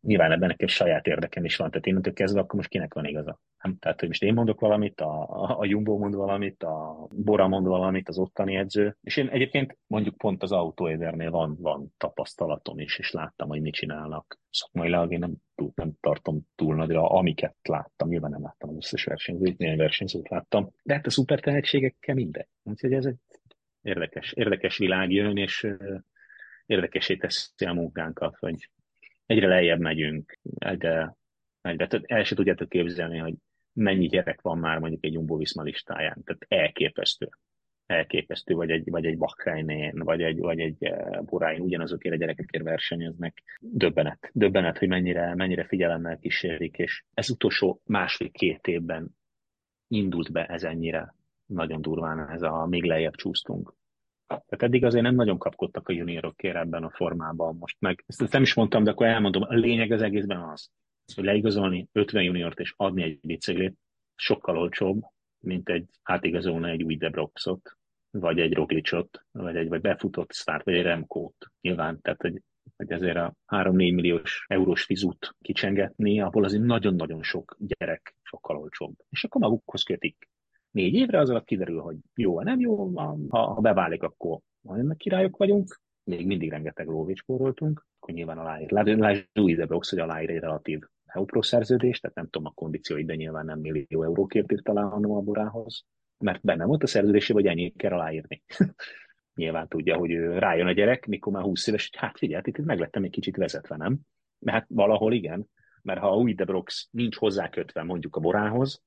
nyilván 0.06 0.32
ebben 0.32 0.48
nekem 0.48 0.66
saját 0.66 1.06
érdekem 1.06 1.44
is 1.44 1.56
van, 1.56 1.70
tehát 1.70 1.86
innentől 1.86 2.12
kezdve 2.12 2.40
akkor 2.40 2.54
most 2.54 2.68
kinek 2.68 2.94
van 2.94 3.04
igaza? 3.04 3.40
Nem? 3.62 3.76
Tehát, 3.78 4.00
hogy 4.00 4.08
most 4.08 4.22
én 4.22 4.34
mondok 4.34 4.60
valamit, 4.60 5.00
a, 5.00 5.22
a, 5.22 5.58
a 5.58 5.64
Jumbo 5.64 5.98
mond 5.98 6.14
valamit, 6.14 6.62
a 6.62 7.06
Bora 7.10 7.48
mond 7.48 7.66
valamit, 7.66 8.08
az 8.08 8.18
ottani 8.18 8.56
edző, 8.56 8.96
és 9.00 9.16
én 9.16 9.28
egyébként 9.28 9.78
mondjuk 9.86 10.16
pont 10.16 10.42
az 10.42 10.52
autóédernél 10.52 11.30
van, 11.30 11.56
van 11.60 11.94
tapasztalatom 11.96 12.78
is, 12.78 12.98
és 12.98 13.10
láttam, 13.10 13.48
hogy 13.48 13.60
mit 13.60 13.74
csinálnak. 13.74 14.38
Szakmailag 14.50 15.12
én 15.12 15.18
nem, 15.18 15.34
túl, 15.54 15.72
nem 15.74 15.92
tartom 16.00 16.40
túl 16.54 16.74
nagyra, 16.74 17.08
amiket 17.08 17.56
láttam, 17.62 18.08
nyilván 18.08 18.30
nem 18.30 18.42
láttam 18.42 18.68
az 18.68 18.76
összes 18.76 19.04
versenyzőt, 19.04 19.58
néhány 19.58 19.76
versenyzőt 19.76 20.28
láttam, 20.28 20.70
de 20.82 20.94
hát 20.94 21.06
a 21.06 21.10
szuper 21.10 21.40
tehetségekkel 21.40 22.14
mindegy. 22.14 22.48
Úgyhogy 22.62 22.92
ez 22.92 23.04
egy 23.04 23.16
érdekes, 23.82 24.32
érdekes 24.32 24.78
világ 24.78 25.10
jön, 25.10 25.36
és 25.36 25.66
érdekesé 26.66 27.16
teszi 27.16 27.64
a 27.64 27.72
munkánkat, 27.72 28.36
hogy 28.38 28.68
egyre 29.26 29.48
lejjebb 29.48 29.80
megyünk, 29.80 30.38
egyre, 30.58 31.16
egyre 31.60 31.88
el 32.02 32.24
se 32.24 32.34
tudjátok 32.34 32.68
képzelni, 32.68 33.18
hogy 33.18 33.34
mennyi 33.72 34.06
gyerek 34.06 34.40
van 34.40 34.58
már 34.58 34.78
mondjuk 34.78 35.04
egy 35.04 35.12
Jumbo 35.12 35.36
Viszma 35.36 35.62
listáján. 35.62 36.22
Tehát 36.24 36.44
elképesztő. 36.48 37.28
Elképesztő, 37.86 38.54
vagy 38.54 38.70
egy, 38.70 38.90
vagy 38.90 39.06
egy 39.06 39.18
Bakrajnén, 39.18 39.98
vagy 39.98 40.22
egy, 40.22 40.38
vagy 40.38 40.60
egy 40.60 40.84
eh, 40.84 41.20
Boráin 41.22 41.60
ugyanazokért 41.60 42.14
a 42.14 42.18
gyerekekért 42.18 42.64
versenyeznek. 42.64 43.42
Döbbenet. 43.60 44.30
Döbbenet, 44.32 44.78
hogy 44.78 44.88
mennyire, 44.88 45.34
mennyire 45.34 45.64
figyelemmel 45.64 46.18
kísérik, 46.18 46.76
és 46.76 47.04
ez 47.14 47.30
utolsó 47.30 47.80
másfél-két 47.84 48.66
évben 48.66 49.16
indult 49.88 50.32
be 50.32 50.46
ez 50.46 50.64
ennyire 50.64 51.14
nagyon 51.46 51.80
durván, 51.80 52.30
ez 52.30 52.42
a 52.42 52.66
még 52.66 52.84
lejjebb 52.84 53.14
csúsztunk. 53.14 53.74
Tehát 54.26 54.62
eddig 54.62 54.84
azért 54.84 55.02
nem 55.02 55.14
nagyon 55.14 55.38
kapkodtak 55.38 55.88
a 55.88 55.92
juniorokért 55.92 56.56
ebben 56.56 56.84
a 56.84 56.90
formában 56.90 57.56
most 57.56 57.76
meg. 57.80 58.04
Ezt 58.06 58.32
nem 58.32 58.42
is 58.42 58.54
mondtam, 58.54 58.84
de 58.84 58.90
akkor 58.90 59.06
elmondom. 59.06 59.42
A 59.42 59.54
lényeg 59.54 59.90
az 59.90 60.02
egészben 60.02 60.40
az, 60.40 60.70
hogy 61.14 61.24
leigazolni 61.24 61.88
50 61.92 62.22
juniort 62.22 62.60
és 62.60 62.74
adni 62.76 63.02
egy 63.02 63.18
biciklit 63.22 63.76
sokkal 64.14 64.58
olcsóbb, 64.58 65.02
mint 65.38 65.68
egy 65.68 65.88
átigazolni 66.02 66.70
egy 66.70 66.82
új 66.82 66.96
Debroxot, 66.96 67.76
vagy 68.10 68.40
egy 68.40 68.54
Roglicot, 68.54 69.24
vagy 69.32 69.56
egy 69.56 69.68
vagy 69.68 69.80
befutott 69.80 70.32
start, 70.32 70.64
vagy 70.64 70.74
egy 70.74 70.82
Remkót. 70.82 71.50
Nyilván, 71.60 72.00
tehát 72.00 72.20
hogy, 72.20 72.42
hogy 72.76 72.90
ezért 72.90 73.16
a 73.16 73.34
3-4 73.46 73.72
milliós 73.72 74.44
eurós 74.48 74.84
fizut 74.84 75.34
kicsengetni, 75.40 76.20
abból 76.20 76.44
azért 76.44 76.62
nagyon-nagyon 76.62 77.22
sok 77.22 77.56
gyerek 77.58 78.16
sokkal 78.22 78.56
olcsóbb. 78.56 78.94
És 79.10 79.24
akkor 79.24 79.40
magukhoz 79.40 79.82
kötik 79.82 80.28
négy 80.76 80.94
évre, 80.94 81.18
az 81.18 81.30
alatt 81.30 81.44
kiderül, 81.44 81.80
hogy 81.80 81.96
jó, 82.14 82.40
nem 82.40 82.60
jó, 82.60 82.96
ha, 82.96 83.18
ha 83.28 83.60
beválik, 83.60 84.02
akkor 84.02 84.38
majd 84.60 84.96
királyok 84.96 85.36
vagyunk, 85.36 85.80
még 86.04 86.26
mindig 86.26 86.50
rengeteg 86.50 86.86
lóvics 86.86 87.18
spóroltunk, 87.18 87.86
akkor 87.98 88.14
nyilván 88.14 88.38
aláír. 88.38 88.70
Lásd 88.70 89.28
Louise 89.32 89.66
Brox, 89.66 89.90
hogy 89.90 89.98
aláír 89.98 90.30
egy 90.30 90.40
relatív 90.40 90.80
Eupro 91.04 91.42
szerződést, 91.42 92.00
tehát 92.00 92.16
nem 92.16 92.28
tudom 92.28 92.46
a 92.46 92.50
kondícióit, 92.54 93.06
de 93.06 93.14
nyilván 93.14 93.44
nem 93.44 93.58
millió 93.58 94.02
eurókért 94.02 94.52
írt 94.52 94.68
alá 94.68 94.82
a 94.82 95.20
borához, 95.20 95.84
mert 96.18 96.42
benne 96.42 96.64
volt 96.64 96.82
a 96.82 96.86
szerződésében, 96.86 97.42
hogy 97.42 97.50
ennyit 97.50 97.76
kell 97.76 97.92
aláírni. 97.92 98.42
nyilván 99.40 99.68
tudja, 99.68 99.96
hogy 99.96 100.10
rájön 100.14 100.66
a 100.66 100.72
gyerek, 100.72 101.06
mikor 101.06 101.32
már 101.32 101.42
20 101.42 101.66
éves, 101.66 101.88
hogy 101.90 102.00
hát 102.00 102.18
figyelj, 102.18 102.42
itt 102.44 102.58
meglettem 102.58 103.04
egy 103.04 103.10
kicsit 103.10 103.36
vezetve, 103.36 103.76
nem? 103.76 103.98
Mert 104.38 104.58
hát 104.58 104.66
valahol 104.68 105.12
igen, 105.12 105.48
mert 105.82 106.00
ha 106.00 106.10
a 106.10 106.16
új 106.16 106.34
Debrox 106.34 106.88
nincs 106.90 107.16
hozzákötve 107.16 107.82
mondjuk 107.82 108.16
a 108.16 108.20
borához, 108.20 108.82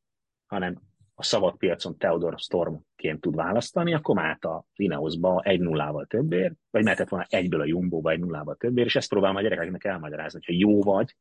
hanem 0.45 0.81
a 1.19 1.23
szabadpiacon 1.23 1.97
Theodor 1.97 2.39
Stormként 2.39 3.21
tud 3.21 3.35
választani, 3.35 3.93
akkor 3.93 4.15
mehet 4.15 4.45
a 4.45 4.65
Ineosba 4.73 5.41
egy 5.43 5.59
nullával 5.59 6.05
többért, 6.05 6.53
vagy 6.69 6.83
mehetett 6.83 7.09
volna 7.09 7.25
egyből 7.29 7.61
a 7.61 7.65
Jumbo-ba 7.65 8.11
egy 8.11 8.19
nullával 8.19 8.55
többért, 8.55 8.87
és 8.87 8.95
ezt 8.95 9.09
próbálom 9.09 9.35
a 9.35 9.41
gyerekeknek 9.41 9.83
elmagyarázni, 9.83 10.39
hogy 10.45 10.59
jó 10.59 10.81
vagy, 10.81 11.15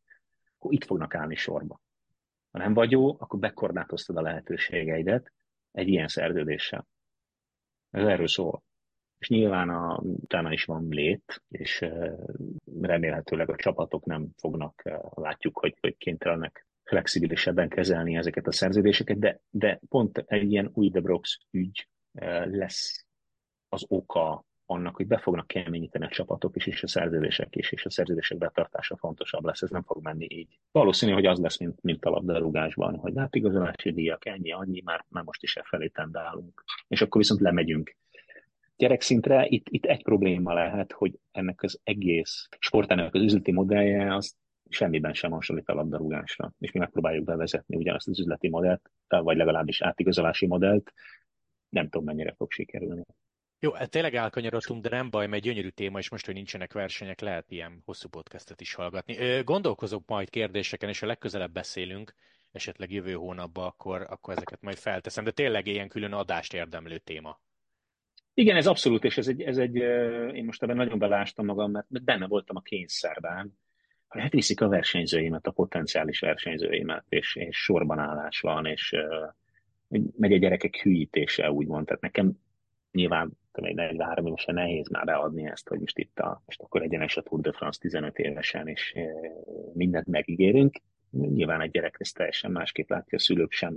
akkor 0.56 0.72
itt 0.72 0.84
fognak 0.84 1.14
állni 1.14 1.36
sorba. 1.36 1.80
Ha 2.50 2.58
nem 2.58 2.74
vagy 2.74 2.90
jó, 2.90 3.08
akkor 3.08 3.38
bekorlátoztad 3.38 4.16
a 4.16 4.22
lehetőségeidet 4.22 5.32
egy 5.72 5.88
ilyen 5.88 6.08
szerződéssel. 6.08 6.86
Ez 7.90 8.06
erről 8.06 8.28
szól. 8.28 8.62
És 9.18 9.28
nyilván 9.28 9.68
a, 9.68 9.98
utána 10.02 10.52
is 10.52 10.64
van 10.64 10.88
lét, 10.88 11.42
és 11.48 11.84
remélhetőleg 12.82 13.50
a 13.50 13.56
csapatok 13.56 14.04
nem 14.04 14.28
fognak, 14.36 14.82
látjuk, 15.10 15.58
hogy, 15.58 15.76
hogy 15.80 15.96
kénytelenek 15.96 16.67
flexibilisebben 16.88 17.68
kezelni 17.68 18.16
ezeket 18.16 18.46
a 18.46 18.52
szerződéseket, 18.52 19.18
de, 19.18 19.40
de 19.50 19.80
pont 19.88 20.24
egy 20.26 20.52
ilyen 20.52 20.70
új 20.72 20.90
Debrox 20.90 21.38
ügy 21.50 21.88
lesz 22.44 23.06
az 23.68 23.84
oka 23.88 24.44
annak, 24.66 24.96
hogy 24.96 25.06
be 25.06 25.18
fognak 25.18 25.46
keményíteni 25.46 26.04
a 26.04 26.08
csapatok 26.08 26.56
is, 26.56 26.66
és 26.66 26.82
a 26.82 26.88
szerződések 26.88 27.56
is, 27.56 27.72
és 27.72 27.84
a 27.84 27.90
szerződések 27.90 28.38
betartása 28.38 28.96
fontosabb 28.96 29.44
lesz, 29.44 29.62
ez 29.62 29.70
nem 29.70 29.82
fog 29.82 30.02
menni 30.02 30.26
így. 30.28 30.58
Valószínű, 30.72 31.12
hogy 31.12 31.26
az 31.26 31.38
lesz, 31.38 31.58
mint, 31.58 31.82
mint 31.82 32.04
a 32.04 32.10
labdarúgásban, 32.10 32.96
hogy 32.96 33.12
hát 33.16 33.34
igazolási 33.34 33.92
díjak 33.92 34.26
ennyi, 34.26 34.52
annyi, 34.52 34.82
már, 34.84 35.04
már 35.08 35.24
most 35.24 35.42
is 35.42 35.56
e 35.56 35.62
felé 35.64 35.88
tendálunk. 35.88 36.64
És 36.88 37.02
akkor 37.02 37.20
viszont 37.20 37.40
lemegyünk 37.40 37.96
gyerekszintre. 38.76 39.46
Itt, 39.48 39.66
itt 39.68 39.84
egy 39.84 40.02
probléma 40.02 40.52
lehet, 40.52 40.92
hogy 40.92 41.18
ennek 41.30 41.62
az 41.62 41.80
egész 41.82 42.48
sportának 42.58 43.14
az 43.14 43.22
üzleti 43.22 43.52
modellje 43.52 44.14
az 44.14 44.36
semmiben 44.68 45.12
sem 45.12 45.30
hasonlít 45.30 45.68
a 45.68 45.74
labdarúgásra. 45.74 46.52
És 46.58 46.72
mi 46.72 46.78
megpróbáljuk 46.78 47.24
bevezetni 47.24 47.76
ugyanazt 47.76 48.08
az 48.08 48.18
üzleti 48.18 48.48
modellt, 48.48 48.90
vagy 49.08 49.36
legalábbis 49.36 49.82
átigazolási 49.82 50.46
modellt. 50.46 50.92
Nem 51.68 51.88
tudom, 51.88 52.04
mennyire 52.04 52.34
fog 52.36 52.50
sikerülni. 52.50 53.04
Jó, 53.60 53.72
hát 53.72 53.90
tényleg 53.90 54.14
elkanyarodtunk, 54.14 54.82
de 54.82 54.88
nem 54.88 55.10
baj, 55.10 55.26
mert 55.26 55.42
gyönyörű 55.42 55.68
téma, 55.68 55.98
és 55.98 56.10
most, 56.10 56.26
hogy 56.26 56.34
nincsenek 56.34 56.72
versenyek, 56.72 57.20
lehet 57.20 57.50
ilyen 57.50 57.82
hosszú 57.84 58.08
podcastet 58.08 58.60
is 58.60 58.74
hallgatni. 58.74 59.42
Gondolkozok 59.42 60.02
majd 60.06 60.30
kérdéseken, 60.30 60.88
és 60.88 61.02
a 61.02 61.06
legközelebb 61.06 61.52
beszélünk, 61.52 62.14
esetleg 62.52 62.92
jövő 62.92 63.12
hónapban, 63.12 63.66
akkor, 63.66 64.06
akkor 64.08 64.34
ezeket 64.34 64.60
majd 64.60 64.76
felteszem, 64.76 65.24
de 65.24 65.30
tényleg 65.30 65.66
ilyen 65.66 65.88
külön 65.88 66.12
adást 66.12 66.54
érdemlő 66.54 66.98
téma. 66.98 67.40
Igen, 68.34 68.56
ez 68.56 68.66
abszolút, 68.66 69.04
és 69.04 69.18
ez 69.18 69.28
egy, 69.28 69.42
ez 69.42 69.56
egy 69.56 69.74
én 70.34 70.44
most 70.44 70.62
ebben 70.62 70.76
nagyon 70.76 70.98
belástam 70.98 71.44
magam, 71.44 71.70
mert 71.70 72.04
benne 72.04 72.26
voltam 72.26 72.56
a 72.56 72.60
kényszerben, 72.60 73.58
hogy 74.08 74.20
hát 74.20 74.32
viszik 74.32 74.60
a 74.60 74.68
versenyzőimet, 74.68 75.46
a 75.46 75.50
potenciális 75.50 76.20
versenyzőimet, 76.20 77.04
és, 77.08 77.36
és 77.36 77.56
sorban 77.56 77.98
állás 77.98 78.40
van, 78.40 78.66
és 78.66 78.92
uh, 78.92 79.32
megy 80.16 80.32
a 80.32 80.36
gyerekek 80.36 80.76
hűítése, 80.76 81.50
úgymond. 81.50 81.86
Tehát 81.86 82.02
nekem 82.02 82.32
nyilván 82.92 83.32
egy 83.52 83.74
43 83.74 84.26
évesen 84.26 84.54
nehéz 84.54 84.88
már 84.88 85.04
beadni 85.04 85.46
ezt, 85.46 85.68
hogy 85.68 85.80
most 85.80 85.98
itt 85.98 86.18
a, 86.18 86.42
most 86.46 86.62
akkor 86.62 86.82
egyenes 86.82 87.16
a 87.16 87.22
Tour 87.22 87.40
de 87.40 87.52
France 87.52 87.80
15 87.80 88.18
évesen, 88.18 88.68
és 88.68 88.94
mindent 89.72 90.06
megígérünk. 90.06 90.78
Nyilván 91.10 91.60
egy 91.60 91.70
gyerek 91.70 91.96
ezt 91.98 92.14
teljesen 92.14 92.50
másképp 92.50 92.88
látja, 92.88 93.18
a 93.18 93.20
szülők 93.20 93.52
sem 93.52 93.76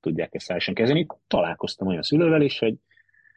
tudják 0.00 0.34
ezt 0.34 0.46
teljesen 0.46 0.74
kezelni. 0.74 1.06
Találkoztam 1.26 1.86
olyan 1.86 2.02
szülővel 2.02 2.42
is, 2.42 2.58
hogy 2.58 2.74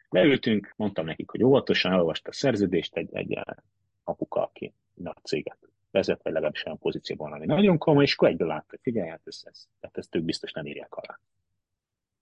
leültünk, 0.08 0.74
mondtam 0.76 1.04
nekik, 1.04 1.30
hogy 1.30 1.42
óvatosan 1.42 1.92
elolvasta 1.92 2.28
a 2.28 2.32
szerződést 2.32 2.96
egy, 2.96 3.08
egy 3.12 3.38
apuka, 4.04 4.42
aki 4.42 4.74
nagy 4.94 5.16
céget 5.22 5.58
vezet, 5.96 6.22
vagy 6.22 6.32
legalábbis 6.32 6.64
olyan 6.64 6.78
pozícióban, 6.78 7.32
ami 7.32 7.46
nagyon 7.46 7.78
komoly, 7.78 8.04
és 8.04 8.14
akkor 8.14 8.28
egyből 8.28 8.48
látta, 8.48 8.66
hogy 8.68 8.78
figyelj, 8.82 9.08
hát 9.08 9.20
ez, 9.24 9.40
ez, 9.44 9.66
tehát 9.80 9.98
ezt 9.98 10.14
ők 10.14 10.22
biztos 10.22 10.52
nem 10.52 10.66
írják 10.66 10.94
alá. 10.94 11.20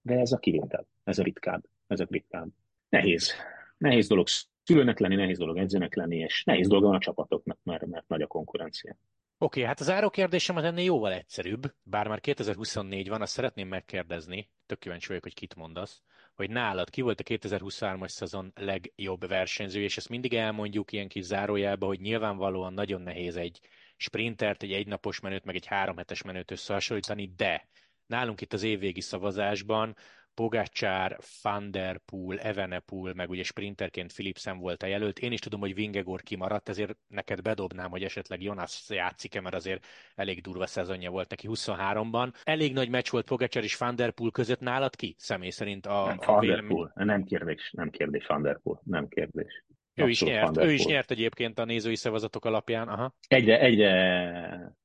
De 0.03 0.19
ez 0.19 0.33
a 0.33 0.39
kivétel, 0.39 0.87
ez 1.05 1.19
a 1.19 1.23
ritkább, 1.23 1.65
ez 1.87 2.01
a 2.01 2.07
ritkább 2.11 2.49
nehéz. 2.89 3.33
Nehéz 3.77 4.09
dolog 4.09 4.27
szülőnek 4.65 4.99
lenni, 4.99 5.15
nehéz 5.15 5.39
dolog 5.39 5.59
edzőnek 5.59 5.95
lenni, 5.95 6.17
és 6.17 6.45
nehéz 6.45 6.69
dolga 6.69 6.87
van 6.87 6.97
a 6.97 7.01
csapatoknak, 7.01 7.59
mert, 7.63 7.87
mert 7.87 8.09
nagy 8.09 8.23
a 8.23 8.27
konkurencia. 8.27 8.97
Oké, 9.45 9.59
okay, 9.61 9.71
hát 9.71 9.81
az 9.81 9.87
záró 9.87 10.11
kérdésem 10.11 10.57
az 10.57 10.65
ennél 10.65 10.85
jóval 10.85 11.13
egyszerűbb, 11.13 11.75
bár 11.83 12.09
már 12.09 12.21
2024 12.21 13.09
van, 13.09 13.23
azt 13.23 13.33
szeretném 13.33 13.69
megkérdezni, 13.69 14.51
tök 14.67 14.79
kíváncsi 14.79 15.07
vagyok, 15.07 15.23
hogy 15.23 15.35
kit 15.35 15.55
mondasz, 15.55 16.03
hogy 16.35 16.51
nálad 16.51 16.91
ki 16.91 17.01
volt 17.01 17.21
a 17.21 17.23
2023-as 17.23 18.09
szezon 18.09 18.53
legjobb 18.55 19.29
versenyző, 19.29 19.83
és 19.83 19.97
ezt 19.97 20.09
mindig 20.09 20.35
elmondjuk 20.35 20.93
ilyen 20.93 21.09
kis 21.09 21.25
zárójelbe, 21.25 21.87
hogy 21.87 22.01
nyilvánvalóan 22.01 22.73
nagyon 22.73 23.01
nehéz 23.01 23.37
egy 23.37 23.61
sprintert, 23.97 24.63
egy 24.63 24.73
egynapos 24.73 25.21
menőt, 25.21 25.45
meg 25.45 25.55
egy 25.55 25.67
háromhetes 25.67 26.23
menőt 26.23 26.51
összehasonlítani, 26.51 27.33
de 27.37 27.69
nálunk 28.07 28.41
itt 28.41 28.53
az 28.53 28.63
évvégi 28.63 29.01
szavazásban 29.01 29.97
Pogacsár, 30.35 31.19
Van 31.43 31.71
Der 31.71 31.99
Poel, 31.99 32.39
Evenepoel, 32.39 33.15
meg 33.15 33.31
ugye 33.31 33.43
sprinterként 33.43 34.13
Philipsen 34.13 34.59
volt 34.59 34.83
a 34.83 34.87
jelölt. 34.87 35.19
Én 35.19 35.33
is 35.33 35.39
tudom, 35.39 35.61
hogy 35.61 35.75
Vingegor 35.75 36.23
kimaradt, 36.23 36.69
ezért 36.69 36.97
neked 37.07 37.43
bedobnám, 37.43 37.91
hogy 37.91 38.03
esetleg 38.03 38.43
Jonas 38.43 38.85
játszik-e, 38.89 39.41
mert 39.41 39.55
azért 39.55 39.87
elég 40.15 40.43
durva 40.43 40.67
szezonja 40.67 41.11
volt 41.11 41.31
neki 41.31 41.49
23-ban. 41.51 42.35
Elég 42.43 42.73
nagy 42.73 42.89
meccs 42.89 43.11
volt 43.11 43.27
Pogacsár 43.27 43.63
és 43.63 43.77
Van 43.77 43.97
Der 43.97 44.11
Poel 44.11 44.31
között 44.31 44.61
nálad 44.61 44.97
ki? 44.97 45.15
Személy 45.19 45.51
szerint 45.51 45.87
a, 45.87 46.05
nem, 46.07 46.19
a 46.35 46.39
vélemény... 46.39 46.91
Nem 46.95 47.25
kérdés, 47.25 47.71
nem 47.77 47.91
kérdés 47.91 48.27
Van 48.27 48.43
Der 48.43 48.61
Poel, 48.63 48.81
nem 48.85 49.09
kérdés. 49.09 49.65
Ő 49.95 50.09
is, 50.09 50.23
nyert, 50.23 50.57
ő 50.57 50.73
is 50.73 50.85
nyert 50.85 51.11
egyébként 51.11 51.59
a 51.59 51.65
nézői 51.65 51.97
szavazatok 51.97 52.45
alapján. 52.45 52.89
Aha. 52.89 53.15
Egyre, 53.29 53.61
egyre 53.61 54.77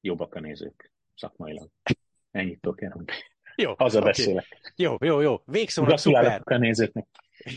jobbak 0.00 0.34
a 0.34 0.40
nézők 0.40 0.92
szakmailag. 1.14 1.68
Ennyit 2.30 2.60
tudok 2.60 2.82
elmondani. 2.82 3.18
Jó. 3.62 3.74
Haza 3.78 3.98
okay. 3.98 4.10
beszélek. 4.10 4.72
Jó, 4.76 4.96
jó, 5.00 5.20
jó. 5.20 5.42
Végszónak 5.44 5.98
szuper. 5.98 6.40
a 6.44 6.56
nézőknek. 6.56 7.06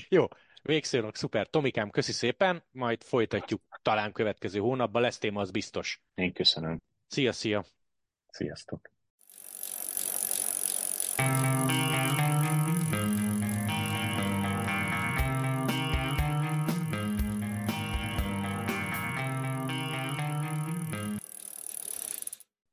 Jó. 0.10 0.26
Végszónak 0.62 1.16
szuper. 1.16 1.48
Tomikám, 1.48 1.90
köszi 1.90 2.12
szépen, 2.12 2.64
majd 2.72 3.04
folytatjuk 3.04 3.62
talán 3.82 4.12
következő 4.12 4.60
hónapban. 4.60 5.02
Lesz 5.02 5.18
téma, 5.18 5.42
az 5.42 5.52
biztos. 5.52 6.02
Én 6.16 6.34
köszönöm. 6.34 6.82
Szia, 7.08 7.32
szia. 7.32 7.66
Sziasztok. 8.30 8.94
thank 11.18 11.46
you 11.46 11.55